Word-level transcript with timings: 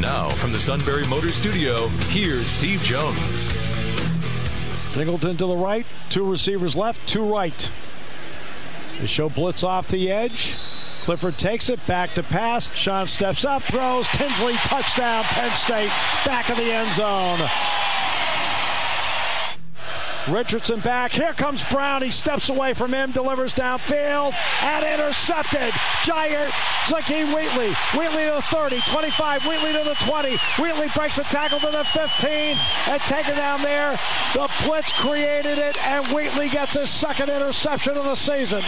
Now, 0.00 0.28
from 0.28 0.52
the 0.52 0.60
Sunbury 0.60 1.04
Motor 1.08 1.30
Studio, 1.30 1.88
here's 2.08 2.46
Steve 2.46 2.80
Jones. 2.82 3.52
Singleton 4.92 5.36
to 5.38 5.46
the 5.46 5.56
right, 5.56 5.84
two 6.08 6.30
receivers 6.30 6.76
left, 6.76 7.06
two 7.08 7.24
right. 7.24 7.70
They 9.00 9.06
show 9.08 9.28
blitz 9.28 9.64
off 9.64 9.88
the 9.88 10.10
edge. 10.10 10.54
Clifford 11.02 11.36
takes 11.36 11.68
it, 11.68 11.84
back 11.88 12.12
to 12.12 12.22
pass. 12.22 12.72
Sean 12.76 13.08
steps 13.08 13.44
up, 13.44 13.64
throws. 13.64 14.06
Tinsley, 14.08 14.54
touchdown, 14.54 15.24
Penn 15.24 15.50
State, 15.52 15.90
back 16.24 16.48
of 16.48 16.56
the 16.58 16.72
end 16.72 16.92
zone. 16.94 17.40
Richardson 20.30 20.80
back. 20.80 21.12
Here 21.12 21.32
comes 21.32 21.62
Brown. 21.64 22.02
He 22.02 22.10
steps 22.10 22.48
away 22.48 22.74
from 22.74 22.92
him, 22.92 23.12
delivers 23.12 23.52
downfield, 23.52 24.34
and 24.62 24.84
intercepted. 24.84 25.72
Giant 26.04 26.52
Zakee 26.84 27.24
Wheatley. 27.34 27.72
Wheatley 27.98 28.24
to 28.24 28.32
the 28.36 28.42
30, 28.42 28.80
25, 28.86 29.46
Wheatley 29.46 29.72
to 29.72 29.84
the 29.84 29.96
20. 30.04 30.36
Wheatley 30.60 30.88
breaks 30.94 31.16
the 31.16 31.24
tackle 31.24 31.60
to 31.60 31.70
the 31.70 31.84
15 31.84 32.30
and 32.88 33.00
taken 33.02 33.36
down 33.36 33.62
there. 33.62 33.98
The 34.34 34.50
blitz 34.64 34.92
created 34.92 35.58
it, 35.58 35.78
and 35.86 36.06
Wheatley 36.08 36.48
gets 36.48 36.74
his 36.74 36.90
second 36.90 37.30
interception 37.30 37.96
of 37.96 38.04
the 38.04 38.14
season. 38.14 38.62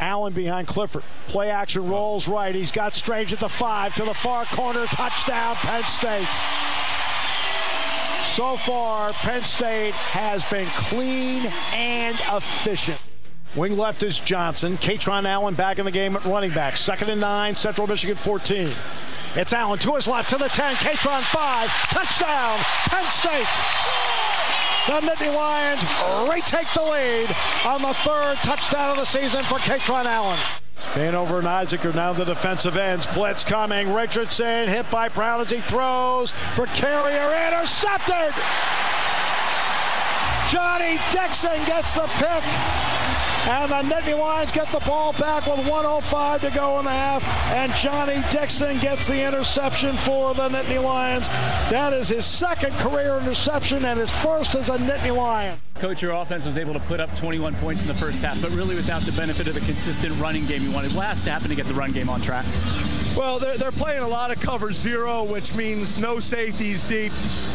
Allen 0.00 0.32
behind 0.32 0.68
Clifford. 0.68 1.04
Play 1.26 1.50
action 1.50 1.88
rolls 1.88 2.28
right. 2.28 2.54
He's 2.54 2.72
got 2.72 2.94
Strange 2.94 3.32
at 3.32 3.40
the 3.40 3.48
five 3.48 3.94
to 3.96 4.04
the 4.04 4.14
far 4.14 4.44
corner. 4.46 4.86
Touchdown, 4.86 5.54
Penn 5.56 5.82
State. 5.84 6.28
So 8.36 8.58
far, 8.58 9.14
Penn 9.14 9.44
State 9.44 9.94
has 9.94 10.44
been 10.50 10.66
clean 10.66 11.50
and 11.72 12.14
efficient. 12.30 13.00
Wing 13.56 13.78
left 13.78 14.02
is 14.02 14.20
Johnson. 14.20 14.76
Kaytron 14.76 15.24
Allen 15.24 15.54
back 15.54 15.78
in 15.78 15.86
the 15.86 15.90
game 15.90 16.16
at 16.16 16.24
running 16.26 16.50
back. 16.50 16.76
Second 16.76 17.08
and 17.08 17.18
nine, 17.18 17.56
Central 17.56 17.86
Michigan 17.86 18.14
14. 18.14 18.68
It's 19.36 19.54
Allen 19.54 19.78
to 19.78 19.94
his 19.94 20.06
left 20.06 20.28
to 20.28 20.36
the 20.36 20.48
10. 20.48 20.74
Katron 20.74 21.22
5. 21.22 21.70
Touchdown, 21.88 22.58
Penn 22.90 23.10
State. 23.10 24.05
The 24.86 25.00
Nittany 25.00 25.34
Lions 25.34 25.82
retake 26.30 26.72
the 26.72 26.82
lead 26.82 27.28
on 27.64 27.82
the 27.82 27.92
third 27.92 28.36
touchdown 28.44 28.90
of 28.90 28.96
the 28.96 29.04
season 29.04 29.42
for 29.42 29.58
Kaytron 29.58 30.04
Allen. 30.04 30.38
Vanover 30.94 31.40
and 31.40 31.48
Isaac 31.48 31.84
are 31.84 31.92
now 31.92 32.12
the 32.12 32.24
defensive 32.24 32.76
ends. 32.76 33.04
Blitz 33.08 33.42
coming. 33.42 33.92
Richardson 33.92 34.68
hit 34.68 34.88
by 34.88 35.08
Brown 35.08 35.40
as 35.40 35.50
he 35.50 35.58
throws 35.58 36.30
for 36.30 36.66
carrier. 36.66 37.48
Intercepted! 37.48 38.32
Johnny 40.48 41.00
Dixon 41.10 41.64
gets 41.64 41.92
the 41.92 42.06
pick. 42.18 42.95
And 43.48 43.70
the 43.70 43.94
Nittany 43.94 44.18
Lions 44.18 44.50
get 44.50 44.72
the 44.72 44.80
ball 44.80 45.12
back 45.12 45.46
with 45.46 45.68
105 45.68 46.40
to 46.40 46.50
go 46.50 46.80
in 46.80 46.84
the 46.84 46.90
half. 46.90 47.24
And 47.52 47.72
Johnny 47.74 48.20
Dixon 48.32 48.78
gets 48.80 49.06
the 49.06 49.24
interception 49.24 49.96
for 49.96 50.34
the 50.34 50.48
Nittany 50.48 50.82
Lions. 50.82 51.28
That 51.70 51.92
is 51.92 52.08
his 52.08 52.26
second 52.26 52.72
career 52.78 53.18
interception 53.18 53.84
and 53.84 54.00
his 54.00 54.10
first 54.10 54.56
as 54.56 54.68
a 54.68 54.76
Nittany 54.78 55.16
Lion. 55.16 55.58
Coach, 55.78 56.02
your 56.02 56.12
offense 56.12 56.46
was 56.46 56.56
able 56.56 56.72
to 56.72 56.80
put 56.80 57.00
up 57.00 57.14
21 57.14 57.54
points 57.56 57.82
in 57.82 57.88
the 57.88 57.94
first 57.94 58.22
half, 58.22 58.40
but 58.40 58.50
really 58.52 58.74
without 58.74 59.02
the 59.02 59.12
benefit 59.12 59.46
of 59.46 59.54
the 59.54 59.60
consistent 59.60 60.18
running 60.18 60.46
game 60.46 60.62
you 60.62 60.72
wanted. 60.72 60.92
What 60.94 61.04
has 61.06 61.22
to 61.24 61.30
happen 61.30 61.50
to 61.50 61.54
get 61.54 61.66
the 61.66 61.74
run 61.74 61.92
game 61.92 62.08
on 62.08 62.22
track? 62.22 62.46
Well, 63.14 63.38
they're, 63.38 63.58
they're 63.58 63.72
playing 63.72 64.02
a 64.02 64.08
lot 64.08 64.30
of 64.30 64.40
cover 64.40 64.72
zero, 64.72 65.22
which 65.24 65.54
means 65.54 65.98
no 65.98 66.18
safeties 66.18 66.82
deep, 66.82 67.12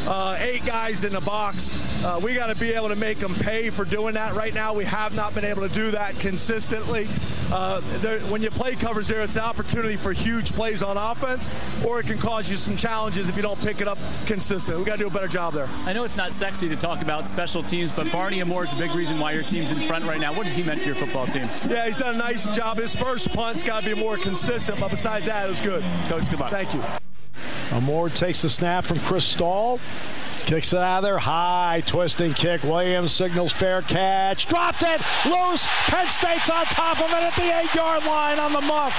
uh, 0.07 0.35
eight 0.39 0.63
guys 0.65 1.03
in 1.03 1.13
the 1.13 1.21
box. 1.21 1.79
Uh, 2.03 2.19
we 2.21 2.35
got 2.35 2.47
to 2.47 2.55
be 2.55 2.73
able 2.73 2.89
to 2.89 2.95
make 2.95 3.17
them 3.17 3.33
pay 3.33 3.71
for 3.71 3.85
doing 3.85 4.13
that. 4.13 4.35
Right 4.35 4.53
now, 4.53 4.73
we 4.73 4.85
have 4.85 5.15
not 5.15 5.33
been 5.33 5.45
able 5.45 5.67
to 5.67 5.73
do 5.73 5.80
that 5.89 6.19
consistently. 6.19 7.07
Uh, 7.51 7.81
when 8.29 8.43
you 8.43 8.51
play 8.51 8.75
cover 8.75 9.01
zero, 9.01 9.23
it's 9.23 9.35
an 9.35 9.41
opportunity 9.41 9.95
for 9.95 10.13
huge 10.13 10.53
plays 10.53 10.83
on 10.83 10.97
offense, 10.97 11.49
or 11.83 11.99
it 11.99 12.05
can 12.05 12.19
cause 12.19 12.49
you 12.51 12.57
some 12.57 12.77
challenges 12.77 13.27
if 13.29 13.35
you 13.35 13.41
don't 13.41 13.59
pick 13.61 13.81
it 13.81 13.87
up 13.87 13.97
consistently. 14.27 14.79
We 14.79 14.85
got 14.85 14.97
to 14.97 14.99
do 14.99 15.07
a 15.07 15.11
better 15.11 15.27
job 15.27 15.53
there. 15.53 15.67
I 15.85 15.93
know 15.93 16.03
it's 16.03 16.17
not 16.17 16.31
sexy 16.33 16.69
to 16.69 16.75
talk 16.75 17.01
about 17.01 17.27
special 17.27 17.63
teams, 17.63 17.95
but 17.95 18.11
Barney 18.11 18.41
Amor 18.41 18.63
is 18.63 18.73
a 18.73 18.75
big 18.75 18.91
reason 18.91 19.19
why 19.19 19.31
your 19.31 19.43
team's 19.43 19.71
in 19.71 19.81
front 19.81 20.05
right 20.05 20.19
now. 20.19 20.33
What 20.33 20.45
has 20.45 20.55
he 20.55 20.63
meant 20.63 20.81
to 20.81 20.87
your 20.87 20.95
football 20.95 21.25
team? 21.25 21.49
Yeah, 21.67 21.87
he's 21.87 21.97
done 21.97 22.15
a 22.15 22.17
nice 22.17 22.45
job. 22.55 22.77
His 22.77 22.95
first 22.95 23.31
punt's 23.31 23.63
got 23.63 23.83
to 23.83 23.95
be 23.95 23.99
more 23.99 24.17
consistent, 24.17 24.79
but 24.79 24.91
besides 24.91 25.25
that, 25.25 25.45
it 25.45 25.49
was 25.49 25.61
good. 25.61 25.83
Coach, 26.07 26.29
good 26.29 26.39
luck. 26.39 26.51
Thank 26.51 26.73
you. 26.73 26.83
Amor 27.71 28.09
takes 28.09 28.41
the 28.41 28.49
snap 28.49 28.85
from 28.85 28.99
Chris 28.99 29.25
Stoll. 29.25 29.79
Kicks 30.45 30.73
it 30.73 30.79
out 30.79 30.97
of 30.97 31.03
there. 31.03 31.17
High 31.17 31.81
twisting 31.85 32.33
kick. 32.33 32.63
Williams 32.63 33.11
signals 33.11 33.51
fair 33.53 33.81
catch. 33.81 34.47
Dropped 34.47 34.83
it. 34.83 35.01
Loose. 35.25 35.65
Penn 35.87 36.09
State's 36.09 36.49
on 36.49 36.65
top 36.65 36.99
of 36.99 37.09
it 37.09 37.23
at 37.23 37.35
the 37.35 37.57
eight 37.57 37.73
yard 37.73 38.03
line 38.05 38.39
on 38.39 38.51
the 38.51 38.61
muff. 38.61 38.95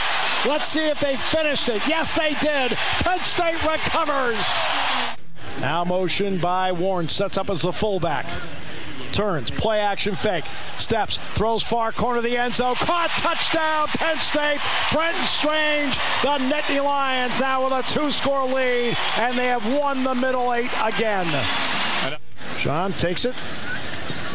Let's 0.47 0.69
see 0.69 0.86
if 0.86 0.98
they 1.00 1.16
finished 1.16 1.69
it. 1.69 1.82
Yes, 1.86 2.14
they 2.14 2.34
did. 2.41 2.72
Penn 2.72 3.22
State 3.22 3.62
recovers. 3.64 4.42
Now 5.60 5.84
motion 5.84 6.38
by 6.38 6.72
Warren. 6.72 7.08
Sets 7.08 7.36
up 7.36 7.50
as 7.50 7.62
the 7.62 7.72
fullback 7.72 8.26
turns, 9.12 9.50
play 9.50 9.81
action 9.81 10.15
fake, 10.15 10.45
steps, 10.77 11.19
throws 11.33 11.62
far 11.62 11.93
corner 11.93 12.19
of 12.19 12.25
the 12.25 12.37
end 12.37 12.55
zone, 12.55 12.75
caught 12.77 13.11
touchdown, 13.11 13.89
Penn 13.89 14.19
State. 14.19 14.61
Brenton 14.93 15.27
Strange, 15.27 15.95
the 16.23 16.39
Nittany 16.39 16.83
Lions 16.83 17.39
now 17.41 17.65
with 17.65 17.72
a 17.72 17.83
two-score 17.91 18.47
lead, 18.47 18.97
and 19.19 19.39
they 19.39 19.47
have 19.47 19.65
won 19.78 20.05
the 20.05 20.15
middle 20.15 20.53
eight 20.55 20.71
again. 20.83 21.27
Sean 22.59 22.93
takes 22.93 23.25
it. 23.25 23.34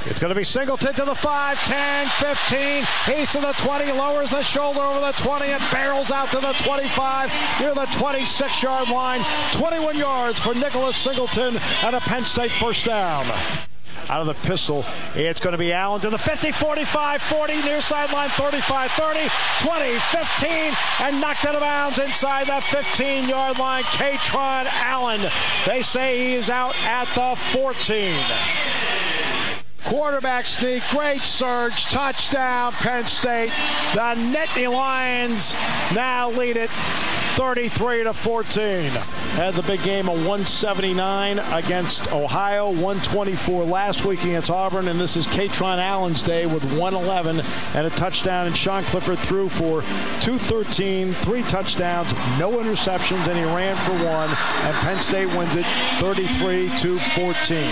It's 0.09 0.21
going 0.21 0.33
to 0.33 0.39
be 0.39 0.45
Singleton 0.45 0.93
to 0.95 1.03
the 1.03 1.13
5, 1.13 1.57
10, 1.63 2.07
15. 2.07 2.85
He's 3.13 3.29
to 3.33 3.41
the 3.41 3.51
20, 3.51 3.91
lowers 3.91 4.29
the 4.29 4.41
shoulder 4.41 4.79
over 4.79 5.01
the 5.01 5.11
20 5.11 5.45
and 5.45 5.63
barrels 5.69 6.11
out 6.11 6.31
to 6.31 6.37
the 6.37 6.53
25 6.63 7.31
near 7.59 7.75
the 7.75 7.85
26 7.97 8.63
yard 8.63 8.89
line. 8.89 9.21
21 9.51 9.97
yards 9.97 10.39
for 10.39 10.53
Nicholas 10.55 10.95
Singleton 10.95 11.57
and 11.83 11.95
a 11.95 11.99
Penn 11.99 12.23
State 12.23 12.51
first 12.51 12.85
down 12.85 13.25
out 14.09 14.21
of 14.21 14.27
the 14.27 14.47
pistol. 14.47 14.85
It's 15.15 15.39
going 15.39 15.53
to 15.53 15.57
be 15.57 15.73
Allen 15.73 16.01
to 16.01 16.09
the 16.09 16.17
50, 16.17 16.51
45, 16.51 17.21
40, 17.21 17.61
near 17.63 17.81
sideline 17.81 18.29
35, 18.29 18.91
30, 18.91 19.29
20, 19.61 19.99
15, 19.99 20.73
and 21.01 21.21
knocked 21.21 21.45
out 21.45 21.55
of 21.55 21.61
bounds 21.61 21.99
inside 21.99 22.47
that 22.47 22.63
15 22.63 23.29
yard 23.29 23.57
line. 23.59 23.83
Kaytron 23.83 24.65
Allen. 24.65 25.21
They 25.65 25.81
say 25.81 26.17
he 26.17 26.33
is 26.35 26.49
out 26.49 26.75
at 26.83 27.05
the 27.15 27.35
14. 27.53 28.15
Quarterback 29.85 30.45
sneak, 30.47 30.83
great 30.89 31.21
surge, 31.21 31.85
touchdown, 31.85 32.73
Penn 32.73 33.07
State. 33.07 33.51
The 33.93 34.15
Nittany 34.15 34.69
Lions 34.71 35.53
now 35.93 36.29
lead 36.29 36.57
it 36.57 36.69
33 37.37 38.05
to 38.05 38.13
14. 38.15 38.89
Had 38.89 39.53
the 39.53 39.61
big 39.61 39.83
game 39.83 40.09
of 40.09 40.15
179 40.15 41.37
against 41.37 42.11
Ohio, 42.11 42.71
124 42.71 43.63
last 43.63 44.05
week 44.05 44.23
against 44.23 44.49
Auburn, 44.49 44.87
and 44.87 44.99
this 44.99 45.15
is 45.15 45.27
Kaytron 45.27 45.77
Allen's 45.77 46.23
day 46.23 46.47
with 46.47 46.63
111 46.63 47.41
and 47.75 47.85
a 47.85 47.91
touchdown. 47.91 48.47
And 48.47 48.57
Sean 48.57 48.83
Clifford 48.85 49.19
threw 49.19 49.49
for 49.49 49.83
213, 50.19 51.13
three 51.13 51.43
touchdowns, 51.43 52.11
no 52.39 52.53
interceptions, 52.53 53.27
and 53.27 53.37
he 53.37 53.43
ran 53.43 53.75
for 53.85 53.93
one. 54.03 54.29
And 54.65 54.75
Penn 54.77 54.99
State 55.03 55.27
wins 55.37 55.55
it 55.55 55.65
33 55.99 56.75
to 56.79 56.97
14. 56.97 57.71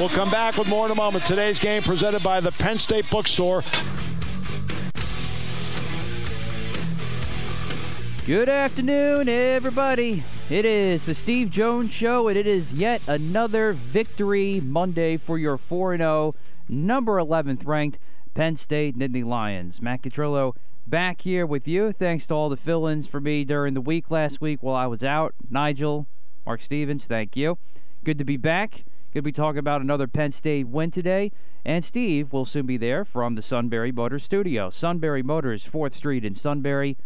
We'll 0.00 0.08
come 0.08 0.32
back 0.32 0.58
with 0.58 0.66
more 0.66 0.86
in 0.86 0.90
a 0.90 0.96
moment. 0.96 1.24
Today's 1.24 1.60
game 1.60 1.84
presented 1.84 2.24
by 2.24 2.40
the 2.40 2.50
Penn 2.50 2.80
State 2.80 3.08
Bookstore. 3.10 3.62
Good 8.26 8.48
afternoon, 8.48 9.28
everybody. 9.28 10.22
It 10.48 10.64
is 10.64 11.04
the 11.04 11.14
Steve 11.14 11.50
Jones 11.50 11.92
Show, 11.92 12.28
and 12.28 12.38
it 12.38 12.46
is 12.46 12.72
yet 12.72 13.02
another 13.06 13.74
victory 13.74 14.62
Monday 14.64 15.18
for 15.18 15.36
your 15.36 15.58
4 15.58 15.98
0, 15.98 16.34
number 16.66 17.16
11th 17.16 17.66
ranked 17.66 17.98
Penn 18.32 18.56
State 18.56 18.98
Nittany 18.98 19.26
Lions. 19.26 19.82
Matt 19.82 20.00
Catrillo 20.00 20.56
back 20.86 21.20
here 21.20 21.44
with 21.44 21.68
you. 21.68 21.92
Thanks 21.92 22.26
to 22.28 22.34
all 22.34 22.48
the 22.48 22.56
fill 22.56 22.86
ins 22.86 23.06
for 23.06 23.20
me 23.20 23.44
during 23.44 23.74
the 23.74 23.82
week 23.82 24.10
last 24.10 24.40
week 24.40 24.62
while 24.62 24.74
I 24.74 24.86
was 24.86 25.04
out. 25.04 25.34
Nigel, 25.50 26.06
Mark 26.46 26.62
Stevens, 26.62 27.04
thank 27.04 27.36
you. 27.36 27.58
Good 28.04 28.16
to 28.16 28.24
be 28.24 28.38
back. 28.38 28.84
Going 29.12 29.22
to 29.22 29.22
be 29.22 29.32
talking 29.32 29.58
about 29.58 29.82
another 29.82 30.08
Penn 30.08 30.32
State 30.32 30.68
win 30.68 30.90
today. 30.90 31.30
And 31.62 31.84
Steve 31.84 32.32
will 32.32 32.46
soon 32.46 32.64
be 32.64 32.78
there 32.78 33.04
from 33.04 33.34
the 33.34 33.42
Sunbury 33.42 33.92
Motors 33.92 34.24
studio. 34.24 34.70
Sunbury 34.70 35.22
Motors, 35.22 35.68
4th 35.68 35.92
Street 35.92 36.24
in 36.24 36.34
Sunbury. 36.34 36.96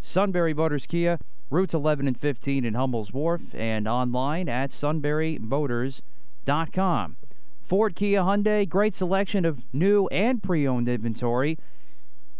Sunbury 0.00 0.54
Motors 0.54 0.86
Kia, 0.86 1.18
routes 1.50 1.74
11 1.74 2.06
and 2.06 2.16
15 2.18 2.64
in 2.64 2.72
Hummel's 2.74 3.12
Wharf, 3.12 3.54
and 3.54 3.88
online 3.88 4.48
at 4.48 4.70
sunburymotors.com. 4.70 7.16
Ford 7.62 7.94
Kia 7.94 8.22
Hyundai, 8.22 8.68
great 8.68 8.94
selection 8.94 9.44
of 9.44 9.62
new 9.74 10.06
and 10.08 10.42
pre 10.42 10.66
owned 10.66 10.88
inventory. 10.88 11.58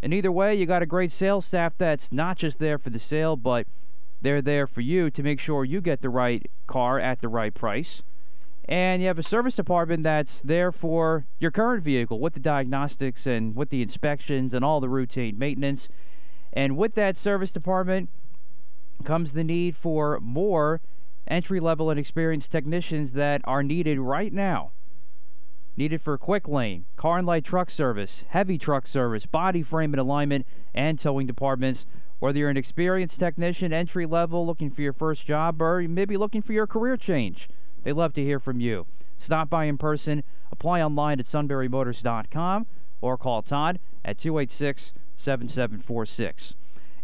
And 0.02 0.14
either 0.14 0.32
way, 0.32 0.54
you 0.54 0.64
got 0.64 0.82
a 0.82 0.86
great 0.86 1.12
sales 1.12 1.44
staff 1.44 1.74
that's 1.76 2.10
not 2.12 2.38
just 2.38 2.58
there 2.58 2.78
for 2.78 2.90
the 2.90 2.98
sale, 2.98 3.36
but 3.36 3.66
they're 4.22 4.42
there 4.42 4.66
for 4.66 4.80
you 4.80 5.10
to 5.10 5.22
make 5.22 5.40
sure 5.40 5.64
you 5.64 5.80
get 5.80 6.00
the 6.00 6.08
right 6.08 6.50
car 6.66 6.98
at 6.98 7.20
the 7.20 7.28
right 7.28 7.52
price. 7.52 8.02
And 8.64 9.00
you 9.00 9.08
have 9.08 9.18
a 9.18 9.22
service 9.22 9.54
department 9.54 10.02
that's 10.02 10.40
there 10.40 10.70
for 10.70 11.26
your 11.38 11.50
current 11.50 11.82
vehicle 11.82 12.20
with 12.20 12.34
the 12.34 12.40
diagnostics 12.40 13.26
and 13.26 13.56
with 13.56 13.70
the 13.70 13.82
inspections 13.82 14.54
and 14.54 14.64
all 14.64 14.80
the 14.80 14.88
routine 14.88 15.38
maintenance. 15.38 15.88
And 16.52 16.76
with 16.76 16.94
that 16.94 17.16
service 17.16 17.50
department 17.50 18.08
comes 19.04 19.32
the 19.32 19.44
need 19.44 19.76
for 19.76 20.18
more 20.20 20.80
entry 21.26 21.60
level 21.60 21.90
and 21.90 22.00
experienced 22.00 22.50
technicians 22.50 23.12
that 23.12 23.40
are 23.44 23.62
needed 23.62 23.98
right 23.98 24.32
now. 24.32 24.72
Needed 25.76 26.00
for 26.00 26.18
quick 26.18 26.48
lane, 26.48 26.86
car 26.96 27.18
and 27.18 27.26
light 27.26 27.44
truck 27.44 27.70
service, 27.70 28.24
heavy 28.30 28.58
truck 28.58 28.86
service, 28.86 29.26
body 29.26 29.62
frame 29.62 29.92
and 29.92 30.00
alignment, 30.00 30.46
and 30.74 30.98
towing 30.98 31.26
departments. 31.26 31.86
Whether 32.18 32.40
you're 32.40 32.50
an 32.50 32.56
experienced 32.56 33.20
technician, 33.20 33.72
entry 33.72 34.04
level, 34.04 34.44
looking 34.44 34.70
for 34.70 34.82
your 34.82 34.92
first 34.92 35.24
job, 35.24 35.62
or 35.62 35.82
maybe 35.82 36.16
looking 36.16 36.42
for 36.42 36.52
your 36.52 36.66
career 36.66 36.96
change, 36.96 37.48
they 37.84 37.92
love 37.92 38.12
to 38.14 38.24
hear 38.24 38.40
from 38.40 38.58
you. 38.58 38.86
Stop 39.16 39.48
by 39.48 39.66
in 39.66 39.78
person, 39.78 40.24
apply 40.50 40.82
online 40.82 41.20
at 41.20 41.26
sunburymotors.com, 41.26 42.66
or 43.00 43.16
call 43.16 43.42
Todd 43.42 43.78
at 44.04 44.18
286 44.18 44.92
7746. 45.18 46.54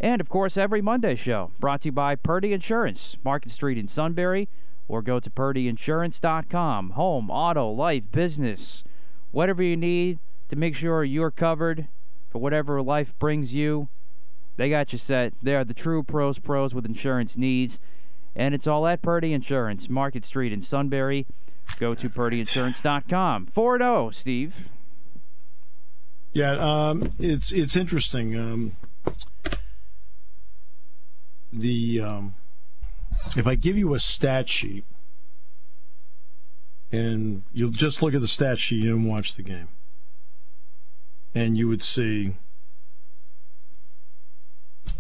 And 0.01 0.21
of 0.21 0.29
course, 0.29 0.57
every 0.57 0.81
Monday 0.81 1.15
show 1.15 1.51
brought 1.61 1.83
to 1.83 1.89
you 1.89 1.93
by 1.93 2.17
Purdy 2.17 2.53
Insurance, 2.53 3.17
Market 3.23 3.51
Street 3.51 3.77
in 3.77 3.89
Sunbury, 3.89 4.49
or 4.89 5.03
go 5.03 5.21
to 5.21 5.31
purdyinsurance.com. 5.31 6.91
Home, 6.91 7.31
auto, 7.31 7.71
life, 7.71 8.05
business, 8.11 8.85
whatever 9.31 9.63
you 9.63 9.77
need 9.77 10.19
to 10.49 10.57
make 10.57 10.75
sure 10.77 11.05
you're 11.05 11.31
covered 11.31 11.89
for 12.31 12.41
whatever 12.41 12.83
life 12.83 13.19
brings 13.19 13.55
you. 13.55 13.89
They 14.57 14.71
got 14.71 14.93
you 14.93 14.99
set. 14.99 15.33
They 15.43 15.55
are 15.55 15.65
the 15.65 15.75
true 15.75 16.03
pros 16.03 16.39
pros 16.39 16.75
with 16.75 16.87
insurance 16.87 17.37
needs. 17.37 17.79
And 18.37 18.55
it's 18.55 18.67
all 18.67 18.87
at 18.87 19.03
Purdy 19.03 19.33
Insurance, 19.33 19.89
Market 19.89 20.25
Street 20.25 20.53
in 20.53 20.63
Sunbury. 20.63 21.27
Go 21.79 21.95
to 21.95 22.09
purdyinsurance.com. 22.09 23.47
4 23.47 23.79
0, 23.79 24.11
Steve. 24.11 24.69
Yeah, 26.35 26.57
um, 26.59 27.13
it's 27.21 27.53
it's 27.53 27.77
interesting. 27.77 28.37
Um, 28.37 28.77
the 31.53 32.01
um, 32.01 32.35
if 33.37 33.47
I 33.47 33.55
give 33.55 33.79
you 33.79 33.95
a 33.95 34.01
stat 34.01 34.49
sheet 34.49 34.85
and 36.91 37.45
you'll 37.53 37.71
just 37.71 38.03
look 38.03 38.15
at 38.15 38.21
the 38.21 38.27
stat 38.27 38.59
sheet 38.59 38.85
and 38.85 39.09
watch 39.09 39.37
the 39.37 39.45
game, 39.45 39.69
and 41.37 41.57
you 41.57 41.69
would 41.69 41.85
see, 41.85 42.35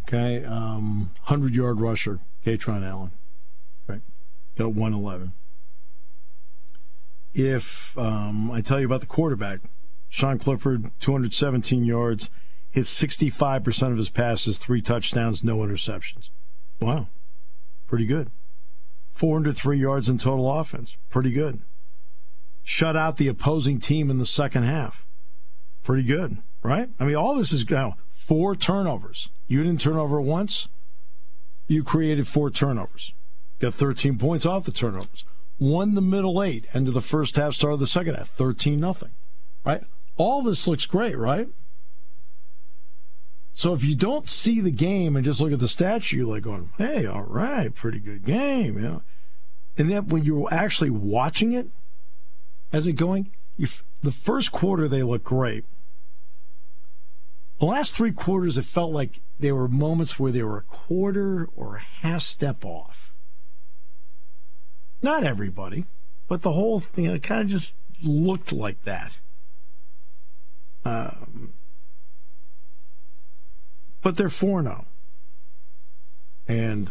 okay, 0.06 0.44
um, 0.44 1.10
hundred 1.22 1.56
yard 1.56 1.80
rusher, 1.80 2.20
Kaytron 2.46 2.88
Allen, 2.88 3.10
right, 3.88 4.02
got 4.56 4.72
one 4.72 4.94
eleven. 4.94 5.32
If 7.34 7.98
um, 7.98 8.52
I 8.52 8.60
tell 8.60 8.78
you 8.78 8.87
about 8.87 9.00
the 9.00 9.06
quarterback, 9.06 9.58
Sean 10.14 10.38
Clifford, 10.38 10.93
217 11.00 11.84
yards, 11.84 12.31
hit 12.70 12.84
65% 12.84 13.90
of 13.90 13.96
his 13.96 14.11
passes, 14.11 14.58
three 14.58 14.81
touchdowns, 14.81 15.43
no 15.43 15.56
interceptions. 15.56 16.31
Wow. 16.81 17.08
Pretty 17.88 18.06
good. 18.06 18.31
403 19.11 19.76
yards 19.76 20.08
in 20.08 20.19
total 20.19 20.52
offense. 20.52 20.96
Pretty 21.11 21.32
good. 21.32 21.62
Shut 22.62 22.96
out 22.96 23.16
the 23.16 23.26
opposing 23.26 23.81
team 23.81 24.08
in 24.08 24.19
the 24.19 24.25
second 24.25 24.62
half. 24.62 25.05
Pretty 25.82 26.05
good, 26.05 26.38
right? 26.62 26.90
I 27.00 27.05
mean, 27.05 27.16
all 27.16 27.34
this 27.34 27.50
is 27.50 27.69
now 27.69 27.96
four 28.12 28.55
turnovers. 28.55 29.31
You 29.49 29.64
didn't 29.64 29.81
turn 29.81 29.96
over 29.96 30.20
once. 30.20 30.69
You 31.66 31.82
created 31.82 32.28
four 32.28 32.50
turnovers. 32.50 33.14
Got 33.58 33.75
13 33.75 34.16
points 34.19 34.46
off 34.46 34.62
the 34.62 34.70
turnovers. 34.70 35.25
Won 35.58 35.94
the 35.94 36.00
middle 36.00 36.40
eight, 36.40 36.69
end 36.72 36.87
of 36.87 36.94
the 36.94 37.00
first 37.00 37.34
half, 37.34 37.55
start 37.55 37.75
of 37.75 37.81
the 37.81 37.87
second 37.88 38.14
half, 38.14 38.28
13 38.28 38.78
nothing. 38.78 39.11
Right? 39.64 39.82
All 40.16 40.43
this 40.43 40.66
looks 40.66 40.87
great, 40.87 41.16
right? 41.16 41.49
So 43.52 43.72
if 43.72 43.84
you 43.84 43.94
don't 43.94 44.28
see 44.28 44.61
the 44.61 44.72
game 44.72 45.14
and 45.14 45.25
just 45.25 45.40
look 45.40 45.52
at 45.52 45.61
the 45.61 45.66
stats, 45.66 46.12
you're 46.12 46.26
like 46.26 46.43
going, 46.43 46.72
"Hey, 46.76 47.06
all 47.06 47.22
right, 47.22 47.72
pretty 47.72 48.00
good 48.00 48.25
game," 48.25 48.76
you 48.76 48.82
know. 48.82 49.02
And 49.76 49.90
then 49.90 50.08
when 50.08 50.25
you're 50.25 50.52
actually 50.52 50.90
watching 50.90 51.52
it, 51.52 51.69
as 52.72 52.87
it 52.87 52.94
going, 52.94 53.31
you, 53.56 53.69
the 54.02 54.12
first 54.12 54.50
quarter 54.50 54.88
they 54.88 55.02
look 55.02 55.22
great. 55.22 55.64
The 57.61 57.66
last 57.66 57.94
three 57.94 58.12
quarters, 58.12 58.58
it 58.58 58.64
felt 58.64 58.93
like 58.93 59.20
there 59.38 59.55
were 59.55 59.69
moments 59.69 60.19
where 60.19 60.32
they 60.32 60.43
were 60.43 60.58
a 60.58 60.62
quarter 60.62 61.49
or 61.55 61.76
a 61.76 61.81
half 61.81 62.22
step 62.22 62.64
off. 62.64 63.12
Not 65.00 65.22
everybody, 65.22 65.84
but 66.28 66.43
the 66.43 66.52
whole 66.52 66.81
thing 66.81 67.05
you 67.05 67.12
know, 67.12 67.19
kind 67.19 67.43
of 67.43 67.49
just 67.49 67.76
looked 68.02 68.52
like 68.52 68.82
that. 68.84 69.19
Um, 70.84 71.54
but 74.02 74.16
they're 74.16 74.28
4 74.28 74.62
0. 74.62 74.86
And 76.46 76.90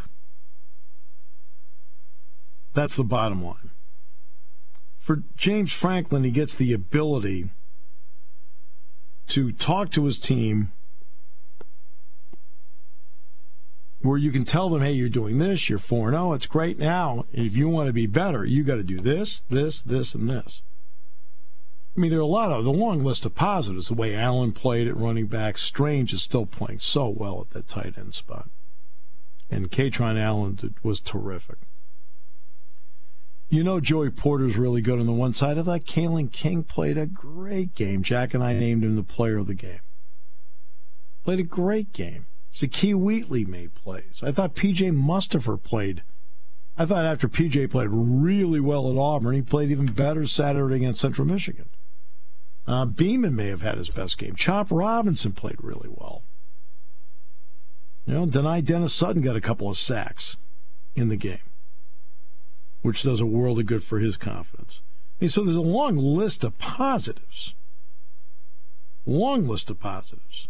that's 2.73 2.95
the 2.95 3.03
bottom 3.03 3.43
line. 3.43 3.69
For 4.99 5.23
James 5.35 5.71
Franklin, 5.71 6.23
he 6.23 6.31
gets 6.31 6.55
the 6.55 6.73
ability 6.73 7.49
to 9.27 9.51
talk 9.51 9.91
to 9.91 10.05
his 10.05 10.17
team 10.17 10.71
where 14.01 14.17
you 14.17 14.31
can 14.31 14.43
tell 14.43 14.69
them, 14.69 14.81
hey, 14.81 14.91
you're 14.91 15.07
doing 15.07 15.37
this, 15.37 15.69
you're 15.69 15.79
4 15.79 16.11
0, 16.11 16.33
it's 16.33 16.47
great 16.47 16.77
now. 16.77 17.25
If 17.31 17.55
you 17.55 17.69
want 17.69 17.87
to 17.87 17.93
be 17.93 18.07
better, 18.07 18.43
you 18.43 18.63
got 18.63 18.75
to 18.75 18.83
do 18.83 18.99
this, 18.99 19.43
this, 19.49 19.81
this, 19.81 20.13
and 20.15 20.29
this. 20.29 20.61
I 21.95 21.99
mean, 21.99 22.09
there 22.09 22.19
are 22.19 22.23
a 22.23 22.25
lot 22.25 22.51
of 22.51 22.65
the 22.65 22.71
long 22.71 23.03
list 23.03 23.25
of 23.25 23.35
positives. 23.35 23.87
The 23.87 23.93
way 23.93 24.15
Allen 24.15 24.51
played 24.51 24.87
at 24.87 24.97
running 24.97 25.27
back, 25.27 25.59
Strange 25.59 26.11
is 26.11 26.23
still 26.23 26.47
playing 26.47 26.79
so 26.79 27.07
well 27.07 27.41
at 27.41 27.51
that 27.51 27.67
tight 27.67 27.97
end 27.97 28.15
spot, 28.15 28.49
and 29.49 29.69
Kaytron 29.69 30.19
Allen 30.19 30.75
was 30.81 30.99
terrific. 30.99 31.57
You 33.49 33.63
know, 33.63 33.79
Joey 33.79 34.09
Porter's 34.09 34.57
really 34.57 34.81
good 34.81 34.99
on 34.99 35.05
the 35.05 35.11
one 35.11 35.35
side 35.35 35.59
of 35.59 35.67
that. 35.67 35.85
Kalen 35.85 36.31
King 36.31 36.63
played 36.63 36.97
a 36.97 37.05
great 37.05 37.75
game. 37.75 38.01
Jack 38.01 38.33
and 38.33 38.43
I 38.43 38.53
named 38.53 38.83
him 38.83 38.95
the 38.95 39.03
player 39.03 39.37
of 39.37 39.45
the 39.45 39.53
game. 39.53 39.81
Played 41.23 41.39
a 41.41 41.43
great 41.43 41.93
game. 41.93 42.25
Zakee 42.51 42.95
Wheatley 42.95 43.45
made 43.45 43.75
plays. 43.75 44.23
I 44.25 44.31
thought 44.31 44.55
PJ 44.55 44.91
Mustipher 44.91 45.61
played. 45.61 46.01
I 46.75 46.87
thought 46.87 47.05
after 47.05 47.27
PJ 47.27 47.69
played 47.69 47.89
really 47.91 48.59
well 48.59 48.89
at 48.89 48.97
Auburn, 48.97 49.35
he 49.35 49.43
played 49.43 49.69
even 49.69 49.93
better 49.93 50.25
Saturday 50.25 50.77
against 50.77 51.01
Central 51.01 51.27
Michigan. 51.27 51.69
Uh, 52.65 52.85
Beamon 52.85 53.33
may 53.33 53.47
have 53.47 53.61
had 53.61 53.77
his 53.77 53.89
best 53.89 54.17
game. 54.17 54.35
Chop 54.35 54.67
Robinson 54.71 55.33
played 55.33 55.57
really 55.59 55.89
well. 55.89 56.23
You 58.05 58.13
know, 58.13 58.25
Dani 58.25 58.63
Dennis 58.63 58.93
Sutton 58.93 59.21
got 59.21 59.35
a 59.35 59.41
couple 59.41 59.69
of 59.69 59.77
sacks 59.77 60.37
in 60.95 61.09
the 61.09 61.15
game, 61.15 61.39
which 62.81 63.03
does 63.03 63.19
a 63.19 63.25
world 63.25 63.59
of 63.59 63.65
good 63.65 63.83
for 63.83 63.99
his 63.99 64.17
confidence. 64.17 64.81
I 65.19 65.25
mean, 65.25 65.29
so 65.29 65.43
there's 65.43 65.55
a 65.55 65.61
long 65.61 65.97
list 65.97 66.43
of 66.43 66.57
positives. 66.57 67.55
Long 69.05 69.47
list 69.47 69.69
of 69.69 69.79
positives 69.79 70.47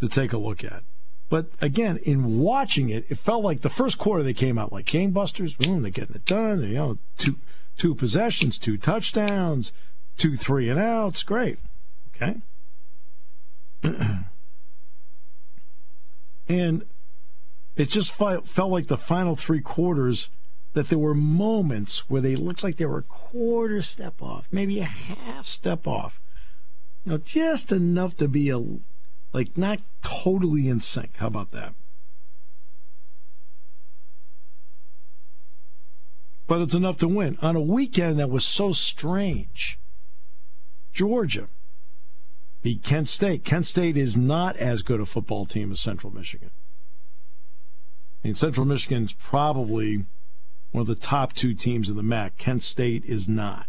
to 0.00 0.08
take 0.08 0.32
a 0.32 0.38
look 0.38 0.62
at. 0.62 0.82
But 1.28 1.46
again, 1.60 1.98
in 2.04 2.38
watching 2.38 2.88
it, 2.88 3.06
it 3.08 3.18
felt 3.18 3.42
like 3.42 3.62
the 3.62 3.70
first 3.70 3.98
quarter 3.98 4.22
they 4.22 4.34
came 4.34 4.58
out 4.58 4.72
like 4.72 4.86
gangbusters. 4.86 5.58
Boom, 5.58 5.82
they're 5.82 5.90
getting 5.90 6.14
it 6.14 6.24
done. 6.24 6.60
They, 6.60 6.68
you 6.68 6.74
know, 6.74 6.98
two 7.16 7.36
two 7.76 7.94
possessions, 7.94 8.58
two 8.58 8.78
touchdowns 8.78 9.72
two, 10.16 10.36
three 10.36 10.68
and 10.68 10.78
outs. 10.78 11.22
Great. 11.22 11.58
Okay. 12.14 12.36
and 16.48 16.84
it 17.76 17.88
just 17.90 18.10
felt 18.10 18.70
like 18.70 18.86
the 18.86 18.96
final 18.96 19.36
three 19.36 19.60
quarters 19.60 20.30
that 20.72 20.88
there 20.88 20.98
were 20.98 21.14
moments 21.14 22.08
where 22.10 22.20
they 22.20 22.36
looked 22.36 22.62
like 22.62 22.76
they 22.76 22.86
were 22.86 22.98
a 22.98 23.02
quarter 23.02 23.80
step 23.82 24.20
off, 24.20 24.48
maybe 24.50 24.80
a 24.80 24.84
half 24.84 25.46
step 25.46 25.86
off. 25.86 26.20
You 27.04 27.12
know, 27.12 27.18
just 27.18 27.72
enough 27.72 28.16
to 28.16 28.28
be 28.28 28.50
a 28.50 28.60
like 29.32 29.56
not 29.56 29.80
totally 30.02 30.68
in 30.68 30.80
sync. 30.80 31.16
How 31.16 31.26
about 31.28 31.50
that? 31.52 31.74
But 36.46 36.60
it's 36.60 36.74
enough 36.74 36.96
to 36.98 37.08
win 37.08 37.38
on 37.42 37.56
a 37.56 37.60
weekend 37.60 38.18
that 38.18 38.30
was 38.30 38.44
so 38.44 38.72
strange. 38.72 39.78
Georgia 40.96 41.48
beat 42.62 42.82
Kent 42.82 43.06
State. 43.10 43.44
Kent 43.44 43.66
State 43.66 43.98
is 43.98 44.16
not 44.16 44.56
as 44.56 44.80
good 44.80 44.98
a 44.98 45.04
football 45.04 45.44
team 45.44 45.70
as 45.70 45.78
Central 45.78 46.10
Michigan. 46.10 46.50
I 48.24 48.28
mean, 48.28 48.34
Central 48.34 48.64
Michigan's 48.64 49.12
probably 49.12 50.06
one 50.72 50.80
of 50.80 50.86
the 50.86 50.94
top 50.94 51.34
two 51.34 51.52
teams 51.52 51.90
in 51.90 51.96
the 51.96 52.02
MAC. 52.02 52.38
Kent 52.38 52.64
State 52.64 53.04
is 53.04 53.28
not. 53.28 53.66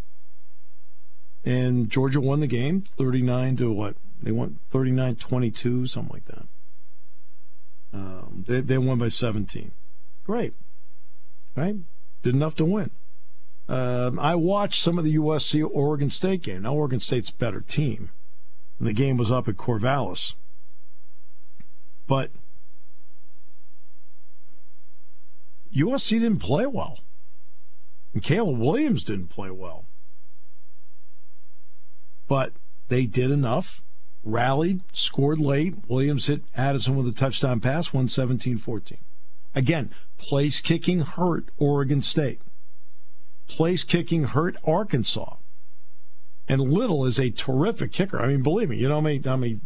And 1.44 1.90
Georgia 1.90 2.22
won 2.22 2.40
the 2.40 2.48
game 2.48 2.80
39 2.82 3.58
to 3.58 3.74
what? 3.74 3.98
They 4.24 4.32
won 4.32 4.60
39 4.70 5.16
22, 5.16 5.86
something 5.86 6.14
like 6.14 6.26
that. 6.28 6.46
Um, 7.92 8.46
they, 8.48 8.62
they 8.62 8.78
won 8.78 9.00
by 9.00 9.10
17. 9.10 9.72
Great. 10.24 10.54
Right? 11.58 11.76
Did 12.24 12.36
enough 12.36 12.56
to 12.56 12.64
win. 12.64 12.92
Um, 13.70 14.18
I 14.20 14.36
watched 14.36 14.82
some 14.82 14.98
of 14.98 15.04
the 15.04 15.16
USC 15.16 15.68
Oregon 15.70 16.10
State 16.10 16.44
game. 16.44 16.62
Now, 16.62 16.74
Oregon 16.74 17.00
State's 17.00 17.32
better 17.32 17.62
team. 17.62 18.12
And 18.80 18.88
the 18.88 18.94
game 18.94 19.18
was 19.18 19.32
up 19.32 19.48
at 19.48 19.58
Corvallis. 19.58 20.36
But 22.06 22.32
USC 25.76 26.20
didn't 26.20 26.40
play 26.40 26.66
well. 26.66 27.00
And 28.14 28.24
Caleb 28.24 28.58
Williams 28.58 29.04
didn't 29.04 29.28
play 29.28 29.52
well. 29.52 29.86
But 32.28 32.54
they 32.88 33.06
did 33.06 33.32
enough, 33.32 33.82
rallied, 34.24 34.82
scored 34.94 35.40
late. 35.40 35.76
Williams 35.88 36.28
hit 36.28 36.44
Addison 36.56 36.96
with 36.96 37.08
a 37.08 37.12
touchdown 37.12 37.60
pass, 37.60 37.94
117 37.94 38.58
14. 38.58 38.98
Again, 39.56 39.92
place 40.18 40.62
kicking 40.62 41.02
hurt 41.02 41.50
Oregon 41.58 42.02
State. 42.02 42.42
Place 43.48 43.84
kicking 43.84 44.26
hurt 44.26 44.58
Arkansas. 44.66 45.36
And 46.48 46.62
Little 46.62 47.06
is 47.06 47.20
a 47.20 47.30
terrific 47.30 47.92
kicker. 47.92 48.22
I 48.22 48.28
mean, 48.28 48.42
believe 48.42 48.70
me, 48.70 48.78
you 48.78 48.88
know 48.88 48.96
how 48.96 49.02
many, 49.02 49.22
how 49.24 49.38
many 49.38 49.60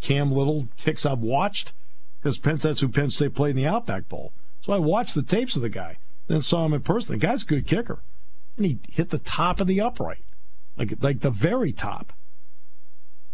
Cam 0.00 0.32
Little 0.32 0.68
kicks 0.76 1.06
I've 1.06 1.20
watched? 1.20 1.72
Because 2.20 2.38
Penn, 2.38 2.56
that's 2.56 2.80
who 2.80 2.88
Penn 2.88 3.10
State 3.10 3.34
played 3.34 3.50
in 3.50 3.56
the 3.56 3.66
Outback 3.66 4.08
Bowl. 4.08 4.32
So 4.60 4.72
I 4.72 4.78
watched 4.78 5.14
the 5.14 5.22
tapes 5.22 5.56
of 5.56 5.62
the 5.62 5.70
guy, 5.70 5.96
then 6.26 6.42
saw 6.42 6.66
him 6.66 6.74
in 6.74 6.82
person. 6.82 7.18
The 7.18 7.26
guy's 7.26 7.42
a 7.42 7.46
good 7.46 7.66
kicker. 7.66 8.00
And 8.56 8.66
he 8.66 8.78
hit 8.90 9.08
the 9.08 9.18
top 9.18 9.60
of 9.60 9.66
the 9.66 9.80
upright, 9.80 10.22
like, 10.76 10.94
like 11.00 11.20
the 11.20 11.30
very 11.30 11.72
top. 11.72 12.12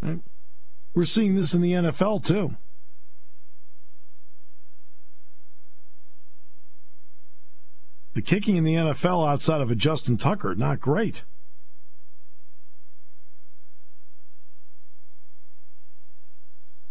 Right? 0.00 0.20
We're 0.94 1.04
seeing 1.04 1.34
this 1.34 1.52
in 1.52 1.62
the 1.62 1.72
NFL 1.72 2.24
too. 2.24 2.56
The 8.16 8.22
kicking 8.22 8.56
in 8.56 8.64
the 8.64 8.72
NFL 8.72 9.28
outside 9.28 9.60
of 9.60 9.70
a 9.70 9.74
Justin 9.74 10.16
Tucker, 10.16 10.54
not 10.54 10.80
great. 10.80 11.22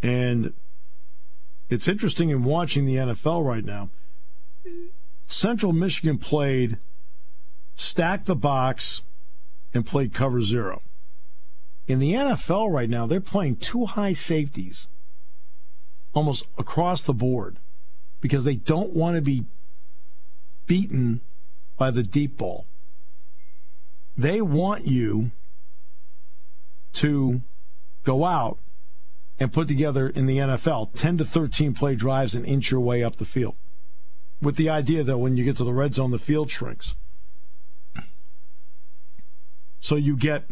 And 0.04 0.54
it's 1.68 1.88
interesting 1.88 2.30
in 2.30 2.44
watching 2.44 2.86
the 2.86 2.98
NFL 2.98 3.44
right 3.44 3.66
now. 3.66 3.90
Central 5.26 5.74
Michigan 5.74 6.20
played 6.20 6.78
stacked 7.74 8.28
the 8.28 8.36
box 8.36 9.02
and 9.74 9.84
played 9.84 10.14
cover 10.14 10.42
zero. 10.42 10.84
In 11.88 11.98
the 11.98 12.14
NFL 12.14 12.72
right 12.72 12.88
now, 12.88 13.08
they're 13.08 13.20
playing 13.20 13.56
two 13.56 13.88
high 13.88 14.14
safeties 14.14 14.88
almost 16.14 16.46
across 16.60 17.02
the 17.02 17.16
board 17.16 17.58
because 18.22 18.44
they 18.44 18.58
don't 18.58 18.94
want 18.94 19.16
to 19.16 19.24
be 19.24 19.46
beaten 20.66 21.22
by 21.78 21.92
the 21.92 22.04
deep 22.04 22.38
ball. 22.38 22.66
They 24.18 24.42
want 24.42 24.88
you 24.88 25.32
to 26.94 27.42
go 28.04 28.26
out 28.26 28.58
and 29.40 29.52
put 29.52 29.68
together 29.68 30.08
in 30.08 30.26
the 30.26 30.38
NFL 30.38 30.94
10 30.94 31.18
to 31.18 31.26
13 31.26 31.74
play 31.74 31.96
drives 31.96 32.36
and 32.36 32.46
inch 32.46 32.72
your 32.72 32.80
way 32.80 33.04
up 33.04 33.18
the 33.18 33.26
field 33.26 33.56
with 34.42 34.56
the 34.56 34.70
idea 34.70 35.04
that 35.04 35.18
when 35.18 35.38
you 35.38 35.44
get 35.44 35.58
to 35.58 35.64
the 35.64 35.74
red 35.74 35.96
zone, 35.96 36.12
the 36.12 36.20
field 36.20 36.50
shrinks. 36.50 36.96
So 39.80 39.96
you 39.96 40.18
get 40.18 40.46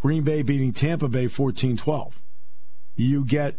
Green 0.00 0.24
Bay 0.24 0.42
beating 0.42 0.72
Tampa 0.72 1.08
Bay 1.08 1.26
14 1.26 1.76
12. 1.76 2.20
You 2.96 3.24
get 3.24 3.56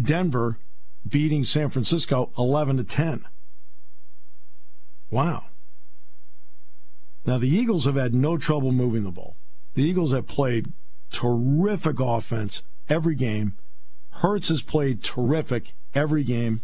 Denver 0.00 0.58
beating 1.06 1.44
San 1.44 1.70
Francisco 1.70 2.30
11 2.38 2.76
to 2.78 2.84
10. 2.84 3.24
Wow. 5.10 5.44
Now, 7.24 7.38
the 7.38 7.48
Eagles 7.48 7.84
have 7.84 7.96
had 7.96 8.14
no 8.14 8.38
trouble 8.38 8.72
moving 8.72 9.04
the 9.04 9.10
ball. 9.10 9.36
The 9.74 9.82
Eagles 9.82 10.12
have 10.12 10.26
played 10.26 10.72
terrific 11.10 12.00
offense 12.00 12.62
every 12.88 13.14
game. 13.14 13.56
Hurts 14.10 14.48
has 14.48 14.62
played 14.62 15.02
terrific 15.02 15.74
every 15.94 16.24
game. 16.24 16.62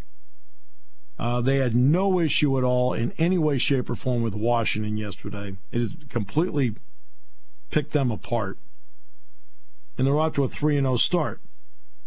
Uh, 1.19 1.41
they 1.41 1.57
had 1.57 1.77
no 1.77 2.19
issue 2.19 2.57
at 2.59 2.65
all 2.65 2.93
in 2.93 3.13
any 3.19 3.39
way, 3.39 3.59
shape, 3.59 3.91
or 3.91 3.95
form 3.95 4.23
with 4.23 4.35
Washington 4.35 4.97
yesterday. 4.97 5.57
It 5.71 5.81
has 5.81 5.95
completely 6.09 6.75
picked 7.71 7.93
them 7.93 8.11
apart. 8.11 8.59
And 9.99 10.07
they're 10.07 10.19
off 10.19 10.35
to 10.35 10.45
a 10.45 10.49
3 10.49 10.77
0 10.77 10.97
start. 10.97 11.41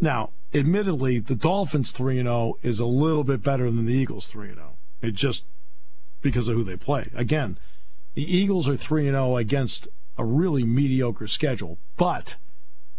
Now, 0.01 0.31
admittedly, 0.53 1.19
the 1.19 1.35
Dolphins 1.35 1.91
3 1.91 2.15
0 2.17 2.57
is 2.63 2.79
a 2.79 2.85
little 2.85 3.23
bit 3.23 3.43
better 3.43 3.65
than 3.65 3.85
the 3.85 3.93
Eagles 3.93 4.27
3 4.27 4.53
0. 4.53 4.75
It 5.01 5.11
just 5.11 5.45
because 6.25 6.49
of 6.49 6.55
who 6.55 6.63
they 6.63 6.75
play. 6.75 7.11
Again, 7.13 7.57
the 8.15 8.23
Eagles 8.23 8.67
are 8.67 8.75
3 8.75 9.03
0 9.03 9.37
against 9.37 9.87
a 10.17 10.25
really 10.25 10.63
mediocre 10.63 11.27
schedule, 11.27 11.77
but 11.97 12.35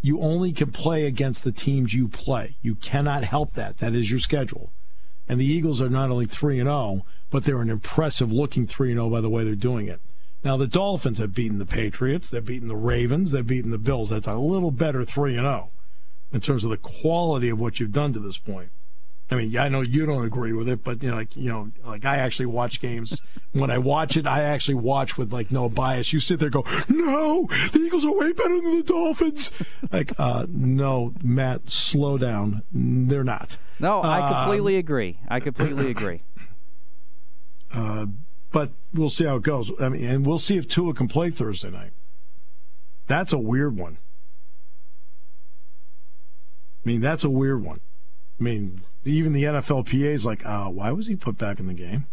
you 0.00 0.20
only 0.20 0.52
can 0.52 0.70
play 0.70 1.06
against 1.06 1.42
the 1.42 1.50
teams 1.50 1.92
you 1.92 2.06
play. 2.06 2.54
You 2.62 2.76
cannot 2.76 3.24
help 3.24 3.54
that. 3.54 3.78
That 3.78 3.96
is 3.96 4.12
your 4.12 4.20
schedule. 4.20 4.70
And 5.28 5.40
the 5.40 5.44
Eagles 5.44 5.80
are 5.80 5.88
not 5.88 6.12
only 6.12 6.26
3 6.26 6.60
and 6.60 6.68
0, 6.68 7.04
but 7.28 7.44
they're 7.44 7.60
an 7.60 7.68
impressive 7.68 8.30
looking 8.30 8.64
3 8.64 8.92
and 8.92 8.98
0 8.98 9.10
by 9.10 9.20
the 9.20 9.28
way 9.28 9.42
they're 9.42 9.56
doing 9.56 9.88
it. 9.88 10.00
Now 10.44 10.56
the 10.56 10.68
Dolphins 10.68 11.18
have 11.18 11.34
beaten 11.34 11.58
the 11.58 11.66
Patriots, 11.66 12.30
they've 12.30 12.44
beaten 12.44 12.68
the 12.68 12.76
Ravens, 12.76 13.32
they've 13.32 13.44
beaten 13.44 13.72
the 13.72 13.78
Bills. 13.78 14.10
That's 14.10 14.28
a 14.28 14.34
little 14.34 14.70
better 14.70 15.04
3 15.04 15.32
and 15.34 15.44
0 15.44 15.70
in 16.32 16.40
terms 16.40 16.62
of 16.62 16.70
the 16.70 16.76
quality 16.76 17.48
of 17.48 17.58
what 17.58 17.80
you've 17.80 17.90
done 17.90 18.12
to 18.12 18.20
this 18.20 18.38
point. 18.38 18.70
I 19.28 19.34
mean, 19.34 19.56
I 19.56 19.68
know 19.68 19.80
you 19.80 20.06
don't 20.06 20.24
agree 20.24 20.52
with 20.52 20.68
it, 20.68 20.84
but 20.84 21.02
you 21.02 21.10
know, 21.10 21.16
like 21.16 21.34
you 21.34 21.50
know, 21.50 21.72
like 21.84 22.04
I 22.04 22.18
actually 22.18 22.46
watch 22.46 22.80
games. 22.80 23.20
When 23.52 23.70
I 23.70 23.78
watch 23.78 24.16
it, 24.16 24.26
I 24.26 24.42
actually 24.42 24.74
watch 24.76 25.18
with 25.18 25.32
like 25.32 25.50
no 25.50 25.68
bias. 25.68 26.12
You 26.12 26.20
sit 26.20 26.38
there, 26.38 26.50
go, 26.50 26.64
no, 26.88 27.46
the 27.72 27.80
Eagles 27.80 28.04
are 28.04 28.12
way 28.12 28.32
better 28.32 28.60
than 28.60 28.76
the 28.76 28.82
Dolphins. 28.84 29.50
Like, 29.90 30.12
uh, 30.18 30.46
no, 30.48 31.12
Matt, 31.22 31.70
slow 31.70 32.18
down. 32.18 32.62
They're 32.72 33.24
not. 33.24 33.58
No, 33.80 34.00
I 34.02 34.44
completely 34.44 34.76
agree. 34.76 35.18
I 35.26 35.40
completely 35.40 35.90
agree. 35.90 36.22
Uh, 37.72 38.06
but 38.52 38.70
we'll 38.94 39.10
see 39.10 39.24
how 39.24 39.36
it 39.36 39.42
goes. 39.42 39.72
I 39.80 39.88
mean, 39.88 40.04
and 40.04 40.24
we'll 40.24 40.38
see 40.38 40.56
if 40.56 40.68
Tua 40.68 40.94
can 40.94 41.08
play 41.08 41.30
Thursday 41.30 41.70
night. 41.70 41.92
That's 43.06 43.32
a 43.32 43.38
weird 43.38 43.76
one. 43.76 43.98
I 46.84 46.88
mean, 46.88 47.00
that's 47.00 47.24
a 47.24 47.30
weird 47.30 47.64
one. 47.64 47.80
I 48.38 48.42
mean, 48.42 48.82
even 49.04 49.32
the 49.32 49.44
NFLPA 49.44 50.04
is 50.04 50.26
like, 50.26 50.44
uh, 50.44 50.66
why 50.66 50.92
was 50.92 51.06
he 51.06 51.16
put 51.16 51.38
back 51.38 51.58
in 51.58 51.66
the 51.66 51.74
game? 51.74 52.06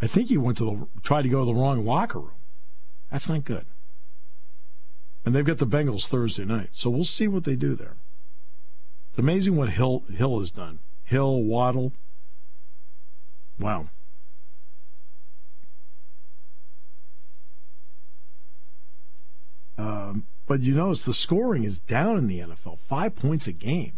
I 0.00 0.06
think 0.06 0.28
he 0.28 0.38
went 0.38 0.58
to 0.58 0.64
the 0.64 1.00
tried 1.02 1.22
to 1.22 1.28
go 1.28 1.40
to 1.40 1.46
the 1.46 1.54
wrong 1.54 1.84
locker 1.84 2.18
room. 2.18 2.30
That's 3.10 3.28
not 3.28 3.44
good. 3.44 3.66
And 5.24 5.34
they've 5.34 5.44
got 5.44 5.58
the 5.58 5.66
Bengals 5.66 6.06
Thursday 6.06 6.44
night, 6.44 6.70
so 6.72 6.90
we'll 6.90 7.04
see 7.04 7.28
what 7.28 7.44
they 7.44 7.54
do 7.54 7.74
there. 7.74 7.94
It's 9.10 9.18
amazing 9.18 9.56
what 9.56 9.70
Hill 9.70 10.02
Hill 10.12 10.40
has 10.40 10.50
done. 10.50 10.80
Hill, 11.04 11.42
Waddle. 11.42 11.92
Wow. 13.58 13.90
Um, 19.78 20.26
but 20.52 20.60
you 20.60 20.74
notice 20.74 21.06
the 21.06 21.14
scoring 21.14 21.64
is 21.64 21.78
down 21.78 22.18
in 22.18 22.26
the 22.26 22.40
NFL, 22.40 22.78
five 22.80 23.16
points 23.16 23.46
a 23.46 23.52
game. 23.52 23.94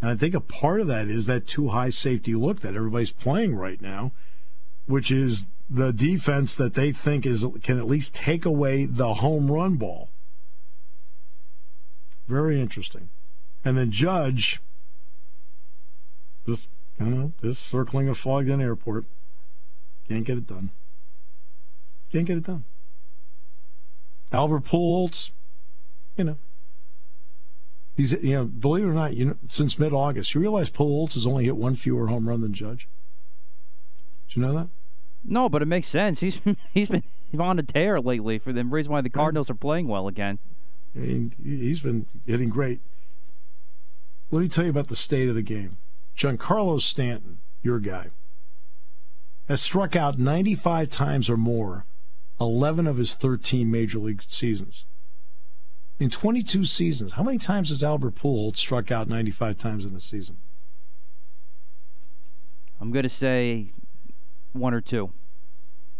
And 0.00 0.08
I 0.08 0.14
think 0.14 0.32
a 0.32 0.40
part 0.40 0.80
of 0.80 0.86
that 0.86 1.08
is 1.08 1.26
that 1.26 1.48
too 1.48 1.70
high 1.70 1.88
safety 1.88 2.36
look 2.36 2.60
that 2.60 2.76
everybody's 2.76 3.10
playing 3.10 3.56
right 3.56 3.82
now, 3.82 4.12
which 4.86 5.10
is 5.10 5.48
the 5.68 5.92
defense 5.92 6.54
that 6.54 6.74
they 6.74 6.92
think 6.92 7.26
is 7.26 7.44
can 7.64 7.78
at 7.78 7.88
least 7.88 8.14
take 8.14 8.44
away 8.44 8.84
the 8.84 9.14
home 9.14 9.50
run 9.50 9.74
ball. 9.74 10.08
Very 12.28 12.60
interesting. 12.60 13.08
And 13.64 13.76
then 13.76 13.90
Judge, 13.90 14.60
just 16.46 16.68
you 17.00 17.06
know, 17.06 17.32
just 17.42 17.66
circling 17.66 18.08
a 18.08 18.14
fogged 18.14 18.48
in 18.48 18.60
airport. 18.60 19.04
Can't 20.08 20.24
get 20.24 20.38
it 20.38 20.46
done. 20.46 20.70
Can't 22.12 22.24
get 22.24 22.36
it 22.36 22.44
done. 22.44 22.62
Albert 24.30 24.62
Pujols, 24.62 25.32
you 26.18 26.24
know, 26.24 26.36
he's 27.96 28.12
you 28.12 28.34
know, 28.34 28.44
believe 28.44 28.84
it 28.84 28.88
or 28.88 28.92
not, 28.92 29.14
you 29.14 29.24
know, 29.24 29.36
since 29.48 29.78
mid 29.78 29.92
August, 29.92 30.34
you 30.34 30.40
realize 30.40 30.70
Pujols 30.70 31.14
has 31.14 31.26
only 31.26 31.44
hit 31.44 31.56
one 31.56 31.74
fewer 31.74 32.08
home 32.08 32.28
run 32.28 32.42
than 32.42 32.52
Judge. 32.52 32.88
Did 34.28 34.36
you 34.36 34.42
know 34.42 34.52
that? 34.54 34.68
No, 35.24 35.48
but 35.48 35.62
it 35.62 35.66
makes 35.66 35.88
sense. 35.88 36.20
He's 36.20 36.40
he's 36.74 36.88
been 36.88 37.02
on 37.38 37.58
a 37.58 37.62
tear 37.62 38.00
lately 38.00 38.38
for 38.38 38.52
the 38.52 38.64
reason 38.64 38.92
why 38.92 39.00
the 39.00 39.10
Cardinals 39.10 39.48
are 39.48 39.54
playing 39.54 39.88
well 39.88 40.08
again. 40.08 40.38
I 40.94 40.98
mean, 40.98 41.32
he's 41.42 41.80
been 41.80 42.06
hitting 42.26 42.50
great. 42.50 42.80
Let 44.30 44.40
me 44.40 44.48
tell 44.48 44.64
you 44.64 44.70
about 44.70 44.88
the 44.88 44.96
state 44.96 45.28
of 45.28 45.34
the 45.34 45.42
game. 45.42 45.78
Giancarlo 46.16 46.80
Stanton 46.80 47.38
your 47.62 47.78
guy, 47.80 48.08
has 49.48 49.60
struck 49.60 49.96
out 49.96 50.18
95 50.18 50.90
times 50.90 51.30
or 51.30 51.36
more 51.36 51.84
11 52.40 52.86
of 52.86 52.96
his 52.96 53.14
13 53.14 53.70
major 53.70 53.98
league 53.98 54.22
seasons. 54.22 54.84
In 55.98 56.10
22 56.10 56.64
seasons, 56.64 57.12
how 57.12 57.22
many 57.24 57.38
times 57.38 57.70
has 57.70 57.82
Albert 57.82 58.14
Pujols 58.14 58.56
struck 58.56 58.92
out 58.92 59.08
95 59.08 59.56
times 59.56 59.84
in 59.84 59.92
the 59.92 60.00
season? 60.00 60.36
I'm 62.80 62.92
going 62.92 63.02
to 63.02 63.08
say 63.08 63.72
one 64.52 64.72
or 64.74 64.80
two. 64.80 65.12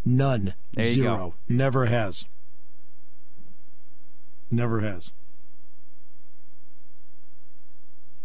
None. 0.05 0.55
There 0.75 0.87
you 0.87 0.93
Zero. 0.93 1.17
go. 1.17 1.35
Never 1.49 1.87
has. 1.87 2.27
Never 4.51 4.81
has. 4.81 5.13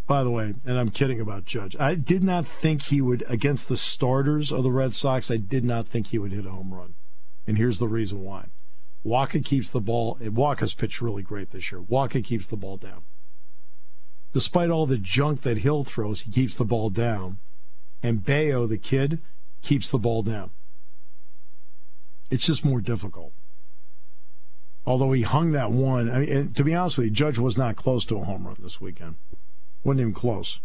By 0.05 0.23
the 0.23 0.29
way, 0.29 0.53
and 0.65 0.77
I'm 0.77 0.89
kidding 0.89 1.19
about 1.19 1.45
Judge. 1.45 1.75
I 1.79 1.95
did 1.95 2.23
not 2.23 2.45
think 2.45 2.83
he 2.83 3.01
would 3.01 3.23
against 3.27 3.67
the 3.67 3.77
starters 3.77 4.51
of 4.51 4.63
the 4.63 4.71
Red 4.71 4.93
Sox. 4.93 5.31
I 5.31 5.37
did 5.37 5.65
not 5.65 5.87
think 5.87 6.07
he 6.07 6.19
would 6.19 6.33
hit 6.33 6.45
a 6.45 6.51
home 6.51 6.73
run, 6.73 6.93
and 7.47 7.57
here's 7.57 7.79
the 7.79 7.87
reason 7.87 8.21
why. 8.21 8.47
Wacha 9.05 9.43
keeps 9.43 9.69
the 9.69 9.81
ball. 9.81 10.17
Wacha's 10.21 10.73
pitched 10.73 11.01
really 11.01 11.23
great 11.23 11.49
this 11.51 11.71
year. 11.71 11.81
Wacha 11.81 12.23
keeps 12.23 12.47
the 12.47 12.55
ball 12.55 12.77
down. 12.77 13.03
Despite 14.33 14.69
all 14.69 14.85
the 14.85 14.97
junk 14.97 15.41
that 15.41 15.59
Hill 15.59 15.83
throws, 15.83 16.21
he 16.21 16.31
keeps 16.31 16.55
the 16.55 16.65
ball 16.65 16.89
down, 16.89 17.37
and 18.01 18.23
Bello, 18.25 18.65
the 18.65 18.77
kid, 18.77 19.19
keeps 19.61 19.89
the 19.89 19.99
ball 19.99 20.23
down. 20.23 20.49
It's 22.31 22.45
just 22.45 22.65
more 22.65 22.81
difficult. 22.81 23.31
Although 24.85 25.11
he 25.11 25.21
hung 25.21 25.51
that 25.51 25.71
one, 25.71 26.09
I 26.09 26.19
mean, 26.19 26.29
and 26.29 26.55
to 26.55 26.63
be 26.63 26.73
honest 26.73 26.97
with 26.97 27.05
you, 27.05 27.11
Judge 27.11 27.37
was 27.37 27.57
not 27.57 27.75
close 27.75 28.05
to 28.07 28.17
a 28.17 28.23
home 28.23 28.47
run 28.47 28.57
this 28.59 28.81
weekend. 28.81 29.15
wasn't 29.83 30.01
even 30.01 30.13
close. 30.13 30.59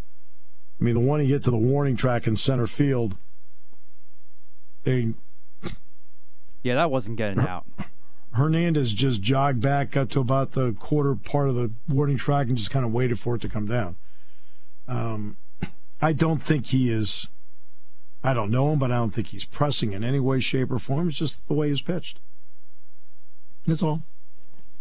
I 0.81 0.85
mean, 0.85 0.95
the 0.95 1.01
one 1.01 1.21
he 1.21 1.27
hit 1.27 1.43
to 1.45 1.51
the 1.51 1.57
warning 1.59 1.95
track 1.97 2.27
in 2.27 2.37
center 2.37 2.67
field, 2.67 3.17
they 4.85 5.13
Yeah, 6.63 6.77
that 6.77 6.91
wasn't 6.91 7.17
getting 7.17 7.41
out. 7.47 7.67
Hernandez 8.33 8.93
just 8.93 9.21
jogged 9.23 9.61
back, 9.61 9.91
got 9.93 10.11
to 10.11 10.21
about 10.21 10.53
the 10.53 10.73
quarter 10.73 11.15
part 11.15 11.49
of 11.49 11.55
the 11.57 11.71
warning 11.89 12.17
track, 12.17 12.47
and 12.49 12.57
just 12.57 12.71
kind 12.71 12.85
of 12.85 12.93
waited 12.93 13.19
for 13.19 13.35
it 13.37 13.41
to 13.43 13.49
come 13.49 13.67
down. 13.67 13.97
Um, 14.87 15.37
I 16.01 16.13
don't 16.13 16.41
think 16.41 16.67
he 16.67 16.91
is. 16.91 17.29
I 18.23 18.35
don't 18.35 18.51
know 18.51 18.73
him, 18.73 18.79
but 18.79 18.91
I 18.91 18.97
don't 18.97 19.11
think 19.15 19.29
he's 19.29 19.45
pressing 19.45 19.93
in 19.93 20.03
any 20.05 20.21
way, 20.21 20.41
shape, 20.41 20.71
or 20.71 20.79
form. 20.79 21.09
It's 21.09 21.19
just 21.19 21.47
the 21.47 21.55
way 21.55 21.69
he's 21.69 21.81
pitched. 21.83 22.19
That's 23.67 23.83
all. 23.83 24.03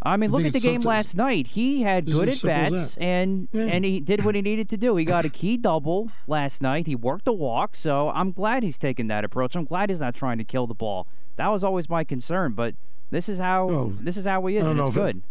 I 0.00 0.16
mean, 0.16 0.30
I 0.30 0.32
look 0.32 0.44
at 0.44 0.52
the 0.52 0.60
game 0.60 0.76
something- 0.76 0.88
last 0.88 1.16
night. 1.16 1.48
He 1.48 1.82
had 1.82 2.08
It's 2.08 2.16
good 2.16 2.28
at 2.28 2.42
bats, 2.42 2.96
and 2.98 3.48
Yeah. 3.52 3.64
and 3.64 3.84
he 3.84 3.98
did 3.98 4.24
what 4.24 4.34
he 4.36 4.42
needed 4.42 4.68
to 4.70 4.76
do. 4.76 4.94
He 4.96 5.04
got 5.04 5.24
a 5.24 5.28
key 5.28 5.56
double 5.56 6.10
last 6.28 6.62
night. 6.62 6.86
He 6.86 6.94
worked 6.94 7.24
the 7.24 7.32
walk, 7.32 7.74
so 7.74 8.10
I'm 8.10 8.30
glad 8.30 8.62
he's 8.62 8.78
taking 8.78 9.08
that 9.08 9.24
approach. 9.24 9.56
I'm 9.56 9.64
glad 9.64 9.90
he's 9.90 9.98
not 10.00 10.14
trying 10.14 10.38
to 10.38 10.44
kill 10.44 10.66
the 10.68 10.74
ball. 10.74 11.08
That 11.36 11.48
was 11.48 11.64
always 11.64 11.88
my 11.88 12.04
concern, 12.04 12.52
but 12.52 12.76
this 13.10 13.28
is 13.28 13.38
how 13.38 13.68
Oh, 13.70 13.92
this 14.00 14.16
is 14.16 14.24
how 14.26 14.44
he 14.46 14.56
is, 14.56 14.66
and 14.66 14.78
it's 14.78 14.88
if 14.90 14.96
it- 14.96 15.00
good. 15.00 15.22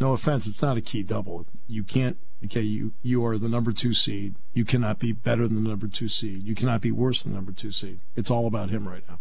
No 0.00 0.12
offense, 0.12 0.46
it's 0.46 0.60
not 0.60 0.76
a 0.76 0.80
key 0.80 1.02
double. 1.02 1.46
You 1.68 1.84
can't. 1.84 2.16
Okay, 2.44 2.60
you 2.62 2.92
you 3.02 3.24
are 3.24 3.38
the 3.38 3.48
number 3.48 3.72
two 3.72 3.94
seed. 3.94 4.34
You 4.52 4.64
cannot 4.64 4.98
be 4.98 5.12
better 5.12 5.46
than 5.48 5.62
the 5.62 5.68
number 5.70 5.86
two 5.86 6.08
seed. 6.08 6.42
You 6.44 6.54
cannot 6.54 6.80
be 6.80 6.90
worse 6.90 7.22
than 7.22 7.32
the 7.32 7.36
number 7.36 7.52
two 7.52 7.70
seed. 7.70 8.00
It's 8.16 8.30
all 8.30 8.46
about 8.46 8.70
him 8.70 8.86
right 8.88 9.04
now. 9.08 9.18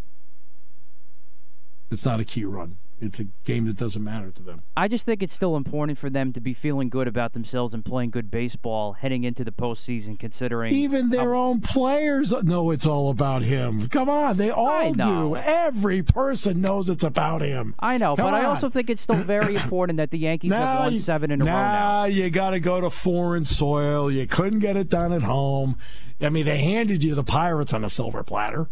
It's 1.92 2.06
not 2.06 2.20
a 2.20 2.26
key 2.26 2.44
run. 2.44 2.78
It's 3.00 3.20
a 3.20 3.26
game 3.44 3.66
that 3.66 3.76
doesn't 3.76 4.04
matter 4.04 4.32
to 4.32 4.44
them. 4.44 4.62
I 4.78 4.88
just 4.88 5.06
think 5.06 5.22
it's 5.22 5.34
still 5.34 5.58
important 5.58 5.98
for 5.98 6.10
them 6.10 6.32
to 6.34 6.40
be 6.40 6.54
feeling 6.54 6.90
good 6.90 7.08
about 7.08 7.34
themselves 7.34 7.74
and 7.74 7.84
playing 7.84 8.12
good 8.12 8.32
baseball 8.32 8.94
heading 8.94 9.26
into 9.26 9.44
the 9.44 9.52
postseason, 9.52 10.18
considering 10.18 10.74
Even 10.74 11.10
their 11.10 11.36
own 11.36 11.60
players 11.60 12.32
know 12.32 12.72
it's 12.72 12.86
all 12.86 13.10
about 13.10 13.42
him. 13.42 13.88
Come 13.90 14.10
on, 14.10 14.38
they 14.38 14.50
all 14.50 14.94
do. 14.94 15.36
Every 15.36 16.02
person 16.02 16.62
knows 16.62 16.88
it's 16.88 17.04
about 17.04 17.42
him. 17.42 17.76
I 17.80 17.98
know, 17.98 18.16
Come 18.16 18.28
but 18.28 18.34
I 18.36 18.46
also 18.46 18.70
think 18.70 18.90
it's 18.90 19.02
still 19.02 19.24
very 19.24 19.56
important 19.64 19.98
that 19.98 20.12
the 20.12 20.20
Yankees 20.20 20.54
have 20.54 20.80
won 20.80 20.98
seven 20.98 21.32
in 21.32 21.42
a 21.42 21.46
row 21.46 21.52
now 21.52 22.06
you 22.06 22.30
got 22.30 22.52
to 22.52 22.60
go 22.60 22.82
to 22.82 22.90
foreign 22.90 23.46
soil. 23.46 24.12
You 24.12 24.28
couldn't 24.28 24.60
get 24.60 24.78
it 24.78 24.90
done 24.90 25.12
at 25.12 25.24
home. 25.24 25.78
I 26.22 26.30
mean, 26.30 26.46
they 26.46 26.60
handed 26.60 27.04
you 27.04 27.16
the 27.16 27.24
Pirates 27.24 27.74
on 27.74 27.84
a 27.84 27.90
silver 27.90 28.24
platter. 28.24 28.68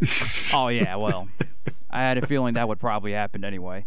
Oh 0.54 0.68
yeah, 0.68 0.96
well, 0.96 1.28
I 1.90 2.02
had 2.02 2.18
a 2.18 2.26
feeling 2.26 2.54
that 2.54 2.68
would 2.68 2.80
probably 2.80 3.12
happen 3.12 3.44
anyway. 3.44 3.84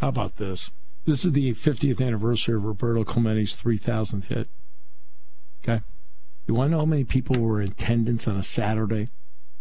How 0.00 0.08
about 0.08 0.36
this? 0.36 0.70
This 1.06 1.24
is 1.24 1.32
the 1.32 1.52
50th 1.52 2.04
anniversary 2.04 2.54
of 2.56 2.64
Roberto 2.64 3.04
Clemente's 3.04 3.60
3,000th 3.60 4.24
hit. 4.24 4.48
Okay. 5.62 5.82
You 6.46 6.54
want 6.54 6.68
to 6.68 6.72
know 6.72 6.78
how 6.80 6.84
many 6.84 7.04
people 7.04 7.38
were 7.38 7.60
in 7.60 7.68
attendance 7.68 8.28
on 8.28 8.36
a 8.36 8.42
Saturday 8.42 9.08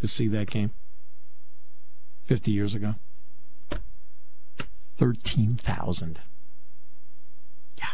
to 0.02 0.08
see 0.08 0.28
that 0.28 0.50
game? 0.50 0.72
50 2.26 2.52
years 2.52 2.76
ago? 2.76 2.96
13,000. 4.98 6.20
Yeah, 7.78 7.86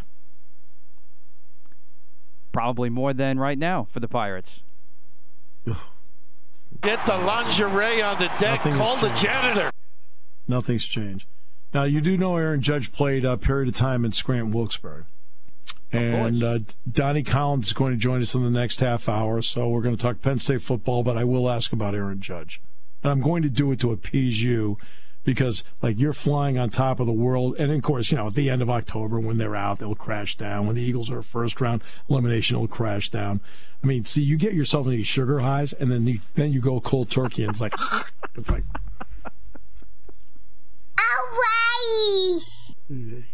Probably 2.52 2.90
more 2.90 3.14
than 3.14 3.40
right 3.40 3.58
now 3.58 3.88
for 3.92 4.00
the 4.00 4.08
Pirates. 4.08 4.64
Get 6.82 7.06
the 7.06 7.18
lingerie 7.18 8.02
on 8.02 8.20
the 8.20 8.28
deck. 8.40 8.66
Nothing 8.66 8.76
Call 8.76 8.98
the 8.98 9.10
janitor. 9.10 9.72
Nothing's 10.48 10.86
changed. 10.86 11.28
Now, 11.74 11.84
you 11.84 12.02
do 12.02 12.18
know 12.18 12.38
Aaron 12.38 12.62
Judge 12.62 12.92
played 12.92 13.26
a 13.26 13.38
period 13.38 13.70
of 13.70 13.76
time 13.76 14.06
in 14.06 14.12
Scranton 14.12 14.52
Wilkes-Barre. 14.52 15.06
And 15.92 16.44
uh, 16.44 16.60
Donnie 16.92 17.24
Collins 17.24 17.68
is 17.68 17.74
going 17.74 17.92
to 17.92 17.98
join 17.98 18.22
us 18.22 18.34
in 18.34 18.44
the 18.44 18.50
next 18.50 18.80
half 18.80 19.08
hour, 19.08 19.44
so 19.44 19.70
we're 19.70 19.82
going 19.82 19.96
to 19.96 20.02
talk 20.02 20.22
Penn 20.22 20.40
State 20.40 20.62
football, 20.62 21.04
but 21.04 21.18
I 21.18 21.24
will 21.24 21.50
ask 21.50 21.72
about 21.72 21.94
Aaron 21.94 22.20
Judge. 22.20 22.60
And 23.04 23.12
I'm 23.12 23.22
going 23.22 23.44
to 23.44 23.50
do 23.50 23.72
it 23.72 23.80
to 23.82 23.92
appease 23.92 24.42
you 24.42 24.78
because, 25.24 25.64
like, 25.82 26.00
you're 26.00 26.14
flying 26.14 26.58
on 26.58 26.70
top 26.70 27.00
of 27.00 27.08
the 27.08 27.14
world. 27.14 27.56
And, 27.58 27.72
of 27.72 27.82
course, 27.82 28.12
you 28.12 28.18
know, 28.18 28.28
at 28.28 28.34
the 28.34 28.50
end 28.50 28.62
of 28.62 28.70
October, 28.70 29.20
when 29.20 29.38
they're 29.38 29.56
out, 29.56 29.80
they'll 29.80 29.96
crash 29.96 30.36
down. 30.38 30.68
When 30.68 30.76
the 30.76 30.82
Eagles 30.82 31.10
are 31.10 31.22
first 31.22 31.62
round 31.62 31.84
elimination, 32.10 32.56
it'll 32.56 32.68
crash 32.68 33.10
down. 33.10 33.40
I 33.84 33.88
mean, 33.88 34.06
see, 34.06 34.22
you 34.22 34.38
get 34.38 34.54
yourself 34.54 34.86
in 34.86 34.92
these 34.94 35.08
sugar 35.08 35.40
highs, 35.40 35.74
and 35.74 35.92
then 35.92 36.08
you, 36.08 36.20
then 36.36 36.54
you 36.54 36.62
go 36.62 36.80
cold 36.80 37.10
turkey, 37.10 37.44
and 37.44 37.52
it's 37.52 37.62
like, 37.62 37.74
it's 38.36 38.50
like, 38.50 38.64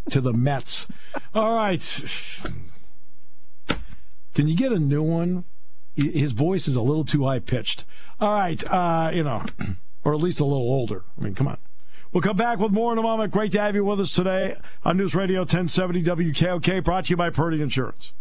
to 0.10 0.22
the 0.22 0.34
Mets. 0.34 0.88
All 1.34 1.56
right. 1.56 1.82
Can 4.34 4.48
you 4.48 4.56
get 4.56 4.72
a 4.72 4.80
new 4.80 5.04
one? 5.04 5.44
His 5.96 6.32
voice 6.32 6.68
is 6.68 6.76
a 6.76 6.82
little 6.82 7.04
too 7.04 7.26
high 7.26 7.40
pitched. 7.40 7.84
All 8.22 8.34
right, 8.34 8.64
uh, 8.72 9.12
you 9.14 9.24
know, 9.24 9.44
or 10.04 10.14
at 10.14 10.22
least 10.22 10.40
a 10.40 10.46
little 10.46 10.72
older. 10.72 11.04
I 11.18 11.24
mean, 11.24 11.36
come 11.36 11.48
on. 11.48 11.58
We'll 12.12 12.22
come 12.22 12.38
back 12.38 12.58
with 12.58 12.72
more 12.72 12.92
in 12.92 12.98
a 12.98 13.04
moment. 13.04 13.32
Great 13.32 13.52
to 13.52 13.62
have 13.62 13.76
you 13.76 13.86
with 13.86 14.00
us 14.00 14.12
today 14.14 14.56
on 14.84 14.98
News 14.98 15.14
Radio 15.14 15.42
1070 15.42 16.04
WKOK, 16.04 16.84
brought 16.84 17.06
to 17.06 17.10
you 17.12 17.18
by 17.18 17.30
Purdy 17.30 17.62
Insurance. 17.62 18.14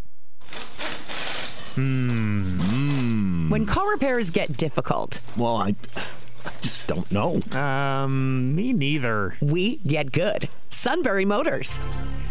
When 3.50 3.64
car 3.66 3.90
repairs 3.90 4.30
get 4.30 4.56
difficult, 4.56 5.20
Well, 5.36 5.56
I, 5.56 5.68
I 6.44 6.50
just 6.60 6.86
don't 6.88 7.10
know. 7.12 7.40
Um, 7.58 8.54
me 8.54 8.72
neither. 8.72 9.36
we 9.40 9.76
get 9.86 10.10
good. 10.12 10.48
Sunbury 10.70 11.24
Motors. 11.24 11.78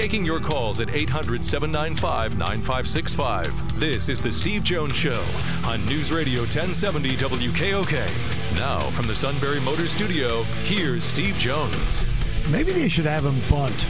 Taking 0.00 0.24
your 0.24 0.40
calls 0.40 0.80
at 0.80 0.88
800 0.88 1.44
795 1.44 2.38
9565. 2.38 3.78
This 3.78 4.08
is 4.08 4.18
The 4.18 4.32
Steve 4.32 4.64
Jones 4.64 4.96
Show 4.96 5.22
on 5.66 5.84
News 5.84 6.10
Radio 6.10 6.40
1070 6.40 7.18
WKOK. 7.18 8.56
Now, 8.56 8.80
from 8.80 9.06
the 9.06 9.14
Sunbury 9.14 9.60
Motor 9.60 9.86
Studio, 9.86 10.44
here's 10.64 11.04
Steve 11.04 11.34
Jones. 11.34 12.06
Maybe 12.48 12.72
they 12.72 12.88
should 12.88 13.04
have 13.04 13.26
him 13.26 13.38
bunt. 13.50 13.86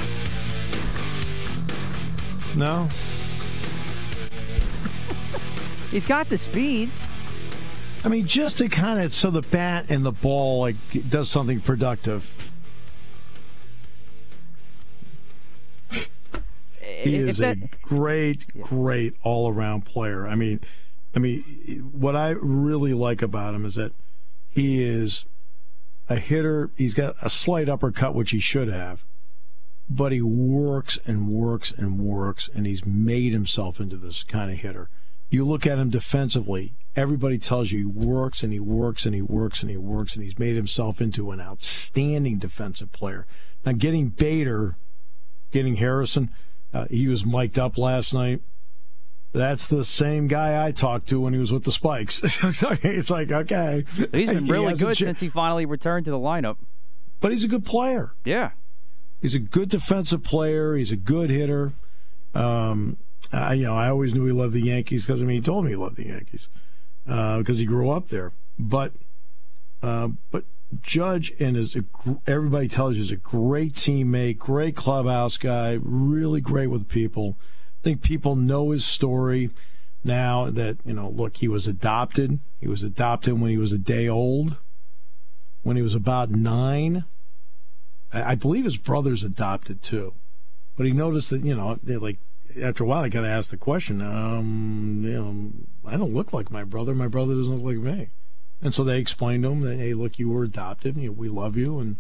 No? 2.57 2.88
He's 5.92 6.07
got 6.07 6.29
the 6.29 6.38
speed. 6.38 6.90
I 8.05 8.09
mean, 8.09 8.27
just 8.27 8.59
to 8.59 8.68
kind 8.68 9.01
of 9.01 9.14
so 9.14 9.31
the 9.31 9.42
bat 9.42 9.87
and 9.90 10.05
the 10.05 10.11
ball 10.11 10.62
like 10.62 10.75
does 11.09 11.31
something 11.31 11.61
productive. 11.61 12.49
He 17.02 17.16
is 17.16 17.38
that- 17.38 17.56
a 17.58 17.68
great, 17.82 18.46
great 18.60 19.14
all-around 19.22 19.84
player. 19.84 20.26
I 20.26 20.34
mean, 20.34 20.60
I 21.14 21.18
mean, 21.18 21.42
what 21.92 22.14
I 22.14 22.30
really 22.30 22.94
like 22.94 23.22
about 23.22 23.54
him 23.54 23.64
is 23.64 23.74
that 23.74 23.92
he 24.48 24.82
is 24.82 25.24
a 26.08 26.16
hitter. 26.16 26.70
He's 26.76 26.94
got 26.94 27.16
a 27.20 27.28
slight 27.28 27.68
uppercut, 27.68 28.14
which 28.14 28.30
he 28.30 28.40
should 28.40 28.68
have, 28.68 29.04
but 29.88 30.12
he 30.12 30.22
works 30.22 30.98
and 31.06 31.28
works 31.28 31.72
and 31.72 31.98
works, 31.98 32.48
and 32.52 32.66
he's 32.66 32.86
made 32.86 33.32
himself 33.32 33.80
into 33.80 33.96
this 33.96 34.22
kind 34.22 34.50
of 34.50 34.58
hitter. 34.58 34.88
You 35.30 35.44
look 35.44 35.66
at 35.66 35.78
him 35.78 35.90
defensively, 35.90 36.74
everybody 36.96 37.38
tells 37.38 37.70
you 37.70 37.78
he 37.78 37.84
works 37.84 38.42
and 38.42 38.52
he 38.52 38.60
works 38.60 39.06
and 39.06 39.14
he 39.14 39.22
works 39.22 39.62
and 39.62 39.70
he 39.70 39.76
works, 39.76 40.14
and 40.14 40.24
he's 40.24 40.38
made 40.38 40.56
himself 40.56 41.00
into 41.00 41.30
an 41.30 41.40
outstanding 41.40 42.38
defensive 42.38 42.92
player. 42.92 43.26
Now, 43.64 43.72
getting 43.72 44.08
Bader, 44.08 44.76
getting 45.52 45.76
Harrison, 45.76 46.30
uh, 46.72 46.87
he 46.90 47.09
was 47.09 47.24
mic'd 47.24 47.59
up 47.59 47.76
last 47.78 48.14
night. 48.14 48.42
That's 49.33 49.66
the 49.66 49.85
same 49.85 50.26
guy 50.26 50.64
I 50.66 50.72
talked 50.72 51.09
to 51.11 51.20
when 51.20 51.33
he 51.33 51.38
was 51.38 51.52
with 51.52 51.64
the 51.64 51.70
Spikes. 51.72 52.20
it's 52.42 53.11
like, 53.11 53.30
okay. 53.30 53.85
He's 54.12 54.28
been 54.28 54.46
really 54.48 54.72
a 54.72 54.76
good 54.76 54.96
ch- 54.96 55.00
since 55.00 55.20
he 55.20 55.28
finally 55.28 55.66
returned 55.66 56.04
to 56.06 56.11
the 56.11 56.18
lineup. 56.18 56.56
But 57.20 57.30
he's 57.30 57.44
a 57.44 57.48
good 57.48 57.64
player. 57.64 58.12
Yeah. 58.24 58.50
He's 59.20 59.35
a 59.35 59.38
good 59.38 59.68
defensive 59.68 60.24
player. 60.24 60.74
He's 60.74 60.90
a 60.90 60.96
good 60.96 61.30
hitter. 61.30 61.74
Um, 62.35 62.96
I, 63.33 63.54
you 63.54 63.64
know, 63.64 63.76
I 63.76 63.88
always 63.88 64.14
knew 64.14 64.24
he 64.24 64.33
loved 64.33 64.54
the 64.54 64.62
Yankees 64.62 65.06
because 65.06 65.22
I 65.22 65.26
mean, 65.26 65.37
he 65.37 65.42
told 65.42 65.64
me 65.64 65.72
he 65.72 65.76
loved 65.76 65.96
the 65.96 66.06
Yankees 66.06 66.48
because 67.04 67.59
he 67.59 67.66
grew 67.66 67.90
up 67.90 68.09
there. 68.09 68.33
But, 68.59 68.92
uh, 69.83 70.09
but 70.30 70.44
Judge 70.80 71.33
and 71.40 71.56
is 71.56 71.76
a, 71.76 71.85
everybody 72.26 72.68
tells 72.68 72.96
you 72.96 73.02
is 73.02 73.11
a 73.11 73.16
great 73.16 73.74
teammate, 73.74 74.38
great 74.38 74.76
clubhouse 74.76 75.37
guy, 75.37 75.78
really 75.83 76.40
great 76.40 76.68
with 76.68 76.88
people. 76.88 77.37
I 77.40 77.83
think 77.83 78.02
people 78.02 78.37
know 78.37 78.70
his 78.70 78.85
story 78.85 79.50
now 80.04 80.50
that 80.50 80.78
you 80.85 80.92
know. 80.92 81.09
Look, 81.09 81.38
he 81.38 81.48
was 81.48 81.66
adopted. 81.66 82.38
He 82.61 82.68
was 82.68 82.83
adopted 82.83 83.40
when 83.40 83.50
he 83.50 83.59
was 83.59 83.72
a 83.72 83.78
day 83.78 84.09
old. 84.09 84.59
When 85.62 85.76
he 85.76 85.83
was 85.83 85.94
about 85.94 86.30
nine. 86.30 87.04
I 88.12 88.33
I 88.33 88.35
believe 88.35 88.64
his 88.64 88.76
brother's 88.76 89.24
adopted 89.24 89.83
too, 89.83 90.14
but 90.76 90.87
he 90.87 90.92
noticed 90.92 91.30
that 91.30 91.44
you 91.44 91.54
know, 91.54 91.78
like 91.85 92.18
after 92.61 92.85
a 92.85 92.87
while, 92.87 93.04
he 93.04 93.11
got 93.11 93.22
to 93.22 93.28
ask 93.28 93.50
the 93.50 93.56
question. 93.56 94.00
Um, 94.00 95.02
you 95.04 95.12
know, 95.12 95.90
I 95.90 95.96
don't 95.96 96.14
look 96.14 96.33
like 96.33 96.50
my 96.50 96.64
brother. 96.64 96.94
My 96.94 97.09
brother 97.09 97.35
doesn't 97.35 97.56
look 97.56 97.76
like 97.76 97.96
me, 97.96 98.09
and 98.62 98.75
so 98.75 98.85
they 98.85 98.99
explained 98.99 99.42
to 99.44 99.51
him 99.51 99.61
that 99.61 99.79
hey, 99.79 99.94
look, 99.94 100.18
you 100.18 100.29
were 100.29 100.44
adopted. 100.44 100.96
You 100.96 101.09
know, 101.09 101.12
we 101.12 101.29
love 101.29 101.57
you, 101.57 101.79
and 101.79 101.96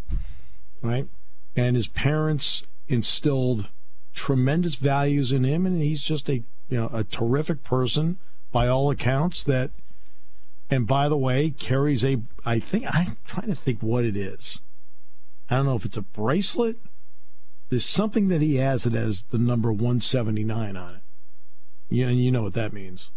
right, 0.82 1.08
and 1.56 1.76
his 1.76 1.88
parents 1.88 2.64
instilled 2.88 3.68
tremendous 4.14 4.74
values 4.74 5.32
in 5.32 5.44
him, 5.44 5.66
and 5.66 5.80
he's 5.80 6.02
just 6.02 6.28
a 6.28 6.42
you 6.68 6.78
know 6.78 6.90
a 6.92 7.04
terrific 7.04 7.64
person 7.64 8.18
by 8.52 8.68
all 8.68 8.90
accounts. 8.90 9.42
That, 9.44 9.70
and 10.70 10.86
by 10.86 11.08
the 11.08 11.16
way, 11.16 11.50
carries 11.50 12.04
a. 12.04 12.18
I 12.44 12.58
think 12.58 12.84
I'm 12.92 13.16
trying 13.26 13.48
to 13.48 13.54
think 13.54 13.80
what 13.80 14.04
it 14.04 14.16
is. 14.16 14.60
I 15.48 15.56
don't 15.56 15.66
know 15.66 15.76
if 15.76 15.84
it's 15.84 15.96
a 15.96 16.02
bracelet. 16.02 16.76
There's 17.70 17.84
something 17.84 18.28
that 18.28 18.42
he 18.42 18.56
has 18.56 18.84
that 18.84 18.94
has 18.94 19.22
the 19.30 19.38
number 19.38 19.72
179 19.72 20.76
on 20.76 20.94
it. 20.96 21.00
Yeah, 21.88 22.08
and 22.08 22.22
you 22.22 22.30
know 22.30 22.42
what 22.42 22.54
that 22.54 22.72
means. 22.72 23.10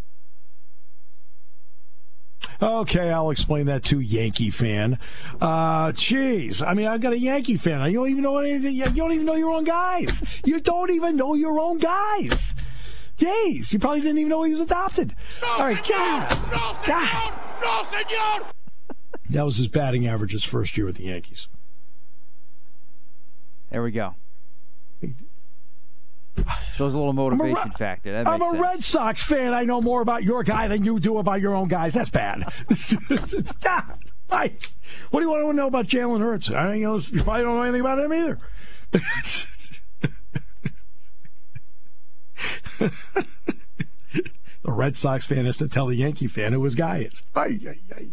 Okay, 2.62 3.12
I'll 3.12 3.32
explain 3.32 3.66
that 3.66 3.84
to 3.86 4.00
Yankee 4.00 4.50
fan. 4.50 5.00
Uh, 5.42 5.88
jeez, 5.88 6.66
I 6.66 6.74
mean, 6.74 6.88
I've 6.88 7.02
got 7.02 7.14
a 7.14 7.18
Yankee 7.18 7.58
fan. 7.58 7.90
You 7.92 8.00
don't 8.00 8.10
even 8.10 8.24
know 8.24 8.38
anything. 8.38 8.76
You 8.76 8.86
don't 8.86 9.12
even 9.12 9.26
know 9.26 9.36
your 9.36 9.52
own 9.52 9.64
guys. 9.64 10.24
You 10.46 10.60
don't 10.60 10.92
even 10.92 11.16
know 11.16 11.34
your 11.34 11.60
own 11.60 11.78
guys. 11.80 12.54
Jeez, 13.18 13.72
you 13.72 13.80
probably 13.80 14.02
didn't 14.02 14.18
even 14.18 14.30
know 14.30 14.44
he 14.44 14.52
was 14.52 14.62
adopted. 14.62 15.16
All 15.52 15.60
right, 15.60 15.88
God, 15.88 16.30
God. 16.86 17.34
No, 17.62 17.84
senor! 17.84 18.48
That 19.30 19.46
was 19.46 19.58
his 19.58 19.68
batting 19.68 20.08
average 20.08 20.32
his 20.32 20.44
first 20.44 20.78
year 20.78 20.86
with 20.86 20.98
the 20.98 21.06
Yankees. 21.06 21.48
There 23.70 23.82
we 23.82 23.92
go. 23.92 24.16
Shows 26.76 26.94
a 26.94 26.98
little 26.98 27.14
motivation 27.14 27.56
Re- 27.56 27.72
factor. 27.78 28.12
That 28.12 28.28
I'm 28.28 28.42
a 28.42 28.52
sense. 28.52 28.62
Red 28.62 28.84
Sox 28.84 29.24
fan. 29.24 29.54
I 29.54 29.64
know 29.64 29.82
more 29.82 30.02
about 30.02 30.24
your 30.24 30.44
guy 30.44 30.68
than 30.68 30.84
you 30.84 31.00
do 31.00 31.18
about 31.18 31.42
your 31.42 31.56
own 31.56 31.68
guys. 31.68 31.94
That's 31.94 32.10
bad. 32.10 32.44
Mike, 34.30 34.72
what 35.12 35.20
do 35.20 35.26
you 35.26 35.32
want 35.32 35.50
to 35.50 35.54
know 35.54 35.68
about 35.68 35.86
Jalen 35.86 36.22
Hurts? 36.22 36.50
I 36.50 36.76
you 36.76 36.84
know, 36.84 36.98
you 36.98 37.24
probably 37.24 37.44
don't 37.44 37.56
know 37.56 37.64
anything 37.64 37.82
about 37.82 38.00
him 38.00 38.14
either. 38.14 38.40
the 44.64 44.72
Red 44.72 44.98
Sox 44.98 45.26
fan 45.26 45.46
has 45.46 45.58
to 45.58 45.68
tell 45.68 45.88
the 45.88 45.96
Yankee 45.96 46.28
fan 46.28 46.54
who 46.54 46.64
his 46.64 46.76
guy 46.76 47.00
is. 47.00 47.24
Ay, 47.36 47.60
ay, 47.68 47.80
ay. 47.96 48.08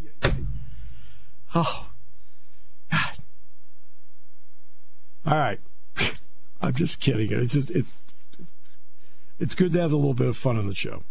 Oh, 1.55 1.89
God. 2.91 3.19
All 5.27 5.39
right. 5.39 5.61
I'm 6.61 6.75
just 6.75 7.01
kidding. 7.01 7.33
It's 7.33 7.55
just 7.55 7.71
it. 7.71 7.87
It's 9.41 9.55
good 9.55 9.73
to 9.73 9.81
have 9.81 9.91
a 9.91 9.97
little 9.97 10.13
bit 10.13 10.29
of 10.29 10.37
fun 10.37 10.59
on 10.59 10.67
the 10.67 10.75
show. 10.75 11.03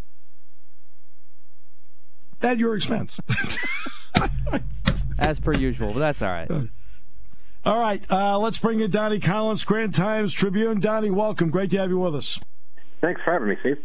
At 2.41 2.59
your 2.59 2.75
expense. 2.75 3.19
As 5.19 5.39
per 5.39 5.53
usual, 5.53 5.93
but 5.93 5.99
that's 5.99 6.21
all 6.21 6.29
right. 6.29 6.49
All 7.65 7.79
right, 7.79 8.01
uh, 8.09 8.37
let's 8.37 8.59
bring 8.59 8.79
in 8.79 8.91
Donnie 8.91 9.19
Collins, 9.19 9.65
Grand 9.65 9.93
Times 9.93 10.31
Tribune. 10.31 10.79
Donnie, 10.79 11.09
welcome. 11.09 11.49
Great 11.49 11.71
to 11.71 11.79
have 11.79 11.89
you 11.89 11.97
with 11.97 12.15
us. 12.15 12.39
Thanks 13.01 13.19
for 13.25 13.33
having 13.33 13.49
me, 13.49 13.57
Steve. 13.59 13.79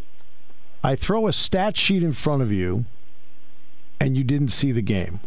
I 0.85 0.95
throw 0.95 1.27
a 1.27 1.33
stat 1.33 1.77
sheet 1.77 2.03
in 2.03 2.13
front 2.13 2.43
of 2.43 2.53
you, 2.53 2.85
and 3.99 4.17
you 4.17 4.23
didn't 4.23 4.49
see 4.49 4.71
the 4.71 4.83
game. 4.83 5.21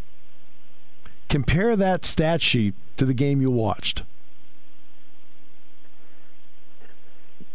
Compare 1.28 1.76
that 1.76 2.06
stat 2.06 2.42
sheet 2.42 2.76
to 2.96 3.06
the 3.06 3.14
game 3.14 3.42
you 3.42 3.52
watched. 3.52 4.04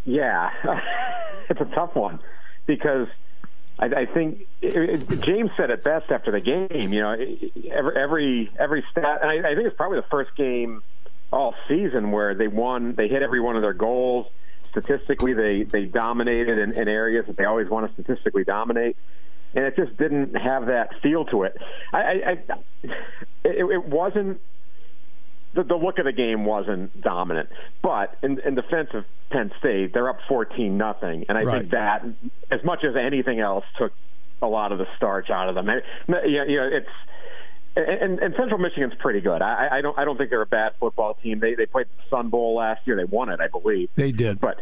Yeah, 0.04 0.50
it's 1.50 1.60
a 1.60 1.74
tough 1.74 1.94
one 1.94 2.20
because 2.66 3.08
I, 3.78 3.86
I 3.86 4.06
think 4.06 4.46
it, 4.60 4.76
it, 5.10 5.20
James 5.20 5.50
said 5.56 5.70
it 5.70 5.82
best 5.82 6.10
after 6.10 6.30
the 6.30 6.40
game. 6.40 6.92
You 6.92 7.00
know, 7.00 7.12
every 7.70 7.96
every 7.96 8.50
every 8.58 8.84
stat, 8.90 9.20
and 9.22 9.30
I, 9.30 9.50
I 9.50 9.54
think 9.54 9.66
it's 9.66 9.76
probably 9.76 9.98
the 9.98 10.06
first 10.10 10.34
game 10.36 10.82
all 11.32 11.54
season 11.68 12.10
where 12.10 12.34
they 12.34 12.48
won. 12.48 12.94
They 12.94 13.08
hit 13.08 13.22
every 13.22 13.40
one 13.40 13.56
of 13.56 13.62
their 13.62 13.72
goals. 13.72 14.26
Statistically, 14.70 15.34
they 15.34 15.64
they 15.64 15.84
dominated 15.84 16.58
in, 16.58 16.72
in 16.72 16.88
areas 16.88 17.26
that 17.26 17.36
they 17.36 17.44
always 17.44 17.68
want 17.68 17.88
to 17.88 18.02
statistically 18.02 18.44
dominate, 18.44 18.96
and 19.54 19.64
it 19.64 19.76
just 19.76 19.96
didn't 19.96 20.34
have 20.34 20.66
that 20.66 21.00
feel 21.02 21.24
to 21.26 21.42
it. 21.42 21.56
I, 21.92 21.98
I, 21.98 22.12
I 22.30 22.38
it, 23.44 23.70
it 23.70 23.84
wasn't 23.84 24.40
the, 25.54 25.64
the 25.64 25.76
look 25.76 25.98
of 25.98 26.04
the 26.04 26.12
game 26.12 26.44
wasn't 26.44 27.00
dominant. 27.00 27.48
But 27.82 28.16
in, 28.22 28.38
in 28.40 28.54
defense 28.54 28.90
of 28.94 29.04
Penn 29.30 29.50
State, 29.58 29.92
they're 29.92 30.08
up 30.08 30.18
14 30.28 30.76
nothing, 30.76 31.26
and 31.28 31.36
I 31.38 31.42
Right. 31.42 31.60
think 31.60 31.72
that, 31.72 32.04
as 32.50 32.62
much 32.64 32.84
as 32.84 32.96
anything 32.96 33.40
else, 33.40 33.64
took 33.78 33.92
a 34.40 34.46
lot 34.46 34.72
of 34.72 34.78
the 34.78 34.86
starch 34.96 35.30
out 35.30 35.48
of 35.48 35.54
them. 35.54 35.66
Know, 35.66 36.22
you 36.24 36.56
know 36.56 36.68
it's. 36.72 36.88
And, 37.74 38.18
and 38.18 38.34
Central 38.36 38.58
Michigan's 38.58 38.92
pretty 38.98 39.22
good. 39.22 39.40
I, 39.40 39.78
I 39.78 39.80
don't. 39.80 39.98
I 39.98 40.04
don't 40.04 40.18
think 40.18 40.28
they're 40.28 40.42
a 40.42 40.46
bad 40.46 40.72
football 40.78 41.14
team. 41.22 41.40
They 41.40 41.54
they 41.54 41.64
played 41.64 41.86
the 41.86 42.02
Sun 42.14 42.28
Bowl 42.28 42.56
last 42.56 42.82
year. 42.86 42.96
They 42.96 43.04
won 43.04 43.30
it, 43.30 43.40
I 43.40 43.48
believe. 43.48 43.88
They 43.94 44.12
did. 44.12 44.40
But 44.40 44.58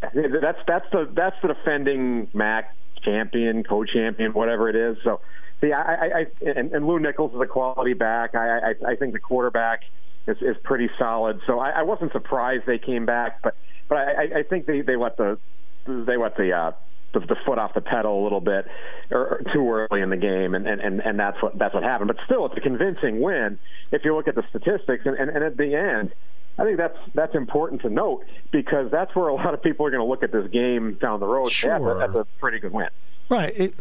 yeah, 0.00 0.10
that's 0.40 0.58
that's 0.68 0.86
the 0.92 1.10
that's 1.12 1.34
the 1.42 1.48
defending 1.48 2.28
MAC 2.32 2.72
champion, 3.02 3.64
co-champion, 3.64 4.32
whatever 4.34 4.68
it 4.68 4.76
is. 4.76 4.96
So, 5.02 5.20
see, 5.60 5.72
I, 5.72 5.80
I, 5.94 6.04
I 6.04 6.26
and, 6.48 6.72
and 6.72 6.86
Lew 6.86 7.00
Nichols 7.00 7.34
is 7.34 7.40
a 7.40 7.46
quality 7.46 7.94
back. 7.94 8.36
I, 8.36 8.58
I, 8.70 8.92
I 8.92 8.96
think 8.96 9.14
the 9.14 9.18
quarterback 9.20 9.80
is, 10.26 10.36
is 10.40 10.56
pretty 10.62 10.88
solid. 10.98 11.40
So 11.46 11.58
I, 11.58 11.70
I 11.70 11.82
wasn't 11.82 12.12
surprised 12.12 12.64
they 12.66 12.78
came 12.78 13.06
back, 13.06 13.42
but 13.42 13.54
but 13.88 13.98
I, 13.98 14.40
I- 14.40 14.42
think 14.42 14.66
they 14.66 14.80
they 14.82 14.96
let 14.96 15.16
the 15.16 15.38
they 15.86 16.16
let 16.16 16.36
the. 16.36 16.52
Uh, 16.52 16.72
the, 17.12 17.20
the 17.20 17.36
foot 17.46 17.60
off 17.60 17.72
the 17.74 17.80
pedal 17.80 18.20
a 18.20 18.24
little 18.24 18.40
bit 18.40 18.66
or, 19.12 19.20
or 19.24 19.42
too 19.52 19.70
early 19.70 20.02
in 20.02 20.10
the 20.10 20.16
game, 20.16 20.56
and, 20.56 20.66
and, 20.66 20.80
and, 20.80 20.98
and 21.00 21.16
that's 21.16 21.40
what 21.40 21.56
that's 21.56 21.72
what 21.72 21.84
happened. 21.84 22.08
But 22.08 22.16
still, 22.24 22.44
it's 22.46 22.56
a 22.56 22.60
convincing 22.60 23.20
win 23.20 23.56
if 23.92 24.04
you 24.04 24.16
look 24.16 24.26
at 24.26 24.34
the 24.34 24.42
statistics. 24.50 25.06
And, 25.06 25.16
and, 25.16 25.30
and 25.30 25.44
at 25.44 25.56
the 25.56 25.76
end, 25.76 26.12
I 26.58 26.64
think 26.64 26.76
that's 26.76 26.98
that's 27.14 27.36
important 27.36 27.82
to 27.82 27.88
note 27.88 28.24
because 28.50 28.90
that's 28.90 29.14
where 29.14 29.28
a 29.28 29.34
lot 29.34 29.54
of 29.54 29.62
people 29.62 29.86
are 29.86 29.90
going 29.90 30.00
to 30.02 30.08
look 30.08 30.24
at 30.24 30.32
this 30.32 30.50
game 30.50 30.98
down 31.00 31.20
the 31.20 31.26
road. 31.28 31.44
Yeah, 31.62 31.78
Sure. 31.78 31.94
that's, 32.00 32.14
a, 32.16 32.16
that's 32.18 32.28
a 32.28 32.40
pretty 32.40 32.58
good 32.58 32.72
win. 32.72 32.88
Right. 33.28 33.52
It, 33.56 33.74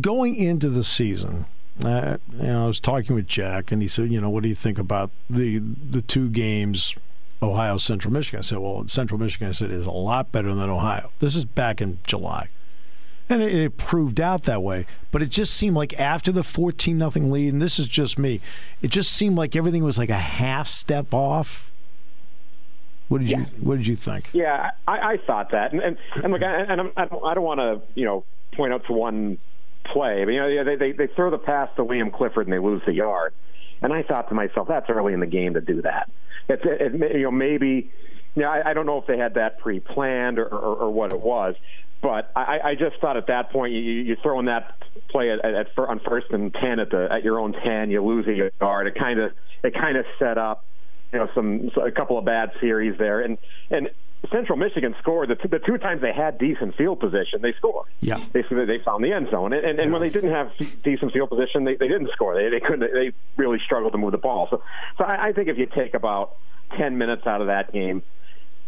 going 0.00 0.34
into 0.34 0.68
the 0.68 0.82
season, 0.82 1.46
uh, 1.84 2.18
you 2.32 2.46
know, 2.46 2.64
I 2.64 2.66
was 2.66 2.80
talking 2.80 3.14
with 3.16 3.26
Jack, 3.26 3.72
and 3.72 3.80
he 3.82 3.88
said, 3.88 4.10
"You 4.12 4.20
know, 4.20 4.30
what 4.30 4.42
do 4.42 4.48
you 4.48 4.54
think 4.54 4.78
about 4.78 5.10
the 5.28 5.58
the 5.58 6.02
two 6.02 6.28
games, 6.28 6.94
Ohio 7.42 7.78
Central 7.78 8.12
Michigan?" 8.12 8.38
I 8.38 8.42
said, 8.42 8.58
"Well, 8.58 8.86
Central 8.88 9.18
Michigan," 9.20 9.48
I 9.48 9.52
said, 9.52 9.70
"is 9.70 9.86
a 9.86 9.90
lot 9.90 10.30
better 10.32 10.54
than 10.54 10.68
Ohio." 10.70 11.10
This 11.20 11.36
is 11.36 11.44
back 11.44 11.80
in 11.80 11.98
July, 12.06 12.48
And 13.28 13.42
it, 13.42 13.52
it 13.54 13.76
proved 13.78 14.20
out 14.20 14.42
that 14.44 14.62
way. 14.62 14.86
But 15.12 15.22
it 15.22 15.30
just 15.30 15.54
seemed 15.54 15.76
like 15.76 15.98
after 15.98 16.30
the 16.32 16.42
14 16.42 16.96
nothing 16.98 17.30
lead, 17.30 17.52
and 17.52 17.62
this 17.62 17.78
is 17.78 17.88
just 17.88 18.18
me, 18.18 18.40
it 18.82 18.90
just 18.90 19.12
seemed 19.12 19.36
like 19.36 19.54
everything 19.56 19.82
was 19.84 19.98
like 19.98 20.10
a 20.10 20.14
half 20.14 20.66
step 20.68 21.12
off. 21.14 21.70
What 23.08 23.20
did 23.20 23.30
Yeah. 23.30 23.38
you 23.38 23.44
What 23.60 23.78
did 23.78 23.86
you 23.86 23.96
think? 23.96 24.30
Yeah, 24.32 24.70
I, 24.86 25.12
I 25.12 25.16
thought 25.16 25.50
that, 25.50 25.72
and 25.72 25.80
and, 25.82 25.96
and 26.22 26.32
look, 26.32 26.42
I, 26.42 26.60
and 26.60 26.80
I'm, 26.80 26.92
I 26.96 27.04
don't, 27.06 27.24
I 27.24 27.34
don't 27.34 27.44
want 27.44 27.58
to 27.60 27.80
you 27.94 28.04
know 28.04 28.24
point 28.52 28.72
out 28.72 28.84
to 28.86 28.92
one 28.92 29.38
play, 29.92 30.24
but 30.24 30.30
you 30.32 30.40
know 30.40 30.64
they, 30.64 30.76
they 30.76 30.92
they 30.92 31.06
throw 31.14 31.30
the 31.30 31.38
pass 31.38 31.68
to 31.76 31.84
Liam 31.84 32.12
Clifford 32.12 32.46
and 32.46 32.52
they 32.52 32.58
lose 32.58 32.82
the 32.86 32.92
yard, 32.92 33.32
and 33.82 33.92
I 33.92 34.02
thought 34.02 34.28
to 34.28 34.34
myself 34.34 34.68
that's 34.68 34.88
early 34.88 35.12
in 35.12 35.20
the 35.20 35.26
game 35.26 35.54
to 35.54 35.60
do 35.60 35.82
that. 35.82 36.10
It's 36.48 36.62
it, 36.64 37.02
it, 37.02 37.16
you 37.16 37.22
know 37.22 37.30
maybe 37.30 37.90
you 38.34 38.42
know 38.42 38.48
I, 38.48 38.70
I 38.70 38.74
don't 38.74 38.86
know 38.86 38.98
if 38.98 39.06
they 39.06 39.18
had 39.18 39.34
that 39.34 39.58
pre-planned 39.58 40.38
or, 40.38 40.46
or, 40.46 40.76
or 40.76 40.90
what 40.90 41.12
it 41.12 41.20
was, 41.20 41.54
but 42.02 42.30
I, 42.34 42.58
I 42.64 42.74
just 42.74 43.00
thought 43.00 43.16
at 43.16 43.26
that 43.26 43.50
point 43.50 43.72
you, 43.72 43.80
you 43.80 44.16
throw 44.22 44.38
in 44.40 44.46
that 44.46 44.74
play 45.10 45.30
at, 45.30 45.44
at, 45.44 45.74
fir- 45.74 45.88
on 45.88 46.00
first 46.00 46.26
and 46.30 46.52
ten 46.54 46.80
at 46.80 46.90
the 46.90 47.08
at 47.10 47.22
your 47.22 47.38
own 47.38 47.52
ten, 47.52 47.90
you 47.90 48.02
lose 48.02 48.26
a 48.26 48.50
yard. 48.60 48.86
It 48.86 48.94
kind 48.94 49.20
of 49.20 49.32
it 49.62 49.74
kind 49.74 49.96
of 49.96 50.06
set 50.18 50.38
up 50.38 50.64
you 51.12 51.18
know 51.18 51.28
some 51.34 51.70
a 51.84 51.90
couple 51.90 52.18
of 52.18 52.24
bad 52.24 52.52
series 52.60 52.98
there, 52.98 53.20
and 53.20 53.38
and 53.70 53.90
Central 54.30 54.58
Michigan 54.58 54.94
scored 55.00 55.30
the, 55.30 55.34
t- 55.34 55.48
the 55.48 55.58
two 55.58 55.78
times 55.78 56.02
they 56.02 56.12
had 56.12 56.38
decent 56.38 56.76
field 56.76 57.00
position, 57.00 57.40
they 57.40 57.54
scored. 57.54 57.88
Yeah. 58.00 58.18
they 58.32 58.42
they 58.42 58.78
found 58.84 59.02
the 59.02 59.12
end 59.12 59.28
zone, 59.30 59.52
and 59.52 59.64
and, 59.64 59.78
and 59.78 59.92
when 59.92 60.02
they 60.02 60.10
didn't 60.10 60.30
have 60.30 60.52
decent 60.82 61.12
field 61.12 61.30
position, 61.30 61.64
they, 61.64 61.76
they 61.76 61.88
didn't 61.88 62.10
score. 62.12 62.34
They 62.34 62.50
they 62.50 62.60
couldn't. 62.60 62.92
They 62.92 63.12
really 63.36 63.58
struggled 63.64 63.92
to 63.92 63.98
move 63.98 64.12
the 64.12 64.18
ball. 64.18 64.48
So 64.50 64.62
so 64.98 65.04
I, 65.04 65.28
I 65.28 65.32
think 65.32 65.48
if 65.48 65.56
you 65.56 65.66
take 65.66 65.94
about 65.94 66.36
ten 66.76 66.98
minutes 66.98 67.26
out 67.26 67.40
of 67.40 67.46
that 67.48 67.72
game. 67.72 68.02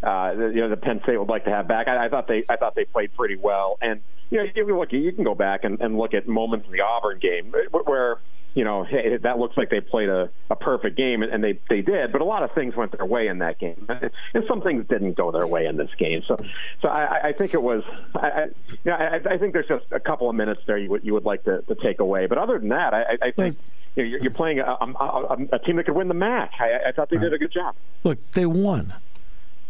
Uh, 0.02 0.32
you 0.52 0.60
know 0.60 0.68
the 0.68 0.76
Penn 0.76 1.00
State 1.04 1.16
would 1.16 1.28
like 1.28 1.44
to 1.44 1.50
have 1.50 1.68
back. 1.68 1.86
I, 1.86 2.06
I 2.06 2.08
thought 2.08 2.26
they 2.26 2.42
I 2.48 2.56
thought 2.56 2.74
they 2.74 2.84
played 2.84 3.14
pretty 3.14 3.36
well, 3.36 3.78
and 3.80 4.00
you 4.30 4.38
know 4.38 4.42
you 4.42 4.52
can 4.52 4.76
look 4.76 4.92
you 4.92 5.12
can 5.12 5.22
go 5.22 5.36
back 5.36 5.62
and, 5.62 5.80
and 5.80 5.96
look 5.96 6.12
at 6.12 6.26
moments 6.26 6.66
in 6.66 6.72
the 6.72 6.80
Auburn 6.80 7.20
game 7.20 7.54
where 7.70 8.18
you 8.54 8.64
know 8.64 8.84
hey, 8.84 9.16
that 9.16 9.38
looks 9.38 9.56
like 9.56 9.70
they 9.70 9.80
played 9.80 10.08
a, 10.08 10.30
a 10.50 10.56
perfect 10.56 10.96
game, 10.96 11.22
and, 11.22 11.42
they 11.42 11.58
they 11.68 11.82
did, 11.82 12.12
but 12.12 12.20
a 12.20 12.24
lot 12.24 12.42
of 12.42 12.52
things 12.52 12.76
went 12.76 12.92
their 12.92 13.06
way 13.06 13.28
in 13.28 13.38
that 13.38 13.58
game, 13.58 13.86
and 13.88 14.44
some 14.46 14.60
things 14.62 14.86
didn't 14.88 15.14
go 15.14 15.30
their 15.30 15.46
way 15.46 15.66
in 15.66 15.76
this 15.76 15.90
game. 15.98 16.22
So 16.26 16.36
so 16.80 16.88
I, 16.88 17.28
I 17.28 17.32
think 17.32 17.54
it 17.54 17.62
was 17.62 17.82
I, 18.14 18.26
I, 18.28 18.44
you 18.44 18.76
know, 18.84 18.94
I, 18.94 19.20
I 19.34 19.38
think 19.38 19.52
there's 19.52 19.68
just 19.68 19.86
a 19.90 20.00
couple 20.00 20.28
of 20.28 20.36
minutes 20.36 20.60
there 20.66 20.78
you 20.78 20.90
would 20.90 21.04
you 21.04 21.14
would 21.14 21.24
like 21.24 21.44
to, 21.44 21.62
to 21.62 21.74
take 21.76 22.00
away, 22.00 22.26
but 22.26 22.38
other 22.38 22.58
than 22.58 22.68
that, 22.70 22.94
I, 22.94 23.18
I 23.22 23.30
think. 23.30 23.56
You 23.56 24.04
know, 24.04 24.08
you're, 24.08 24.20
you're 24.22 24.30
playing 24.30 24.58
a, 24.58 24.64
a, 24.64 24.86
a, 24.86 25.36
a 25.52 25.58
team 25.58 25.76
that 25.76 25.84
could 25.84 25.94
win 25.94 26.08
the 26.08 26.14
match. 26.14 26.54
I, 26.58 26.88
I 26.88 26.92
thought 26.92 27.10
they 27.10 27.18
did 27.18 27.34
a 27.34 27.36
good 27.36 27.52
job. 27.52 27.74
Look, 28.04 28.18
they 28.30 28.46
won. 28.46 28.94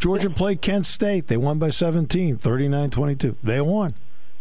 Georgia 0.03 0.31
played 0.31 0.61
Kent 0.61 0.87
State. 0.87 1.29
They 1.29 1.37
won 1.37 1.59
by 1.59 1.71
17, 1.71 2.37
39-22. 2.37 3.37
They 3.42 3.61
won. 3.61 3.95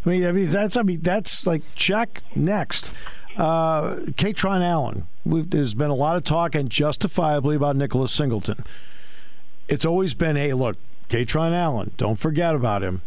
I 0.04 0.08
mean, 0.08 0.24
I 0.26 0.32
mean 0.32 0.50
that's 0.50 0.76
I 0.76 0.82
mean 0.82 1.00
that's 1.02 1.46
like 1.46 1.62
check 1.76 2.22
next. 2.34 2.92
Uh, 3.36 3.96
Kaytron 4.12 4.62
Allen. 4.62 5.06
There's 5.24 5.74
been 5.74 5.90
a 5.90 5.94
lot 5.94 6.16
of 6.16 6.24
talk 6.24 6.54
and 6.54 6.68
justifiably 6.68 7.56
about 7.56 7.76
Nicholas 7.76 8.12
Singleton. 8.12 8.64
It's 9.68 9.84
always 9.84 10.14
been, 10.14 10.36
hey, 10.36 10.52
look, 10.52 10.76
Kaytron 11.08 11.52
Allen. 11.52 11.92
Don't 11.96 12.18
forget 12.18 12.54
about 12.54 12.82
him. 12.82 13.02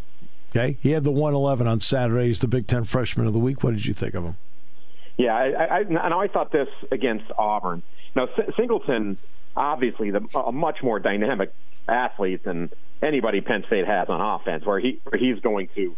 Okay, 0.56 0.78
he 0.82 0.92
had 0.92 1.04
the 1.04 1.12
111 1.12 1.68
on 1.68 1.82
Saturday. 1.82 2.28
He's 2.28 2.40
the 2.40 2.48
Big 2.48 2.66
Ten 2.66 2.86
Freshman 2.86 3.28
of 3.28 3.34
the 3.34 3.40
Week. 3.40 3.62
What 3.62 3.72
did 3.72 3.86
you 3.86 3.94
think 3.94 4.14
of 4.14 4.24
him? 4.24 4.38
Yeah, 5.18 5.36
I, 5.36 5.46
I, 5.50 5.66
I, 5.66 5.80
and 5.82 5.98
I 5.98 6.28
thought 6.28 6.52
this 6.52 6.70
against 6.92 7.26
Auburn. 7.38 7.84
Now, 8.16 8.30
Singleton, 8.56 9.18
obviously, 9.56 10.12
the, 10.12 10.26
a 10.34 10.52
much 10.54 10.82
more 10.82 11.00
dynamic 11.00 11.54
athlete 11.88 12.44
than 12.44 12.72
anybody 13.02 13.42
Penn 13.42 13.64
State 13.68 13.86
has 13.86 14.08
on 14.08 14.22
offense, 14.22 14.66
where 14.66 14.80
he 14.80 15.00
where 15.04 15.20
he's 15.20 15.40
going 15.42 15.68
to, 15.76 15.96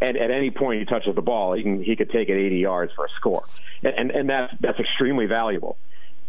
and 0.00 0.16
at 0.16 0.30
any 0.30 0.50
point 0.50 0.80
he 0.80 0.86
touches 0.86 1.14
the 1.14 1.22
ball, 1.22 1.54
he 1.54 1.62
can 1.62 1.82
he 1.82 1.96
could 1.96 2.10
take 2.10 2.28
it 2.28 2.34
80 2.38 2.56
yards 2.56 2.92
for 2.94 3.04
a 3.04 3.08
score, 3.16 3.44
and 3.82 3.94
and, 3.94 4.10
and 4.10 4.30
that's 4.30 4.52
that's 4.60 4.78
extremely 4.78 5.26
valuable. 5.26 5.76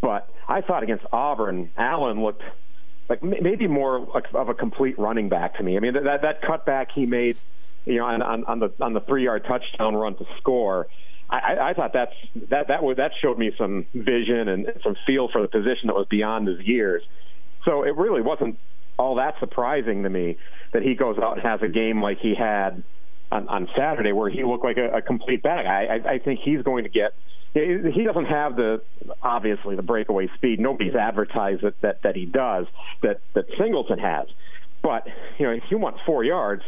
But 0.00 0.28
I 0.48 0.60
thought 0.60 0.82
against 0.82 1.04
Auburn, 1.12 1.70
Allen 1.76 2.22
looked 2.22 2.42
like 3.08 3.22
maybe 3.22 3.66
more 3.66 3.96
of 4.34 4.48
a 4.48 4.54
complete 4.54 4.98
running 4.98 5.28
back 5.28 5.56
to 5.56 5.62
me. 5.62 5.76
I 5.76 5.80
mean, 5.80 5.94
that 5.94 6.22
that 6.22 6.42
cutback 6.42 6.88
he 6.94 7.06
made, 7.06 7.36
you 7.84 7.96
know, 7.96 8.06
on, 8.06 8.22
on, 8.22 8.44
on 8.44 8.58
the 8.58 8.72
on 8.80 8.92
the 8.94 9.00
three 9.00 9.24
yard 9.24 9.44
touchdown 9.46 9.94
run 9.94 10.16
to 10.16 10.26
score. 10.38 10.88
I, 11.30 11.70
I- 11.70 11.74
thought 11.74 11.92
that's 11.94 12.12
that 12.50 12.68
that 12.68 12.80
that 12.96 13.12
showed 13.20 13.38
me 13.38 13.52
some 13.56 13.86
vision 13.94 14.48
and 14.48 14.66
some 14.82 14.96
feel 15.06 15.28
for 15.28 15.40
the 15.40 15.48
position 15.48 15.86
that 15.86 15.94
was 15.96 16.06
beyond 16.10 16.46
his 16.46 16.60
years. 16.60 17.02
So 17.64 17.84
it 17.84 17.96
really 17.96 18.20
wasn't 18.20 18.58
all 18.98 19.14
that 19.16 19.34
surprising 19.40 20.02
to 20.02 20.10
me 20.10 20.36
that 20.72 20.82
he 20.82 20.94
goes 20.94 21.16
out 21.18 21.34
and 21.34 21.42
has 21.42 21.62
a 21.62 21.68
game 21.68 22.02
like 22.02 22.18
he 22.18 22.34
had 22.34 22.82
on, 23.32 23.48
on 23.48 23.68
Saturday, 23.76 24.12
where 24.12 24.28
he 24.28 24.44
looked 24.44 24.64
like 24.64 24.76
a, 24.76 24.98
a 24.98 25.02
complete 25.02 25.42
bag. 25.42 25.66
I, 25.66 25.96
I, 25.96 26.14
I 26.14 26.18
think 26.18 26.40
he's 26.44 26.62
going 26.62 26.84
to 26.84 26.90
get. 26.90 27.14
He 27.54 28.04
doesn't 28.04 28.26
have 28.26 28.56
the 28.56 28.82
obviously 29.22 29.76
the 29.76 29.82
breakaway 29.82 30.28
speed. 30.36 30.58
Nobody's 30.58 30.94
advertised 30.94 31.62
that 31.62 31.80
that, 31.82 32.02
that 32.02 32.16
he 32.16 32.24
does. 32.24 32.66
That 33.02 33.20
that 33.34 33.44
Singleton 33.58 33.98
has. 33.98 34.26
But 34.82 35.06
you 35.38 35.46
know, 35.46 35.52
if 35.52 35.64
you 35.70 35.76
want 35.76 35.96
four 36.06 36.24
yards, 36.24 36.62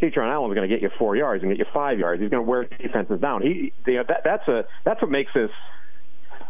Kaytron 0.00 0.30
Allen's 0.30 0.54
going 0.54 0.68
to 0.68 0.74
get 0.74 0.82
you 0.82 0.90
four 0.98 1.16
yards 1.16 1.42
and 1.42 1.52
get 1.52 1.58
you 1.58 1.72
five 1.72 1.98
yards. 1.98 2.20
He's 2.20 2.30
going 2.30 2.44
to 2.44 2.48
wear 2.48 2.64
defenses 2.64 3.20
down. 3.20 3.42
He, 3.42 3.72
you 3.86 3.94
know, 3.94 4.04
that, 4.08 4.22
that's 4.24 4.48
a 4.48 4.64
that's 4.84 5.00
what 5.00 5.10
makes 5.10 5.32
this 5.32 5.50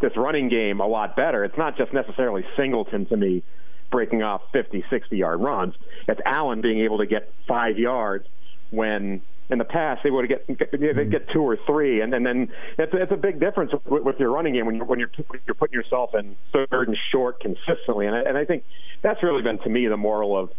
this 0.00 0.12
running 0.16 0.48
game 0.48 0.80
a 0.80 0.86
lot 0.86 1.14
better. 1.14 1.44
It's 1.44 1.58
not 1.58 1.76
just 1.76 1.92
necessarily 1.92 2.44
Singleton 2.56 3.06
to 3.06 3.16
me 3.16 3.42
breaking 3.90 4.22
off 4.22 4.42
50, 4.52 4.84
60 4.90 5.16
yard 5.16 5.40
runs. 5.40 5.74
It's 6.08 6.20
Allen 6.24 6.60
being 6.60 6.80
able 6.80 6.98
to 6.98 7.06
get 7.06 7.30
five 7.46 7.78
yards 7.78 8.26
when 8.70 9.22
in 9.48 9.58
the 9.58 9.64
past 9.64 10.02
they 10.02 10.10
would 10.10 10.28
get 10.28 10.46
they 10.46 11.04
get 11.04 11.28
two 11.30 11.42
or 11.42 11.56
three, 11.66 12.00
and, 12.00 12.12
and 12.14 12.26
then 12.26 12.48
it's, 12.78 12.92
it's 12.94 13.12
a 13.12 13.16
big 13.16 13.38
difference 13.38 13.72
with, 13.84 14.02
with 14.02 14.18
your 14.18 14.30
running 14.30 14.54
game 14.54 14.66
when 14.66 14.76
you're 14.76 14.84
when 14.84 14.98
you're 14.98 15.10
you're 15.46 15.54
putting 15.54 15.74
yourself 15.74 16.14
in 16.14 16.36
third 16.52 16.88
and 16.88 16.96
short 17.12 17.40
consistently, 17.40 18.06
and 18.06 18.16
I, 18.16 18.20
and 18.20 18.36
I 18.36 18.44
think 18.44 18.64
that's 19.02 19.22
really 19.22 19.42
been 19.42 19.58
to 19.58 19.68
me 19.68 19.86
the 19.86 19.96
moral 19.96 20.36
of 20.36 20.50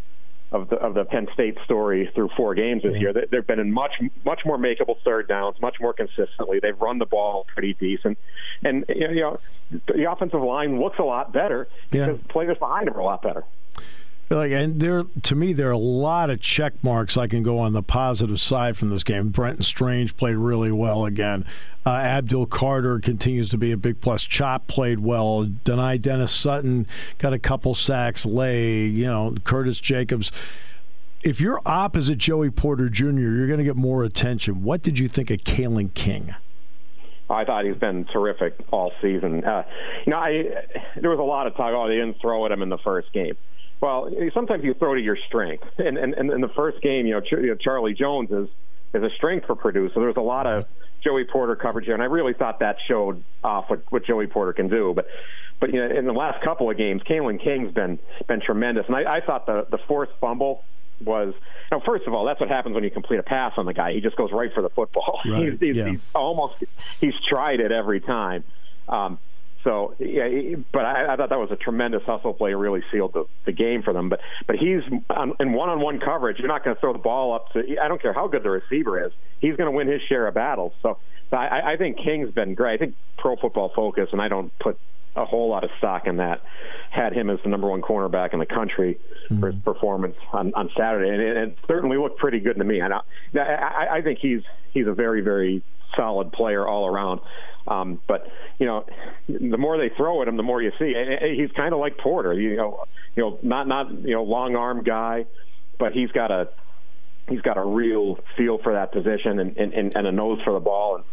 of 0.51 0.69
the 0.69 0.77
of 0.77 0.93
the 0.93 1.03
Penn 1.03 1.27
State 1.33 1.57
story 1.65 2.09
through 2.15 2.29
four 2.37 2.55
games 2.55 2.83
this 2.83 2.95
year. 3.01 3.11
They, 3.11 3.25
they've 3.29 3.45
been 3.45 3.59
in 3.59 3.71
much 3.71 3.91
much 4.25 4.41
more 4.45 4.57
makeable 4.57 4.95
third 5.03 5.27
downs, 5.27 5.59
much 5.61 5.75
more 5.81 5.93
consistently. 5.93 6.59
They've 6.59 6.79
run 6.79 6.99
the 6.99 7.05
ball 7.05 7.45
pretty 7.53 7.73
decent, 7.73 8.17
and 8.63 8.85
you 8.87 9.15
know 9.15 9.39
the 9.87 10.09
offensive 10.09 10.41
line 10.41 10.79
looks 10.79 10.99
a 10.99 11.03
lot 11.03 11.33
better 11.33 11.67
because 11.91 12.19
players 12.29 12.57
behind 12.57 12.87
them 12.87 12.95
are 12.95 12.99
a 12.99 13.05
lot 13.05 13.21
better. 13.21 13.43
Like, 14.29 14.51
and 14.51 14.81
there, 14.81 15.03
to 15.23 15.35
me, 15.35 15.53
there 15.53 15.69
are 15.69 15.71
a 15.71 15.77
lot 15.77 16.29
of 16.29 16.41
check 16.41 16.73
marks 16.83 17.15
I 17.15 17.27
can 17.27 17.43
go 17.43 17.59
on 17.59 17.71
the 17.71 17.81
positive 17.81 18.41
side 18.41 18.75
from 18.75 18.89
this 18.89 19.05
game. 19.05 19.29
Brenton 19.29 19.63
Strange 19.63 20.17
played 20.17 20.35
really 20.35 20.71
well 20.71 21.05
again. 21.05 21.45
Uh, 21.85 21.91
Abdul 21.91 22.47
Carter 22.47 22.99
continues 22.99 23.49
to 23.51 23.57
be 23.57 23.71
a 23.71 23.77
big 23.77 24.01
plus. 24.01 24.23
Chop 24.25 24.67
played 24.67 24.99
well. 24.99 25.45
Dani 25.45 26.01
Dennis 26.01 26.33
Sutton 26.33 26.85
got 27.19 27.31
a 27.31 27.39
couple 27.39 27.73
sacks. 27.73 28.25
Lay, 28.25 28.81
you 28.81 29.05
know, 29.05 29.33
Curtis 29.45 29.79
Jacobs. 29.79 30.29
If 31.23 31.39
you're 31.39 31.61
opposite 31.65 32.17
Joey 32.17 32.51
Porter 32.51 32.89
Jr., 32.89 33.19
you're 33.19 33.47
going 33.47 33.59
to 33.59 33.63
get 33.63 33.77
more 33.77 34.03
attention. 34.03 34.63
What 34.63 34.81
did 34.81 34.99
you 34.99 35.07
think 35.07 35.31
of 35.31 35.39
Kalen 35.39 35.93
King? 35.93 36.35
I 37.29 37.45
thought 37.45 37.65
he's 37.65 37.77
been 37.77 38.05
terrific 38.05 38.55
all 38.71 38.91
season. 39.01 39.43
Uh, 39.43 39.63
you 40.05 40.11
know, 40.11 40.17
I 40.17 40.65
there 40.95 41.09
was 41.09 41.19
a 41.19 41.23
lot 41.23 41.47
of 41.47 41.55
talk. 41.55 41.73
Oh, 41.73 41.87
they 41.87 41.95
didn't 41.95 42.19
throw 42.21 42.45
at 42.45 42.51
him 42.51 42.61
in 42.61 42.69
the 42.69 42.77
first 42.77 43.11
game. 43.13 43.35
Well, 43.79 44.09
sometimes 44.33 44.63
you 44.63 44.73
throw 44.73 44.95
to 44.95 45.01
your 45.01 45.17
strength, 45.27 45.65
and 45.77 45.97
and, 45.97 46.13
and 46.13 46.31
in 46.31 46.41
the 46.41 46.49
first 46.49 46.81
game, 46.81 47.05
you 47.05 47.13
know, 47.13 47.21
Ch- 47.21 47.31
you 47.33 47.47
know, 47.47 47.55
Charlie 47.55 47.93
Jones 47.93 48.31
is 48.31 48.49
is 48.93 49.03
a 49.03 49.09
strength 49.15 49.45
for 49.45 49.55
Purdue, 49.55 49.89
so 49.93 49.99
there 49.99 50.07
was 50.07 50.17
a 50.17 50.21
lot 50.21 50.47
of 50.47 50.65
Joey 51.03 51.25
Porter 51.25 51.55
coverage 51.55 51.85
here, 51.85 51.93
and 51.93 52.01
I 52.01 52.07
really 52.07 52.33
thought 52.33 52.59
that 52.59 52.77
showed 52.87 53.23
off 53.43 53.69
what, 53.69 53.83
what 53.89 54.05
Joey 54.05 54.27
Porter 54.27 54.53
can 54.53 54.69
do. 54.69 54.93
But 54.95 55.07
but 55.59 55.73
you 55.73 55.79
know, 55.79 55.95
in 55.95 56.05
the 56.05 56.13
last 56.13 56.43
couple 56.43 56.69
of 56.69 56.77
games, 56.77 57.01
Kalen 57.03 57.43
King's 57.43 57.71
been 57.71 57.99
been 58.27 58.41
tremendous, 58.41 58.85
and 58.87 58.95
I, 58.95 59.17
I 59.17 59.21
thought 59.21 59.45
the 59.45 59.67
the 59.69 59.77
forced 59.87 60.13
fumble 60.19 60.63
was 61.03 61.35
now 61.71 61.79
first 61.85 62.07
of 62.07 62.13
all 62.15 62.25
that's 62.25 62.39
what 62.39 62.49
happens 62.49 62.73
when 62.73 62.83
you 62.83 62.89
complete 62.89 63.19
a 63.19 63.23
pass 63.23 63.53
on 63.57 63.65
the 63.65 63.73
guy. 63.73 63.93
He 63.93 64.01
just 64.01 64.15
goes 64.15 64.31
right 64.31 64.51
for 64.53 64.61
the 64.61 64.69
football. 64.69 65.19
Right, 65.27 65.49
he's, 65.49 65.59
he's, 65.59 65.75
yeah. 65.75 65.89
he's 65.89 65.99
almost 66.15 66.63
he's 66.99 67.13
tried 67.27 67.59
it 67.59 67.71
every 67.71 67.99
time. 67.99 68.43
Um, 68.87 69.19
so 69.63 69.95
yeah, 69.99 70.55
but 70.71 70.85
I, 70.85 71.13
I 71.13 71.15
thought 71.15 71.29
that 71.29 71.39
was 71.39 71.51
a 71.51 71.55
tremendous 71.55 72.03
hustle 72.03 72.33
play. 72.33 72.53
Really 72.53 72.83
sealed 72.91 73.13
the, 73.13 73.25
the 73.45 73.51
game 73.51 73.83
for 73.83 73.93
them. 73.93 74.09
But 74.09 74.19
but 74.45 74.55
he's 74.55 74.81
on, 75.09 75.33
in 75.39 75.53
one-on-one 75.53 75.99
coverage. 75.99 76.39
You're 76.39 76.47
not 76.47 76.63
going 76.63 76.75
to 76.75 76.79
throw 76.79 76.93
the 76.93 76.99
ball 76.99 77.33
up 77.33 77.51
to. 77.53 77.63
I 77.81 77.87
don't 77.87 78.01
care 78.01 78.13
how 78.13 78.27
good 78.27 78.43
the 78.43 78.49
receiver 78.49 79.05
is. 79.05 79.11
He's 79.39 79.55
going 79.55 79.69
to 79.69 79.75
win 79.75 79.87
his 79.87 80.01
share 80.07 80.27
of 80.27 80.33
battles. 80.33 80.73
So, 80.81 80.97
so 81.29 81.37
I, 81.37 81.73
I 81.73 81.77
think 81.77 81.97
King's 81.97 82.31
been 82.31 82.53
great. 82.53 82.75
I 82.75 82.77
think 82.77 82.95
Pro 83.17 83.35
Football 83.35 83.71
Focus, 83.75 84.09
and 84.11 84.21
I 84.21 84.27
don't 84.27 84.51
put 84.59 84.79
a 85.15 85.25
whole 85.25 85.49
lot 85.49 85.63
of 85.63 85.71
stock 85.79 86.07
in 86.07 86.17
that. 86.17 86.41
Had 86.91 87.13
him 87.13 87.29
as 87.29 87.39
the 87.43 87.49
number 87.49 87.69
one 87.69 87.81
cornerback 87.81 88.33
in 88.33 88.39
the 88.39 88.45
country 88.45 88.99
for 89.27 89.47
his 89.47 89.55
mm-hmm. 89.55 89.59
performance 89.59 90.15
on, 90.31 90.53
on 90.53 90.69
Saturday, 90.77 91.09
and 91.09 91.21
it, 91.21 91.37
it 91.37 91.57
certainly 91.67 91.97
looked 91.97 92.19
pretty 92.19 92.39
good 92.39 92.57
to 92.57 92.63
me. 92.63 92.79
And 92.79 92.93
I, 92.93 93.01
I, 93.35 93.87
I 93.95 94.01
think 94.01 94.19
he's 94.19 94.41
he's 94.71 94.87
a 94.87 94.93
very 94.93 95.21
very 95.21 95.63
solid 95.95 96.31
player 96.31 96.67
all 96.67 96.87
around. 96.87 97.21
Um, 97.67 98.01
but 98.07 98.27
you 98.59 98.65
know, 98.65 98.85
the 99.27 99.57
more 99.57 99.77
they 99.77 99.89
throw 99.95 100.21
at 100.21 100.27
him, 100.27 100.37
the 100.37 100.43
more 100.43 100.61
you 100.61 100.71
see. 100.79 100.93
He's 101.35 101.51
kind 101.51 101.73
of 101.73 101.79
like 101.79 101.97
Porter, 101.97 102.33
you 102.33 102.55
know, 102.55 102.85
you 103.15 103.23
know, 103.23 103.39
not 103.41 103.67
not 103.67 103.91
you 103.91 104.13
know 104.13 104.23
long 104.23 104.55
arm 104.55 104.83
guy, 104.83 105.25
but 105.77 105.91
he's 105.91 106.11
got 106.11 106.31
a 106.31 106.49
he's 107.27 107.41
got 107.41 107.57
a 107.57 107.63
real 107.63 108.19
feel 108.37 108.57
for 108.57 108.73
that 108.73 108.91
position 108.91 109.39
and, 109.39 109.57
and, 109.57 109.73
and 109.73 110.07
a 110.07 110.11
nose 110.11 110.39
for 110.43 110.53
the 110.53 110.59
ball. 110.59 110.95
And, 110.95 111.03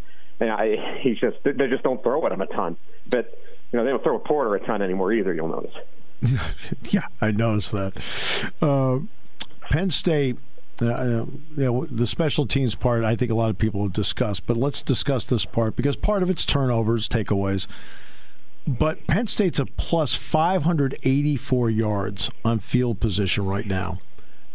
and 0.41 0.51
I, 0.51 0.99
he's 1.01 1.19
just 1.19 1.39
they 1.45 1.67
just 1.69 1.83
don't 1.83 2.03
throw 2.03 2.25
at 2.27 2.33
him 2.33 2.41
a 2.41 2.47
ton. 2.47 2.77
But 3.09 3.39
you 3.73 3.79
know 3.79 3.85
they 3.85 3.91
don't 3.91 4.03
throw 4.03 4.17
a 4.17 4.21
Porter 4.21 4.55
a 4.55 4.65
ton 4.65 4.83
anymore 4.83 5.13
either. 5.13 5.35
You'll 5.35 5.49
notice. 5.49 5.75
yeah, 6.91 7.07
I 7.21 7.33
noticed 7.33 7.73
that. 7.73 8.53
Uh, 8.63 9.01
Penn 9.71 9.91
State. 9.91 10.39
Uh, 10.81 11.27
the 11.57 12.07
special 12.07 12.47
teams 12.47 12.75
part, 12.75 13.05
I 13.05 13.15
think 13.15 13.31
a 13.31 13.35
lot 13.35 13.51
of 13.51 13.59
people 13.59 13.83
have 13.83 13.93
discussed, 13.93 14.47
but 14.47 14.57
let's 14.57 14.83
discuss 14.83 15.25
this 15.25 15.45
part 15.45 15.77
because 15.77 15.97
part 15.97 16.23
of 16.23 16.31
it's 16.31 16.45
turnovers, 16.45 17.09
takeaways. 17.09 17.67
But 18.67 19.07
Penn 19.07 19.27
State's 19.27 19.59
a 19.59 19.67
plus 19.67 20.15
584 20.15 21.71
yards 21.71 22.31
on 22.45 22.59
field 22.59 22.99
position 22.99 23.47
right 23.47 23.67
now. 23.67 23.99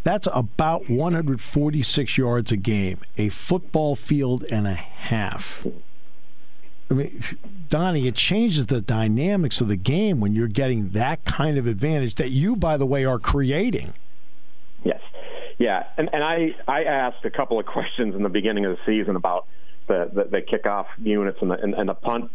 That's 0.03 0.27
about 0.33 0.89
146 0.89 2.17
yards 2.17 2.51
a 2.51 2.57
game, 2.57 2.99
a 3.17 3.29
football 3.29 3.95
field 3.95 4.45
and 4.49 4.65
a 4.65 4.73
half. 4.73 5.65
I 6.89 6.93
mean, 6.95 7.21
Donnie, 7.69 8.07
it 8.07 8.15
changes 8.15 8.65
the 8.65 8.81
dynamics 8.81 9.61
of 9.61 9.67
the 9.67 9.75
game 9.75 10.19
when 10.19 10.33
you're 10.33 10.47
getting 10.47 10.89
that 10.89 11.23
kind 11.25 11.57
of 11.57 11.67
advantage 11.67 12.15
that 12.15 12.29
you, 12.29 12.55
by 12.55 12.77
the 12.77 12.85
way, 12.85 13.05
are 13.05 13.19
creating. 13.19 13.93
Yes. 14.83 15.01
Yeah. 15.59 15.83
And, 15.97 16.09
and 16.13 16.23
I, 16.23 16.55
I 16.67 16.85
asked 16.85 17.23
a 17.25 17.29
couple 17.29 17.59
of 17.59 17.65
questions 17.65 18.15
in 18.15 18.23
the 18.23 18.29
beginning 18.29 18.65
of 18.65 18.77
the 18.77 18.81
season 18.85 19.15
about 19.15 19.45
the, 19.87 20.09
the, 20.11 20.23
the 20.23 20.41
kickoff 20.41 20.85
units 20.97 21.37
and 21.41 21.51
the, 21.51 21.55
and, 21.55 21.75
and 21.75 21.89
the 21.89 21.93
punt 21.93 22.31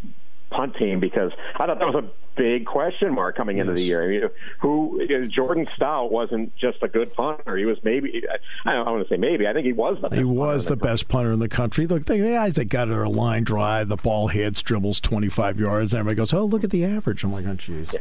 punt 0.51 0.77
team 0.77 1.01
because 1.01 1.33
I 1.57 1.67
thought 1.67 1.79
that 1.79 1.87
was 1.87 2.05
a 2.05 2.11
big 2.37 2.67
question 2.67 3.13
mark 3.15 3.37
coming 3.37 3.59
into 3.59 3.73
yes. 3.73 3.79
the 3.79 3.85
year. 3.85 4.03
I 4.05 4.07
mean, 4.07 4.31
who 4.61 5.29
Jordan 5.29 5.67
Stout 5.75 6.13
wasn't 6.13 6.55
just 6.55 6.83
a 6.83 6.89
good 6.89 7.13
punter; 7.15 7.57
he 7.57 7.65
was 7.65 7.79
maybe 7.83 8.23
I 8.65 8.75
don't 8.75 8.85
want 8.85 9.09
to 9.09 9.13
say 9.13 9.19
maybe. 9.19 9.49
I 9.49 9.53
think 9.53 9.67
he 9.67 9.73
was 9.73 9.99
the 10.01 10.15
he 10.15 10.23
was 10.23 10.67
the, 10.67 10.77
the 10.77 10.77
best 10.77 11.09
punter 11.09 11.33
in 11.33 11.39
the 11.39 11.49
country. 11.49 11.87
Look, 11.87 12.07
the 12.07 12.19
guys 12.19 12.55
that 12.55 12.67
got 12.67 12.89
it 12.89 12.95
are 12.95 13.09
line 13.09 13.43
drive, 13.45 13.89
the 13.89 13.97
ball 13.97 14.29
hits, 14.29 14.63
dribbles 14.63 15.01
twenty 15.01 15.29
five 15.29 15.59
yards, 15.59 15.93
and 15.93 16.01
everybody 16.01 16.17
goes, 16.17 16.33
"Oh, 16.33 16.45
look 16.45 16.63
at 16.63 16.71
the 16.71 16.85
average." 16.85 17.25
I'm 17.25 17.33
like, 17.33 17.47
"Oh, 17.47 17.55
jeez." 17.55 17.95
Yeah 17.95 18.01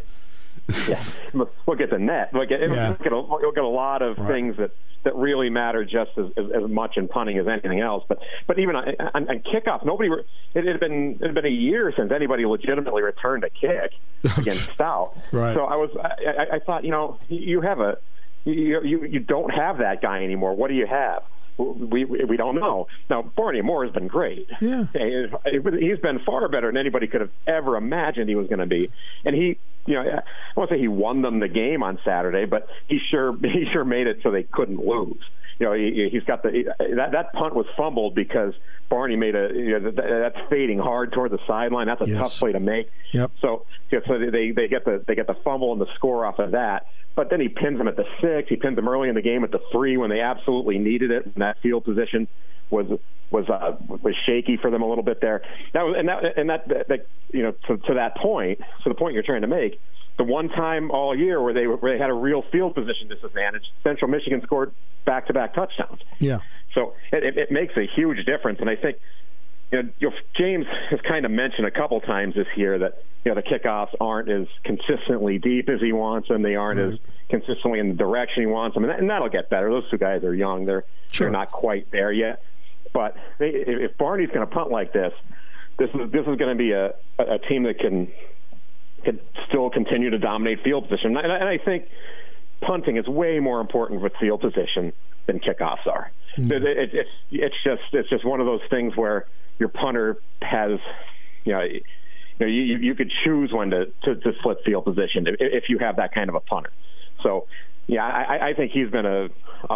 yeah, 0.88 1.04
look 1.68 1.82
at 1.82 1.90
the 1.90 2.00
net. 2.00 2.34
Look 2.34 2.52
at, 2.52 2.62
yeah. 2.62 2.90
look, 2.90 3.06
at 3.06 3.12
a, 3.12 3.20
look 3.20 3.58
at 3.58 3.64
a 3.64 3.68
lot 3.68 4.02
of 4.02 4.18
right. 4.18 4.28
things 4.28 4.58
that, 4.58 4.72
that 5.04 5.16
really 5.16 5.50
matter 5.50 5.84
just 5.84 6.12
as, 6.18 6.26
as, 6.38 6.46
as, 6.64 6.70
much 6.70 6.98
in 6.98 7.08
punting 7.08 7.38
as 7.38 7.48
anything 7.48 7.82
else. 7.82 8.04
But 8.08 8.20
but 8.48 8.60
even 8.60 8.76
on, 8.76 8.96
on, 9.14 9.30
on 9.30 9.40
kickoff, 9.40 9.86
nobody. 9.86 10.10
It 10.54 10.66
had 10.66 10.80
been 10.80 11.18
it 11.20 11.26
had 11.26 11.36
been 11.36 11.46
a 11.46 11.50
year 11.50 11.94
since 11.96 12.12
anybody 12.12 12.46
legitimately 12.46 13.02
returned 13.02 13.44
a 13.44 13.50
kick 13.50 13.92
against 14.38 14.72
Stout. 14.74 15.18
Right. 15.32 15.56
So 15.56 15.66
I 15.66 15.76
was 15.76 15.90
I, 16.02 16.56
I 16.56 16.60
thought 16.60 16.84
you 16.84 16.92
know 16.92 17.20
you 17.28 17.62
have 17.62 17.80
a 17.80 17.98
you, 18.46 18.82
you 18.84 19.06
you 19.06 19.20
don't 19.20 19.50
have 19.52 19.80
that 19.80 20.02
guy 20.02 20.24
anymore. 20.24 20.56
What 20.56 20.70
do 20.70 20.76
you 20.76 20.88
have? 20.88 21.24
We 21.58 22.06
we 22.06 22.36
don't 22.38 22.56
know. 22.56 22.88
Now, 23.10 23.22
Barney 23.22 23.60
Amor 23.60 23.86
has 23.86 23.94
been 23.94 24.08
great. 24.08 24.50
Yeah, 24.60 24.86
he's 24.94 26.00
been 26.00 26.20
far 26.26 26.48
better 26.50 26.68
than 26.68 26.78
anybody 26.78 27.08
could 27.08 27.22
have 27.22 27.32
ever 27.46 27.78
imagined 27.78 28.30
he 28.30 28.36
was 28.36 28.48
going 28.48 28.60
to 28.60 28.66
be. 28.66 28.92
And 29.24 29.36
he, 29.36 29.60
you 29.86 29.94
know, 29.94 30.02
I 30.02 30.22
won't 30.56 30.70
say 30.70 30.80
he 30.80 30.88
won 30.88 31.22
them 31.22 31.40
the 31.40 31.48
game 31.48 31.84
on 31.84 32.00
Saturday, 32.04 32.46
but 32.46 32.68
he 32.88 33.00
sure 33.12 33.38
he 33.42 33.66
sure 33.72 33.86
made 33.86 34.08
it 34.08 34.20
so 34.24 34.32
they 34.32 34.44
couldn't 34.44 34.84
lose. 34.84 35.22
You 35.60 35.68
know, 35.68 35.74
he, 35.74 36.10
he's 36.12 36.24
got 36.24 36.42
the 36.42 36.74
that 36.96 37.12
that 37.12 37.34
punt 37.34 37.56
was 37.56 37.68
fumbled 37.78 38.16
because 38.16 38.54
Barney 38.90 39.16
made 39.16 39.36
a 39.36 39.50
you 39.54 39.80
know, 39.80 39.92
that, 39.92 39.96
that's 39.96 40.50
fading 40.50 40.80
hard 40.80 41.14
toward 41.14 41.32
the 41.32 41.40
sideline. 41.46 41.88
That's 41.88 42.02
a 42.02 42.10
yes. 42.10 42.18
tough 42.18 42.40
play 42.40 42.52
to 42.52 42.60
make. 42.60 42.90
Yep. 43.12 43.32
So, 43.42 43.66
yeah, 43.92 44.00
so 44.08 44.18
they 44.18 44.52
they 44.52 44.68
get 44.68 44.86
the 44.86 45.04
they 45.08 45.16
get 45.16 45.28
the 45.28 45.36
fumble 45.44 45.72
and 45.72 45.80
the 45.80 45.94
score 45.96 46.26
off 46.26 46.40
of 46.40 46.52
that. 46.52 46.88
But 47.16 47.30
then 47.30 47.40
he 47.40 47.48
pins 47.48 47.78
them 47.78 47.88
at 47.88 47.96
the 47.96 48.06
six. 48.22 48.50
He 48.50 48.56
pins 48.56 48.76
them 48.76 48.88
early 48.88 49.10
in 49.10 49.16
the 49.16 49.22
game 49.22 49.44
at 49.44 49.52
the 49.52 49.60
three 49.72 49.98
when 49.98 50.10
they 50.10 50.20
absolutely 50.20 50.80
needed 50.80 51.12
it. 51.12 51.26
And 51.26 51.36
that 51.36 51.58
field 51.62 51.86
position 51.86 52.28
was 52.70 52.88
was 53.30 53.50
uh, 53.50 53.76
was 53.88 54.16
shaky 54.26 54.58
for 54.58 54.72
them 54.72 54.82
a 54.82 54.88
little 54.88 55.04
bit 55.04 55.20
there. 55.22 55.42
That 55.74 55.84
was 55.84 55.96
and 55.98 56.08
that 56.10 56.38
and 56.38 56.50
that, 56.50 56.68
that, 56.70 56.88
that 56.88 57.08
you 57.32 57.44
know 57.44 57.52
to, 57.68 57.78
to 57.78 57.94
that 57.96 58.18
point. 58.18 58.60
So 58.84 58.90
the 58.90 58.96
point 58.96 59.14
you're 59.14 59.24
trying 59.24 59.42
to 59.42 59.48
make, 59.48 59.80
the 60.18 60.24
one 60.24 60.50
time 60.50 60.92
all 60.92 61.18
year 61.18 61.42
where 61.42 61.54
they 61.54 61.68
where 61.68 61.98
they 61.98 62.02
had 62.02 62.10
a 62.10 62.14
real 62.16 62.44
field 62.52 62.76
position 62.76 63.08
disadvantage, 63.10 63.64
Central 63.84 64.10
Michigan 64.10 64.42
scored 64.44 64.74
back 65.06 65.28
to 65.28 65.34
back 65.34 65.54
touchdowns. 65.54 66.00
Yeah. 66.20 66.40
So 66.74 66.94
it, 67.12 67.24
it, 67.24 67.38
it 67.38 67.52
makes 67.52 67.76
a 67.78 67.86
huge 67.96 68.26
difference, 68.26 68.60
and 68.60 68.70
I 68.70 68.76
think 68.76 68.98
you 69.74 70.10
know, 70.10 70.16
James 70.36 70.66
has 70.90 71.00
kind 71.02 71.26
of 71.26 71.32
mentioned 71.32 71.68
a 71.68 71.72
couple 71.72 72.00
times 72.02 72.36
this 72.36 72.48
year 72.56 72.80
that 72.80 73.04
you 73.26 73.34
know 73.34 73.36
the 73.36 73.42
kickoffs 73.42 73.94
aren't 74.00 74.30
as 74.30 74.48
consistently 74.64 75.40
deep 75.40 75.70
as 75.70 75.82
he 75.82 75.92
wants 75.92 76.28
them. 76.28 76.42
They 76.42 76.56
aren't 76.56 76.80
mm-hmm. 76.80 76.94
as 76.94 77.00
consistently 77.30 77.80
in 77.80 77.90
the 77.90 77.96
direction 77.96 78.44
he 78.44 78.48
wants 78.48 78.76
them, 78.76 78.84
and, 78.84 78.92
that, 78.92 79.00
and 79.00 79.10
that'll 79.10 79.30
get 79.30 79.50
better. 79.50 79.70
Those 79.70 79.90
two 79.90 79.98
guys 79.98 80.24
are 80.24 80.36
young; 80.36 80.66
they're 80.66 80.84
sure. 81.12 81.26
they're 81.26 81.32
not 81.32 81.52
quite 81.52 81.92
there 81.92 82.12
yet. 82.12 82.44
But 82.94 83.16
they, 83.40 83.50
if 83.50 83.98
Barney's 83.98 84.30
going 84.30 84.48
to 84.48 84.54
punt 84.54 84.70
like 84.70 84.94
this, 84.94 85.14
this 85.80 85.90
is 85.90 86.12
this 86.12 86.28
is 86.28 86.38
going 86.38 86.50
to 86.50 86.56
be 86.56 86.72
a, 86.72 86.94
a 87.18 87.40
team 87.40 87.64
that 87.64 87.80
can 87.80 88.12
can 89.04 89.20
still 89.48 89.70
continue 89.70 90.10
to 90.12 90.20
dominate 90.20 90.64
field 90.64 90.88
position. 90.88 91.18
And 91.18 91.32
I, 91.32 91.36
and 91.38 91.50
I 91.50 91.58
think 91.58 91.86
punting 92.62 92.98
is 92.98 93.08
way 93.08 93.40
more 93.40 93.60
important 93.60 94.02
with 94.02 94.14
field 94.20 94.42
position 94.42 94.94
than 95.26 95.40
kickoffs 95.40 95.88
are. 95.88 96.12
Mm-hmm. 96.38 96.52
It, 96.52 96.64
it, 96.64 96.90
it's 96.94 97.10
it's 97.32 97.56
just 97.64 97.82
it's 97.94 98.10
just 98.10 98.26
one 98.26 98.40
of 98.40 98.46
those 98.46 98.62
things 98.70 98.96
where 98.96 99.26
your 99.64 99.70
punter 99.70 100.18
has, 100.42 100.78
you 101.46 101.54
know, 101.54 101.62
you, 101.62 101.82
know, 102.38 102.48
you, 102.48 102.78
you 102.80 102.96
could 102.96 103.10
choose 103.24 103.54
when 103.54 103.70
to, 103.70 103.86
to, 104.04 104.16
to 104.16 104.34
flip 104.44 104.58
field 104.66 104.84
position 104.84 105.26
if, 105.26 105.36
if 105.40 105.70
you 105.70 105.78
have 105.78 105.96
that 105.96 106.14
kind 106.14 106.28
of 106.28 106.36
a 106.36 106.42
punter. 106.42 106.72
So, 107.22 107.48
yeah, 107.88 108.06
I, 108.06 108.50
I 108.50 108.54
think 108.56 108.74
he's 108.74 108.90
been 108.90 109.06
a, 109.06 109.30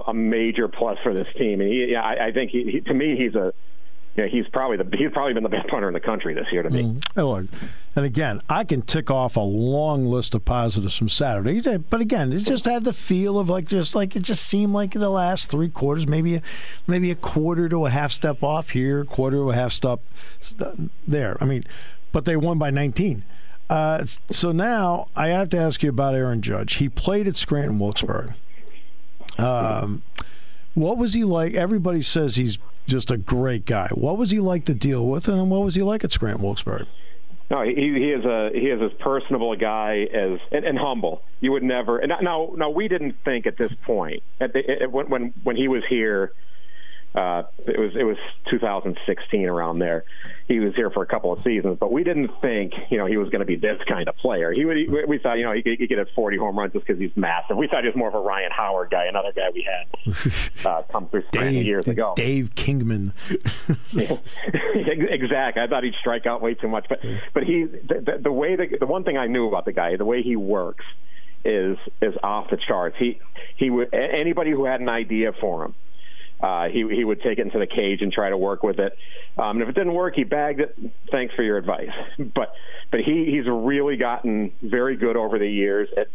a 0.05 0.13
major 0.13 0.67
plus 0.67 0.97
for 1.03 1.13
this 1.13 1.27
team. 1.37 1.61
And 1.61 1.69
he, 1.69 1.91
yeah, 1.91 2.01
I, 2.01 2.27
I 2.27 2.31
think 2.33 2.51
he, 2.51 2.69
he, 2.69 2.81
to 2.81 2.93
me, 2.93 3.15
he's 3.15 3.35
a, 3.35 3.53
yeah, 4.17 4.25
he's 4.25 4.47
probably 4.47 4.77
the 4.77 4.97
he's 4.97 5.11
probably 5.11 5.33
been 5.33 5.43
the 5.43 5.49
best 5.49 5.67
punter 5.67 5.87
in 5.87 5.93
the 5.93 5.99
country 5.99 6.33
this 6.33 6.47
year 6.51 6.63
to 6.63 6.71
me. 6.71 6.99
Mm. 7.15 7.47
And 7.95 8.05
again, 8.05 8.41
I 8.49 8.63
can 8.63 8.81
tick 8.81 9.11
off 9.11 9.37
a 9.37 9.41
long 9.41 10.07
list 10.07 10.33
of 10.33 10.43
positives 10.43 10.97
from 10.97 11.07
Saturday. 11.07 11.77
But 11.77 12.01
again, 12.01 12.33
it 12.33 12.39
just 12.39 12.65
had 12.65 12.83
the 12.83 12.93
feel 12.93 13.37
of 13.37 13.47
like 13.47 13.65
just 13.65 13.93
like 13.93 14.15
it 14.15 14.23
just 14.23 14.47
seemed 14.47 14.73
like 14.73 14.91
the 14.91 15.11
last 15.11 15.51
three 15.51 15.69
quarters, 15.69 16.07
maybe 16.07 16.41
maybe 16.87 17.11
a 17.11 17.15
quarter 17.15 17.69
to 17.69 17.85
a 17.85 17.91
half 17.91 18.11
step 18.11 18.41
off 18.41 18.71
here, 18.71 19.05
quarter 19.05 19.37
to 19.37 19.51
a 19.51 19.53
half 19.53 19.71
step 19.71 19.99
there. 21.07 21.37
I 21.39 21.45
mean, 21.45 21.63
but 22.11 22.25
they 22.25 22.35
won 22.35 22.57
by 22.57 22.71
19. 22.71 23.23
Uh, 23.69 24.03
so 24.31 24.51
now 24.51 25.07
I 25.15 25.27
have 25.27 25.49
to 25.49 25.57
ask 25.57 25.83
you 25.83 25.89
about 25.89 26.15
Aaron 26.15 26.41
Judge. 26.41 26.75
He 26.75 26.89
played 26.89 27.27
at 27.27 27.35
Scranton 27.35 27.77
Wilkes-Barre. 27.77 28.33
Um, 29.37 30.01
what 30.77 30.97
was 30.97 31.13
he 31.13 31.23
like? 31.23 31.55
Everybody 31.55 32.03
says 32.03 32.35
he's 32.35 32.59
just 32.85 33.09
a 33.09 33.17
great 33.17 33.65
guy. 33.65 33.89
What 33.93 34.17
was 34.17 34.29
he 34.29 34.39
like 34.39 34.65
to 34.65 34.75
deal 34.75 35.07
with, 35.07 35.27
and 35.27 35.49
what 35.49 35.63
was 35.63 35.73
he 35.73 35.81
like 35.81 36.03
at 36.03 36.11
Scranton 36.11 36.43
Wilkes-Barre? 36.43 36.85
No, 37.49 37.63
he, 37.63 37.73
he 37.73 38.11
is 38.11 38.25
a 38.25 38.51
he 38.53 38.67
is 38.67 38.81
as 38.81 38.91
personable 38.99 39.53
a 39.53 39.57
guy 39.57 40.07
as 40.13 40.39
and, 40.51 40.65
and 40.65 40.77
humble. 40.77 41.23
You 41.39 41.53
would 41.53 41.63
never. 41.63 41.97
And 41.97 42.11
now, 42.21 42.51
now 42.55 42.69
we 42.69 42.87
didn't 42.89 43.15
think 43.23 43.47
at 43.47 43.57
this 43.57 43.71
point 43.85 44.21
at 44.39 44.53
the, 44.53 44.83
at, 44.83 44.91
when 44.91 45.33
when 45.43 45.55
he 45.55 45.67
was 45.67 45.83
here 45.89 46.33
uh, 47.17 47.43
it 47.65 47.79
was 47.79 47.95
it 47.95 48.03
was 48.03 48.17
2016 48.51 49.47
around 49.47 49.79
there. 49.79 50.03
He 50.47 50.59
was 50.59 50.75
here 50.75 50.91
for 50.91 51.01
a 51.01 51.07
couple 51.07 51.33
of 51.33 51.41
seasons, 51.43 51.77
but 51.79 51.91
we 51.91 52.03
didn't 52.03 52.29
think 52.41 52.73
you 52.91 52.99
know 52.99 53.07
he 53.07 53.17
was 53.17 53.29
going 53.29 53.39
to 53.39 53.45
be 53.45 53.55
this 53.55 53.81
kind 53.87 54.07
of 54.07 54.15
player. 54.17 54.53
He 54.53 54.65
would, 54.65 54.77
he, 54.77 54.87
we 55.07 55.17
thought 55.17 55.39
you 55.39 55.43
know 55.43 55.51
he 55.51 55.63
could, 55.63 55.79
he 55.79 55.87
could 55.87 55.97
have 55.97 56.09
40 56.15 56.37
home 56.37 56.59
runs 56.59 56.73
just 56.73 56.85
because 56.85 57.01
he's 57.01 57.15
massive. 57.15 57.57
We 57.57 57.67
thought 57.67 57.81
he 57.81 57.87
was 57.87 57.95
more 57.95 58.07
of 58.07 58.13
a 58.13 58.19
Ryan 58.19 58.51
Howard 58.51 58.91
guy, 58.91 59.05
another 59.05 59.31
guy 59.35 59.49
we 59.51 59.67
had 59.67 60.65
uh, 60.65 60.83
come 60.91 61.07
through 61.07 61.23
Dave, 61.31 61.65
years 61.65 61.87
ago. 61.87 62.13
Dave 62.15 62.53
Kingman. 62.53 63.13
exactly. 63.95 65.61
I 65.63 65.67
thought 65.67 65.83
he'd 65.83 65.95
strike 65.99 66.27
out 66.27 66.43
way 66.43 66.53
too 66.53 66.67
much, 66.67 66.85
but 66.87 66.99
but 67.33 67.43
he 67.43 67.63
the, 67.63 68.03
the, 68.05 68.19
the 68.25 68.31
way 68.31 68.55
the, 68.55 68.77
the 68.79 68.85
one 68.85 69.03
thing 69.03 69.17
I 69.17 69.25
knew 69.25 69.47
about 69.47 69.65
the 69.65 69.73
guy, 69.73 69.95
the 69.95 70.05
way 70.05 70.21
he 70.21 70.35
works 70.35 70.85
is 71.43 71.79
is 71.99 72.13
off 72.21 72.51
the 72.51 72.57
charts. 72.57 72.95
He 72.99 73.19
he 73.55 73.71
would 73.71 73.91
anybody 73.91 74.51
who 74.51 74.65
had 74.65 74.81
an 74.81 74.89
idea 74.89 75.31
for 75.33 75.65
him 75.65 75.73
uh, 76.39 76.67
he 76.69 76.87
he 76.93 77.03
would 77.03 77.21
take 77.21 77.39
it 77.39 77.41
into 77.41 77.59
the 77.59 77.67
cage 77.67 78.01
and 78.01 78.11
try 78.11 78.29
to 78.29 78.37
work 78.37 78.63
with 78.63 78.79
it. 78.79 78.97
Um, 79.37 79.57
and 79.57 79.61
if 79.63 79.69
it 79.69 79.75
didn't 79.75 79.93
work, 79.93 80.15
he 80.15 80.23
bagged 80.23 80.59
it. 80.59 80.77
Thanks 81.11 81.33
for 81.33 81.43
your 81.43 81.57
advice. 81.57 81.89
But 82.17 82.53
but 82.91 83.01
he 83.01 83.25
he's 83.25 83.47
really 83.47 83.97
gotten 83.97 84.51
very 84.61 84.95
good 84.95 85.17
over 85.17 85.39
the 85.39 85.49
years 85.49 85.89
at 85.97 86.07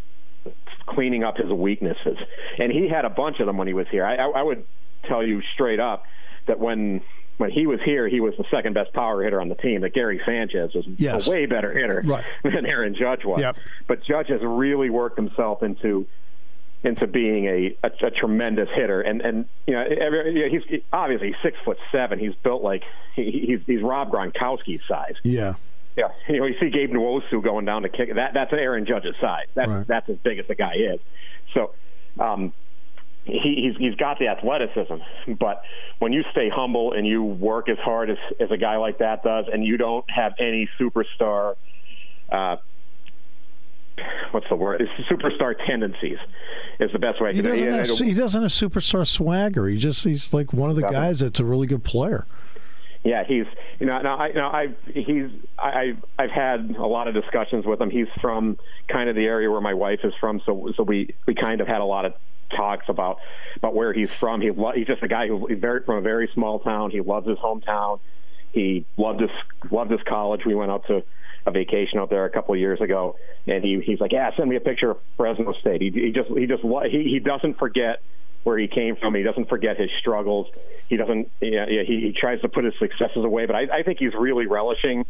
cleaning 0.87 1.25
up 1.25 1.37
his 1.37 1.51
weaknesses, 1.51 2.19
and 2.59 2.71
he 2.73 2.89
had 2.89 3.05
a 3.05 3.11
bunch 3.11 3.41
of 3.41 3.47
them 3.47 3.57
when 3.57 3.69
he 3.69 3.75
was 3.75 3.87
here. 3.89 4.05
I, 4.05 4.17
I, 4.17 4.29
I 4.29 4.43
would 4.43 4.65
tell 5.05 5.27
you 5.27 5.43
straight 5.43 5.81
up 5.81 6.05
that 6.47 6.59
when 6.59 7.03
when 7.39 7.51
he 7.51 7.67
was 7.67 7.81
here, 7.85 8.09
he 8.09 8.21
was 8.21 8.35
the 8.37 8.45
second 8.51 8.75
best 8.75 8.93
power 8.93 9.23
hitter 9.23 9.41
on 9.41 9.49
the 9.49 9.55
team. 9.57 9.81
That 9.81 9.95
Gary 9.95 10.21
Sanchez 10.25 10.75
was 10.75 10.85
yes. 10.97 11.27
a 11.27 11.31
way 11.31 11.47
better 11.47 11.73
hitter 11.73 12.03
right. 12.05 12.25
than 12.45 12.67
Aaron 12.67 12.95
Judge 12.95 13.25
was. 13.25 13.41
Yep. 13.41 13.57
But 13.89 14.05
Judge 14.05 14.29
has 14.29 14.41
really 14.43 14.91
worked 14.91 15.17
himself 15.17 15.63
into 15.63 16.07
into 16.85 17.07
being 17.07 17.47
a, 17.47 17.77
a, 17.83 18.07
a 18.07 18.11
tremendous 18.11 18.69
hitter. 18.75 19.01
And 19.01 19.21
and 19.21 19.47
you 19.67 19.75
know, 19.75 19.83
every, 19.83 20.35
you 20.35 20.43
know 20.43 20.61
he's 20.69 20.81
obviously 20.93 21.29
he's 21.29 21.37
six 21.43 21.57
foot 21.65 21.79
seven. 21.91 22.19
He's 22.19 22.35
built 22.43 22.63
like 22.63 22.83
he, 23.15 23.45
he's 23.47 23.61
he's 23.67 23.83
Rob 23.83 24.11
Gronkowski's 24.11 24.83
size. 24.89 25.15
Yeah. 25.23 25.55
Yeah, 25.95 26.09
you 26.27 26.41
know, 26.41 26.47
you 26.47 26.55
see 26.59 26.71
Gabe 26.71 26.91
Nwosu 26.91 27.43
going 27.43 27.67
down 27.67 27.83
to 27.83 27.91
kick. 27.91 28.15
That 28.15 28.33
that's 28.33 28.51
Aaron 28.55 28.87
Judge's 28.87 29.15
size. 29.21 29.47
That's 29.55 29.71
right. 29.71 29.87
that's 29.87 30.09
as 30.09 30.17
big 30.25 30.39
as 30.39 30.47
the 30.49 30.55
guy 30.55 30.73
is. 30.75 31.01
So, 31.53 31.75
um, 32.19 32.55
he, 33.25 33.69
he's 33.69 33.77
he's 33.77 33.95
got 33.97 34.19
the 34.19 34.29
athleticism, 34.29 34.95
but 35.39 35.63
when 35.99 36.15
you 36.15 36.25
stay 36.33 36.49
humble 36.49 36.95
and 36.95 37.07
you 37.07 37.23
work 37.23 37.69
as 37.69 37.77
hard 37.77 38.09
as 38.09 38.17
as 38.41 38.51
a 38.51 38.57
guy 38.57 38.77
like 38.77 38.99
that 38.99 39.23
does, 39.23 39.45
and 39.53 39.67
you 39.67 39.77
don't 39.77 40.09
have 40.11 40.33
any 40.39 40.67
superstar. 40.81 41.57
Uh, 42.31 42.57
what's 44.33 44.49
the 44.49 44.57
word? 44.57 44.81
It's 44.81 45.09
superstar 45.09 45.55
tendencies 45.67 46.19
is 46.81 46.91
the 46.93 46.99
best 46.99 47.21
way. 47.21 47.31
I 47.31 47.33
He 47.33 47.43
doesn't, 47.43 47.69
have, 47.69 47.99
he 47.99 48.15
doesn't 48.15 48.43
have 48.43 48.51
superstar 48.51 49.07
swagger. 49.07 49.67
He 49.69 49.77
just 49.77 50.05
he's 50.05 50.33
like 50.33 50.53
one 50.53 50.71
of 50.71 50.77
the 50.77 50.83
guys 50.83 51.21
that's 51.21 51.41
a 51.41 51.45
really 51.45 51.67
good 51.67 51.85
player. 51.85 52.27
Yeah, 53.05 53.25
he's 53.25 53.47
you 53.81 53.87
know 53.87 54.01
now 54.01 54.17
I 54.17 54.29
you 54.29 54.35
know 54.35 54.47
I 54.47 54.69
he's 54.95 55.29
I 55.59 55.97
I've 56.19 56.31
had 56.31 56.77
a 56.79 56.87
lot 56.87 57.09
of 57.09 57.15
discussions 57.15 57.67
with 57.67 57.81
him. 57.81 57.91
He's 57.91 58.07
from 58.21 58.59
kind 58.89 59.09
of 59.09 59.17
the 59.17 59.27
area 59.27 59.51
where 59.51 59.61
my 59.61 59.75
wife 59.75 60.01
is 60.05 60.15
from, 60.21 60.41
so 60.47 60.73
so 60.77 60.85
we 60.85 61.15
we 61.27 61.35
kind 61.35 61.61
of 61.61 61.67
had 61.67 61.81
a 61.81 61.85
lot 61.85 62.05
of 62.05 62.15
talks 62.51 62.89
about 62.89 63.19
about 63.57 63.75
where 63.75 63.93
he's 63.93 64.13
from. 64.13 64.41
He 64.41 64.51
lo- 64.51 64.73
he's 64.73 64.87
just 64.87 65.03
a 65.03 65.09
guy 65.09 65.27
who 65.27 65.47
he's 65.47 65.59
very 65.59 65.83
from 65.83 65.97
a 65.97 66.01
very 66.01 66.31
small 66.33 66.61
town. 66.61 66.91
He 66.91 67.01
loves 67.01 67.27
his 67.27 67.39
hometown. 67.39 67.99
He 68.53 68.87
loved 68.97 69.21
his 69.21 69.31
loved 69.71 69.91
his 69.91 70.03
college. 70.03 70.43
We 70.47 70.55
went 70.55 70.71
out 70.71 70.87
to 70.87 71.03
a 71.47 71.51
vacation 71.51 71.99
out 71.99 72.11
there 72.11 72.25
a 72.25 72.31
couple 72.31 72.55
of 72.55 72.61
years 72.61 72.81
ago, 72.81 73.17
and 73.47 73.65
he 73.65 73.81
he's 73.85 74.01
like, 74.01 74.13
yeah, 74.13 74.31
send 74.37 74.49
me 74.49 74.57
a 74.57 74.61
picture 74.61 74.91
of 74.91 74.99
Fresno 75.17 75.53
State. 75.61 75.81
He, 75.81 75.91
he 75.91 76.13
just 76.13 76.29
he 76.31 76.47
just 76.47 76.63
he 76.63 77.05
he 77.05 77.19
doesn't 77.19 77.59
forget 77.59 78.01
where 78.45 78.59
he 78.59 78.69
came 78.69 78.97
from. 78.97 79.15
He 79.15 79.23
doesn't 79.23 79.49
forget 79.49 79.79
his 79.79 79.91
struggles. 80.01 80.47
He 80.89 80.97
doesn't. 80.97 81.31
Yeah, 81.41 81.67
yeah, 81.69 81.83
he, 81.87 82.01
he 82.01 82.13
tries 82.19 82.41
to 82.43 82.49
put 82.49 82.65
his 82.65 82.75
successes 82.79 83.25
away. 83.25 83.47
But 83.47 83.57
I, 83.57 83.79
I 83.79 83.83
think 83.83 83.99
he's 83.99 84.15
really 84.15 84.47
relishing 84.47 85.05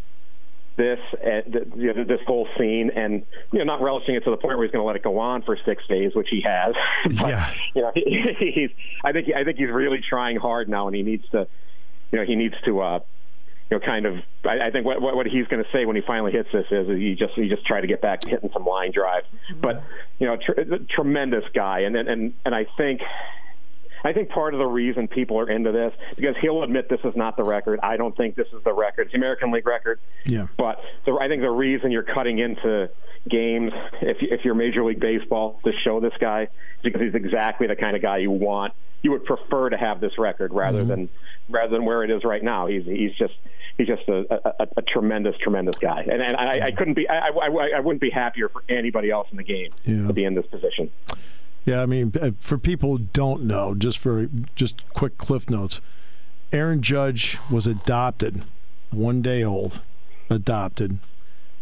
this 0.77 0.99
uh, 1.15 1.43
th- 1.43 1.69
you 1.77 1.93
know, 1.93 2.05
this 2.05 2.21
whole 2.27 2.49
scene, 2.59 2.91
and 2.95 3.25
you 3.53 3.59
know, 3.59 3.65
not 3.65 3.83
relishing 3.83 4.15
it 4.15 4.25
to 4.25 4.31
the 4.31 4.37
point 4.37 4.57
where 4.57 4.67
he's 4.67 4.73
going 4.73 4.83
to 4.83 4.87
let 4.87 4.97
it 4.97 5.03
go 5.03 5.19
on 5.19 5.43
for 5.43 5.59
six 5.65 5.87
days, 5.87 6.15
which 6.15 6.29
he 6.31 6.43
has. 6.43 6.75
but, 7.21 7.29
Yeah. 7.29 7.53
You 7.75 7.83
know, 7.83 7.93
he, 7.95 8.53
he's. 8.55 8.71
I 9.05 9.13
think. 9.13 9.29
I 9.35 9.45
think 9.45 9.59
he's 9.59 9.71
really 9.71 10.01
trying 10.07 10.37
hard 10.37 10.69
now, 10.69 10.87
and 10.87 10.97
he 10.97 11.03
needs 11.03 11.29
to. 11.31 11.47
You 12.11 12.19
know, 12.19 12.25
he 12.25 12.37
needs 12.37 12.55
to. 12.65 12.81
uh 12.81 13.01
you 13.73 13.79
know, 13.79 13.85
kind 13.85 14.05
of. 14.07 14.17
I, 14.45 14.67
I 14.67 14.71
think 14.71 14.85
what, 14.85 15.01
what 15.01 15.27
he's 15.27 15.47
going 15.47 15.63
to 15.63 15.71
say 15.73 15.87
when 15.87 15.97
he 15.97 16.03
finally 16.03 16.33
hits 16.33 16.49
this 16.53 16.67
is 16.71 16.89
he 16.89 17.15
just 17.15 17.33
he 17.35 17.49
just 17.49 17.65
try 17.65 17.81
to 17.81 17.87
get 17.87 18.03
back 18.03 18.21
to 18.21 18.29
hitting 18.29 18.51
some 18.53 18.67
line 18.67 18.93
drives. 18.93 19.27
But 19.61 19.83
you 20.19 20.27
know, 20.27 20.37
tr- 20.37 20.85
tremendous 20.91 21.45
guy, 21.55 21.81
and 21.81 21.97
and 21.97 22.35
and 22.45 22.55
I 22.55 22.67
think 22.77 23.01
I 24.05 24.13
think 24.13 24.31
part 24.31 24.55
of 24.55 24.59
the 24.59 24.67
reason 24.67 25.09
people 25.09 25.39
are 25.39 25.49
into 25.49 25.73
this 25.73 25.93
because 26.17 26.35
he'll 26.41 26.63
admit 26.63 26.89
this 26.89 27.01
is 27.05 27.15
not 27.17 27.37
the 27.37 27.45
record. 27.45 27.81
I 27.83 27.97
don't 27.97 28.17
think 28.17 28.35
this 28.35 28.49
is 28.53 28.63
the 28.65 28.73
record. 28.73 29.03
It's 29.03 29.13
the 29.13 29.19
American 29.19 29.53
League 29.53 29.67
record. 29.67 30.01
Yeah. 30.25 30.47
But 30.57 30.81
the, 31.07 31.17
I 31.21 31.29
think 31.29 31.43
the 31.43 31.51
reason 31.51 31.91
you're 31.91 32.03
cutting 32.03 32.39
into 32.39 32.91
games, 33.29 33.73
if 34.01 34.19
if 34.21 34.45
you're 34.45 34.55
Major 34.55 34.85
League 34.85 35.01
Baseball, 35.01 35.61
to 35.65 35.73
show 35.85 36.01
this 36.01 36.15
guy, 36.21 36.43
is 36.43 36.49
because 36.83 37.01
he's 37.01 37.15
exactly 37.15 37.67
the 37.67 37.77
kind 37.77 37.97
of 37.97 38.03
guy 38.03 38.19
you 38.19 38.31
want. 38.31 38.75
You 39.03 39.11
would 39.13 39.25
prefer 39.25 39.71
to 39.71 39.77
have 39.77 40.01
this 40.01 40.17
record 40.19 40.53
rather 40.53 40.81
mm-hmm. 40.81 40.89
than 40.89 41.09
rather 41.49 41.73
than 41.73 41.85
where 41.85 42.05
it 42.05 42.11
is 42.11 42.25
right 42.25 42.43
now. 42.43 42.67
He's 42.67 42.85
he's 42.85 43.13
just 43.15 43.35
he's 43.77 43.87
just 43.87 44.09
a, 44.09 44.63
a, 44.63 44.69
a 44.77 44.83
tremendous 44.83 45.37
tremendous 45.39 45.77
guy, 45.77 46.03
and 46.03 46.23
and 46.23 46.37
I, 46.37 46.67
I 46.67 46.71
couldn't 46.71 46.95
be 46.95 47.09
I, 47.09 47.29
I 47.29 47.71
I 47.77 47.81
wouldn't 47.81 48.01
be 48.01 48.11
happier 48.11 48.49
for 48.49 48.63
anybody 48.69 49.11
else 49.11 49.29
in 49.31 49.37
the 49.37 49.43
game 49.43 49.73
Yeah. 49.85 50.07
to 50.07 50.13
be 50.13 50.25
in 50.25 50.35
this 50.35 50.47
position. 50.47 50.91
Yeah, 51.65 51.83
I 51.83 51.87
mean, 51.87 52.13
uh, 52.21 52.33
for 52.41 52.59
people 52.59 52.97
who 52.97 53.07
don't 53.13 53.45
know, 53.45 53.75
just 53.75 53.99
for 53.99 54.29
just 54.57 54.85
quick 54.95 55.17
cliff 55.17 55.49
notes, 55.49 55.81
Aaron 56.53 56.83
Judge 56.83 57.39
was 57.51 57.67
adopted, 57.67 58.43
one 58.91 59.23
day 59.23 59.45
old, 59.45 59.81
adopted. 60.29 60.99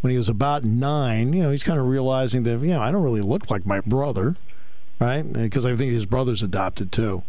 When 0.00 0.10
he 0.10 0.16
was 0.16 0.30
about 0.30 0.64
nine, 0.64 1.34
you 1.34 1.42
know, 1.42 1.50
he's 1.50 1.62
kind 1.62 1.78
of 1.78 1.86
realizing 1.86 2.44
that, 2.44 2.60
you 2.60 2.68
know, 2.68 2.80
I 2.80 2.90
don't 2.90 3.02
really 3.02 3.20
look 3.20 3.50
like 3.50 3.66
my 3.66 3.80
brother, 3.80 4.36
right? 4.98 5.22
Because 5.30 5.66
I 5.66 5.76
think 5.76 5.92
his 5.92 6.06
brother's 6.06 6.42
adopted 6.42 6.90
too. 6.90 7.22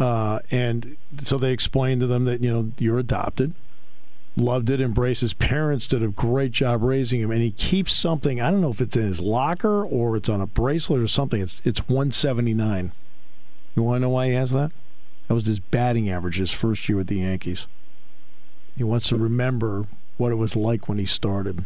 Uh, 0.00 0.40
and 0.50 0.96
so 1.22 1.38
they 1.38 1.52
explained 1.52 2.00
to 2.00 2.08
them 2.08 2.24
that, 2.24 2.40
you 2.42 2.52
know, 2.52 2.72
you're 2.78 2.98
adopted. 2.98 3.54
Loved 4.38 4.70
it, 4.70 4.80
embraced 4.80 5.22
his 5.22 5.34
parents, 5.34 5.88
did 5.88 6.00
a 6.00 6.06
great 6.08 6.52
job 6.52 6.84
raising 6.84 7.20
him, 7.20 7.32
and 7.32 7.42
he 7.42 7.50
keeps 7.50 7.92
something. 7.92 8.40
I 8.40 8.52
don't 8.52 8.60
know 8.60 8.70
if 8.70 8.80
it's 8.80 8.94
in 8.96 9.02
his 9.02 9.20
locker 9.20 9.84
or 9.84 10.16
it's 10.16 10.28
on 10.28 10.40
a 10.40 10.46
bracelet 10.46 11.00
or 11.02 11.08
something. 11.08 11.40
It's 11.40 11.60
it's 11.64 11.80
179. 11.88 12.92
You 13.74 13.82
want 13.82 13.96
to 13.96 14.00
know 14.02 14.10
why 14.10 14.28
he 14.28 14.34
has 14.34 14.52
that? 14.52 14.70
That 15.26 15.34
was 15.34 15.46
his 15.46 15.58
batting 15.58 16.08
average 16.08 16.36
his 16.38 16.52
first 16.52 16.88
year 16.88 16.96
with 16.96 17.08
the 17.08 17.16
Yankees. 17.16 17.66
He 18.76 18.84
wants 18.84 19.08
to 19.08 19.16
remember 19.16 19.86
what 20.18 20.30
it 20.30 20.36
was 20.36 20.54
like 20.54 20.88
when 20.88 20.98
he 20.98 21.06
started. 21.06 21.64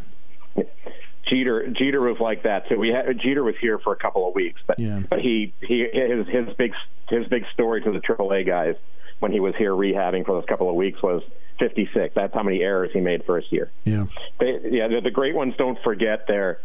Jeter 1.29 1.68
Jeter 1.68 2.01
was 2.01 2.18
like 2.20 2.43
that 2.45 2.68
too. 2.68 2.79
We 2.79 2.89
had 2.89 3.18
Jeter 3.20 3.45
was 3.45 3.55
here 3.61 3.79
for 3.79 3.93
a 3.93 3.97
couple 3.97 4.27
of 4.27 4.35
weeks, 4.35 4.61
but 4.66 4.79
Yeah. 4.79 5.01
but 5.11 5.20
he 5.20 5.53
he 5.61 5.87
his 5.93 6.27
his 6.27 6.49
big 6.57 6.73
his 7.11 7.27
big 7.29 7.45
story 7.53 7.83
to 7.83 7.91
the 7.93 8.01
AAA 8.01 8.47
guys 8.47 8.77
when 9.20 9.31
he 9.31 9.41
was 9.41 9.55
here 9.57 9.73
rehabbing 9.73 10.25
for 10.25 10.33
those 10.33 10.45
couple 10.47 10.68
of 10.70 10.75
weeks 10.75 11.03
was 11.03 11.23
56. 11.63 12.15
That's 12.15 12.35
how 12.35 12.43
many 12.43 12.61
errors 12.61 12.91
he 12.93 13.01
made 13.01 13.25
first 13.25 13.53
year. 13.53 13.71
Yeah. 13.85 14.07
They, 14.41 14.59
yeah, 14.65 14.89
the, 14.89 15.01
the 15.01 15.11
great 15.13 15.35
ones 15.35 15.55
don't 15.57 15.79
forget 15.85 16.27
their. 16.27 16.59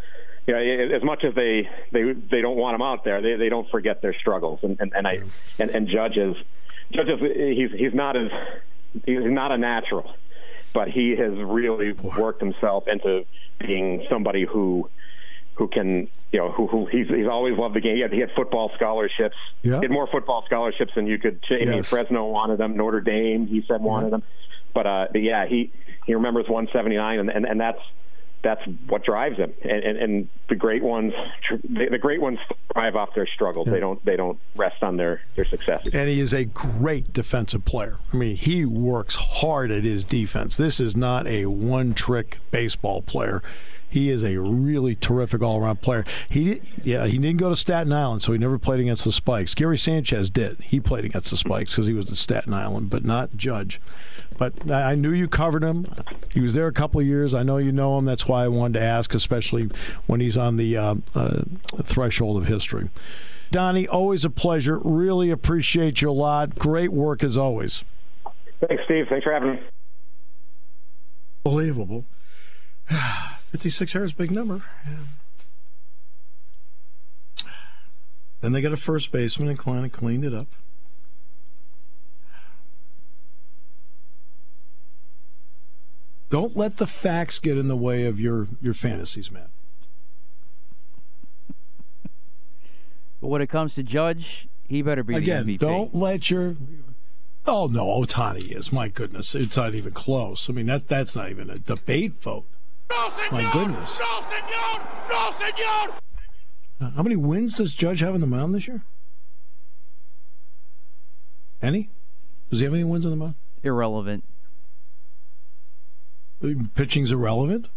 You 0.48 0.54
know, 0.54 0.95
as 0.95 1.04
much 1.04 1.24
as 1.24 1.36
they 1.36 1.70
they 1.91 2.14
they 2.14 2.41
don't 2.41 2.56
want 2.58 2.74
him 2.76 2.82
out 2.82 3.04
there, 3.04 3.22
they 3.22 3.36
they 3.36 3.50
don't 3.50 3.70
forget 3.70 4.02
their 4.02 4.14
struggles. 4.16 4.60
And 4.64 4.78
and, 4.80 4.93
and 4.95 5.06
I 5.08 5.22
and, 5.60 5.70
and 5.70 5.88
judges 5.88 6.36
judges 6.91 7.20
he's 7.20 7.72
he's 7.78 7.93
not 7.93 8.16
as 8.16 8.32
he's 9.06 9.20
not 9.26 9.52
a 9.52 9.58
natural, 9.58 10.16
but 10.74 10.88
he 10.88 11.12
has 11.18 11.34
really 11.38 11.91
worked 11.91 12.41
himself 12.41 12.88
into 12.88 13.26
being 13.60 14.06
somebody 14.10 14.45
who 14.45 14.89
who 15.56 15.68
can 15.68 16.08
you 16.32 16.39
know 16.39 16.52
who, 16.52 16.68
who 16.68 16.86
he's 16.86 17.08
he's 17.10 17.28
always 17.28 17.58
loved 17.58 17.76
the 17.76 17.82
game. 17.82 17.98
He 17.98 18.02
had, 18.02 18.14
he 18.14 18.20
had 18.22 18.32
football 18.36 18.72
scholarships. 18.76 19.36
Yeah. 19.64 19.76
He 19.80 19.82
had 19.82 19.91
more 19.91 20.08
football 20.08 20.43
scholarships 20.45 20.93
than 20.95 21.08
you 21.08 21.20
could. 21.20 21.43
I 21.52 21.56
mean, 21.56 21.68
Yes. 21.74 21.89
Fresno 21.89 22.26
wanted 22.28 22.58
them. 22.58 22.78
Notre 22.78 23.02
Dame, 23.02 23.48
he 23.48 23.64
said 23.68 23.82
wanted 23.82 24.12
them. 24.14 24.24
But 24.74 24.88
uh, 24.88 25.07
but 25.11 25.22
yeah, 25.22 25.45
he 25.45 25.72
he 26.05 26.13
remembers 26.13 26.47
179, 26.47 27.20
and 27.20 27.30
and, 27.30 27.45
and 27.45 27.59
that's 27.59 27.82
that's 28.43 28.61
what 28.88 29.03
drives 29.03 29.38
him. 29.38 29.53
And 29.63 29.84
and, 29.84 29.97
and 29.97 30.30
the 30.49 30.55
great 30.55 30.84
ones, 30.84 31.13
the, 31.63 31.88
the 31.91 31.97
great 31.97 32.22
ones 32.22 32.39
thrive 32.72 32.95
off 32.95 33.13
their 33.15 33.28
struggles. 33.28 33.68
They 33.68 33.80
don't 33.80 34.03
they 34.05 34.15
don't 34.15 34.39
rest 34.55 34.84
on 34.84 34.97
their 34.97 35.22
their 35.36 35.45
successes. 35.45 35.93
And 35.93 36.09
he 36.09 36.20
is 36.20 36.34
a 36.34 36.45
great 36.45 37.13
defensive 37.13 37.65
player. 37.65 37.97
I 38.13 38.15
mean, 38.15 38.36
he 38.36 38.65
works 38.65 39.15
hard 39.15 39.72
at 39.72 39.84
his 39.84 40.05
defense. 40.05 40.55
This 40.55 40.80
is 40.80 40.95
not 40.95 41.28
a 41.28 41.47
one 41.47 41.93
trick 41.93 42.38
baseball 42.51 43.01
player. 43.01 43.41
He 43.89 44.09
is 44.09 44.24
a 44.24 44.38
really 44.38 44.95
terrific 44.95 45.41
all 45.41 45.59
around 45.59 45.82
player. 45.82 46.03
He 46.30 46.61
yeah, 46.84 47.07
he 47.07 47.18
didn't 47.18 47.38
go 47.38 47.49
to 47.49 47.55
Staten 47.55 47.91
Island, 47.93 48.22
so 48.22 48.34
he 48.34 48.38
never 48.38 48.59
played 48.59 48.82
against 48.82 49.05
the 49.05 49.11
Spikes. 49.11 49.55
Gary 49.55 49.78
Sanchez 49.78 50.30
did. 50.30 50.59
He 50.61 50.80
played 50.80 51.05
against 51.05 51.32
the 51.32 51.38
Spikes 51.38 51.74
because 51.74 51.88
he 51.88 51.93
was 51.93 52.09
in 52.09 52.15
Staten 52.15 52.53
Island, 52.53 52.89
but 52.89 53.05
not 53.05 53.38
Judge. 53.38 53.80
But 54.38 54.71
I 54.71 54.91
I 54.91 54.95
knew 54.95 55.11
you 55.11 55.27
covered 55.27 55.63
him. 55.63 55.88
He 56.31 56.39
was 56.39 56.53
there 56.53 56.67
a 56.67 56.73
couple 56.73 56.99
of 57.01 57.07
years. 57.07 57.33
I 57.33 57.43
know 57.43 57.57
you 57.57 57.71
know 57.71 57.97
him. 57.97 58.05
That's 58.05 58.27
why 58.27 58.43
I 58.43 58.47
wanted 58.47 58.79
to 58.79 58.85
ask, 58.85 59.13
especially 59.13 59.69
when 60.05 60.19
he's 60.19 60.38
on 60.38 60.57
the 60.57 60.77
uh, 60.77 60.95
uh, 61.15 61.41
threshold 61.83 62.38
of 62.38 62.47
history. 62.47 62.89
Donnie, 63.51 63.88
always 63.88 64.25
a 64.25 64.29
pleasure. 64.29 64.77
Really 64.79 65.31
appreciate 65.31 66.01
you 66.01 66.09
a 66.09 66.11
lot. 66.11 66.55
Great 66.55 66.91
work 66.91 67.23
as 67.23 67.38
always. 67.38 67.83
Thanks, 68.67 68.83
Steve. 68.85 69.07
Thanks 69.09 69.23
for 69.23 69.33
having 69.33 69.51
me. 69.51 69.59
Unbelievable. 71.45 72.05
56 73.51 73.95
errors, 73.95 74.13
big 74.13 74.31
number. 74.31 74.63
Then 78.41 78.51
they 78.51 78.61
got 78.61 78.73
a 78.73 78.77
first 78.77 79.11
baseman, 79.11 79.49
and 79.49 79.57
Klein 79.57 79.83
and 79.83 79.93
cleaned 79.93 80.25
it 80.25 80.33
up. 80.33 80.47
Don't 86.30 86.57
let 86.57 86.78
the 86.78 86.88
facts 86.88 87.39
get 87.39 87.57
in 87.57 87.67
the 87.67 87.75
way 87.78 88.03
of 88.05 88.19
your, 88.19 88.47
your 88.61 88.73
fantasies, 88.73 89.32
man. 89.32 89.47
But 93.21 93.28
when 93.28 93.41
it 93.41 93.47
comes 93.47 93.75
to 93.75 93.84
Judge, 93.84 94.47
he 94.67 94.82
better 94.82 95.03
be 95.03 95.15
Again, 95.15 95.45
the 95.47 95.57
MVP. 95.57 95.59
don't 95.59 95.95
let 95.95 96.30
your. 96.30 96.55
Oh 97.45 97.67
no, 97.67 97.86
Ohtani 97.86 98.55
is. 98.55 98.71
My 98.71 98.89
goodness, 98.89 99.34
it's 99.34 99.57
not 99.57 99.73
even 99.73 99.91
close. 99.93 100.49
I 100.49 100.53
mean, 100.53 100.65
that 100.67 100.88
that's 100.88 101.15
not 101.15 101.30
even 101.30 101.49
a 101.49 101.57
debate 101.57 102.21
vote. 102.21 102.45
My 103.32 103.49
goodness. 103.53 103.97
No, 103.99 104.21
senor! 104.21 104.88
No, 105.09 105.32
senor! 105.32 105.95
Uh, 106.80 106.89
How 106.91 107.03
many 107.03 107.15
wins 107.15 107.57
does 107.57 107.73
Judge 107.73 108.01
have 108.01 108.13
on 108.13 108.21
the 108.21 108.28
mound 108.28 108.53
this 108.53 108.67
year? 108.67 108.84
Any? 111.61 111.89
Does 112.49 112.59
he 112.59 112.65
have 112.65 112.73
any 112.73 112.84
wins 112.84 113.05
on 113.05 113.11
the 113.11 113.17
mound? 113.17 113.36
Irrelevant. 113.63 114.23
Pitching's 116.75 117.11
irrelevant. 117.11 117.67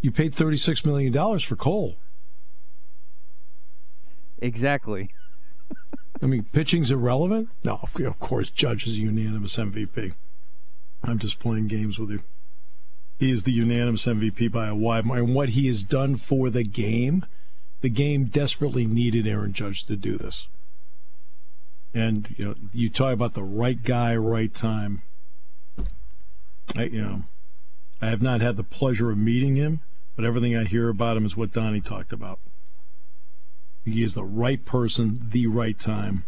You 0.00 0.10
paid 0.10 0.34
thirty-six 0.34 0.84
million 0.84 1.12
dollars 1.12 1.42
for 1.42 1.56
Cole. 1.56 1.96
Exactly. 4.38 5.10
I 6.22 6.26
mean, 6.26 6.44
pitching's 6.52 6.90
irrelevant. 6.90 7.48
No, 7.64 7.80
of 7.82 8.00
of 8.00 8.18
course, 8.18 8.50
Judge 8.50 8.86
is 8.86 8.94
a 8.94 9.00
unanimous 9.00 9.56
MVP. 9.56 10.14
I'm 11.02 11.18
just 11.18 11.38
playing 11.38 11.68
games 11.68 11.98
with 11.98 12.10
you. 12.10 12.22
He 13.18 13.30
is 13.30 13.44
the 13.44 13.52
unanimous 13.52 14.06
MVP 14.06 14.52
by 14.52 14.66
a 14.68 14.74
wide 14.74 15.06
margin. 15.06 15.34
What 15.34 15.50
he 15.50 15.66
has 15.68 15.82
done 15.82 16.16
for 16.16 16.50
the 16.50 16.64
game, 16.64 17.24
the 17.80 17.88
game 17.88 18.26
desperately 18.26 18.86
needed 18.86 19.26
Aaron 19.26 19.52
Judge 19.52 19.84
to 19.84 19.96
do 19.96 20.18
this. 20.18 20.48
And 21.94 22.34
you 22.36 22.44
know, 22.44 22.54
you 22.72 22.90
talk 22.90 23.14
about 23.14 23.32
the 23.32 23.42
right 23.42 23.82
guy, 23.82 24.14
right 24.16 24.52
time. 24.52 25.02
I, 26.76 26.84
you 26.84 27.00
know, 27.00 27.24
I 28.00 28.08
have 28.08 28.22
not 28.22 28.40
had 28.40 28.56
the 28.56 28.64
pleasure 28.64 29.10
of 29.10 29.18
meeting 29.18 29.56
him, 29.56 29.80
but 30.14 30.24
everything 30.24 30.56
I 30.56 30.64
hear 30.64 30.88
about 30.88 31.16
him 31.16 31.24
is 31.24 31.36
what 31.36 31.52
Donnie 31.52 31.80
talked 31.80 32.12
about. 32.12 32.38
He 33.84 34.02
is 34.02 34.14
the 34.14 34.24
right 34.24 34.64
person, 34.64 35.26
the 35.30 35.46
right 35.46 35.78
time, 35.78 36.24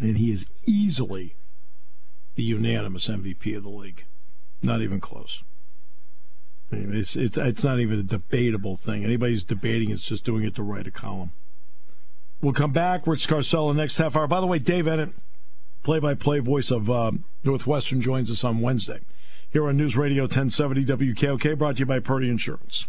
and 0.00 0.16
he 0.16 0.30
is 0.30 0.46
easily 0.66 1.34
the 2.34 2.42
unanimous 2.42 3.08
MVP 3.08 3.56
of 3.56 3.62
the 3.62 3.70
league. 3.70 4.04
Not 4.62 4.82
even 4.82 5.00
close. 5.00 5.42
It's, 6.70 7.16
it's, 7.16 7.38
it's 7.38 7.64
not 7.64 7.80
even 7.80 7.98
a 7.98 8.02
debatable 8.02 8.76
thing. 8.76 9.04
Anybody's 9.04 9.42
debating 9.42 9.90
it's 9.90 10.06
just 10.06 10.24
doing 10.24 10.44
it 10.44 10.54
to 10.56 10.62
write 10.62 10.86
a 10.86 10.90
column. 10.90 11.32
We'll 12.42 12.52
come 12.52 12.72
back. 12.72 13.06
Rich 13.06 13.26
Scarcella 13.26 13.74
next 13.74 13.96
half 13.96 14.14
hour. 14.14 14.28
By 14.28 14.40
the 14.40 14.46
way, 14.46 14.58
Dave 14.58 14.84
Eanet, 14.84 15.12
play 15.82 15.98
by 15.98 16.14
play 16.14 16.38
voice 16.38 16.70
of 16.70 16.90
uh, 16.90 17.12
Northwestern, 17.42 18.00
joins 18.00 18.30
us 18.30 18.44
on 18.44 18.60
Wednesday 18.60 19.00
here 19.50 19.66
on 19.66 19.76
News 19.76 19.96
Radio 19.96 20.24
1070 20.24 20.84
WKOK, 20.84 21.56
brought 21.56 21.76
to 21.76 21.80
you 21.80 21.86
by 21.86 22.00
Purdy 22.00 22.28
Insurance. 22.28 22.86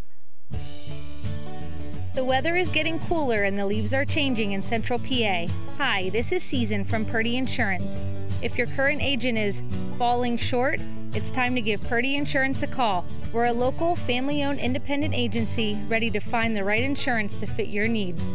The 2.15 2.25
weather 2.25 2.57
is 2.57 2.69
getting 2.69 2.99
cooler 2.99 3.43
and 3.43 3.57
the 3.57 3.65
leaves 3.65 3.93
are 3.93 4.03
changing 4.03 4.51
in 4.51 4.61
central 4.61 4.99
PA. 4.99 5.47
Hi, 5.77 6.09
this 6.09 6.33
is 6.33 6.43
Season 6.43 6.83
from 6.83 7.05
Purdy 7.05 7.37
Insurance. 7.37 8.01
If 8.41 8.57
your 8.57 8.67
current 8.67 9.01
agent 9.01 9.37
is 9.37 9.63
falling 9.97 10.35
short, 10.35 10.81
it's 11.13 11.31
time 11.31 11.55
to 11.55 11.61
give 11.61 11.81
Purdy 11.83 12.15
Insurance 12.15 12.61
a 12.61 12.67
call. 12.67 13.05
We're 13.31 13.45
a 13.45 13.53
local, 13.53 13.95
family 13.95 14.43
owned 14.43 14.59
independent 14.59 15.13
agency 15.13 15.79
ready 15.87 16.09
to 16.11 16.19
find 16.19 16.55
the 16.55 16.63
right 16.63 16.83
insurance 16.83 17.35
to 17.35 17.47
fit 17.47 17.69
your 17.69 17.87
needs. 17.87 18.29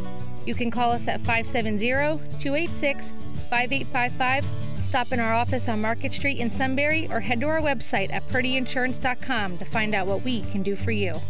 You 0.46 0.54
can 0.54 0.70
call 0.70 0.90
us 0.92 1.08
at 1.08 1.20
570 1.20 1.88
286 2.38 3.12
5855, 3.50 4.44
stop 4.94 5.10
in 5.10 5.18
our 5.18 5.34
office 5.34 5.68
on 5.68 5.80
Market 5.80 6.12
Street 6.12 6.38
in 6.38 6.48
Sunbury, 6.48 7.08
or 7.10 7.18
head 7.18 7.40
to 7.40 7.48
our 7.48 7.60
website 7.60 8.12
at 8.12 8.22
purdyinsurance.com 8.28 9.58
to 9.58 9.64
find 9.64 9.92
out 9.92 10.06
what 10.06 10.22
we 10.22 10.42
can 10.42 10.62
do 10.62 10.76
for 10.76 10.92
you. 10.92 11.20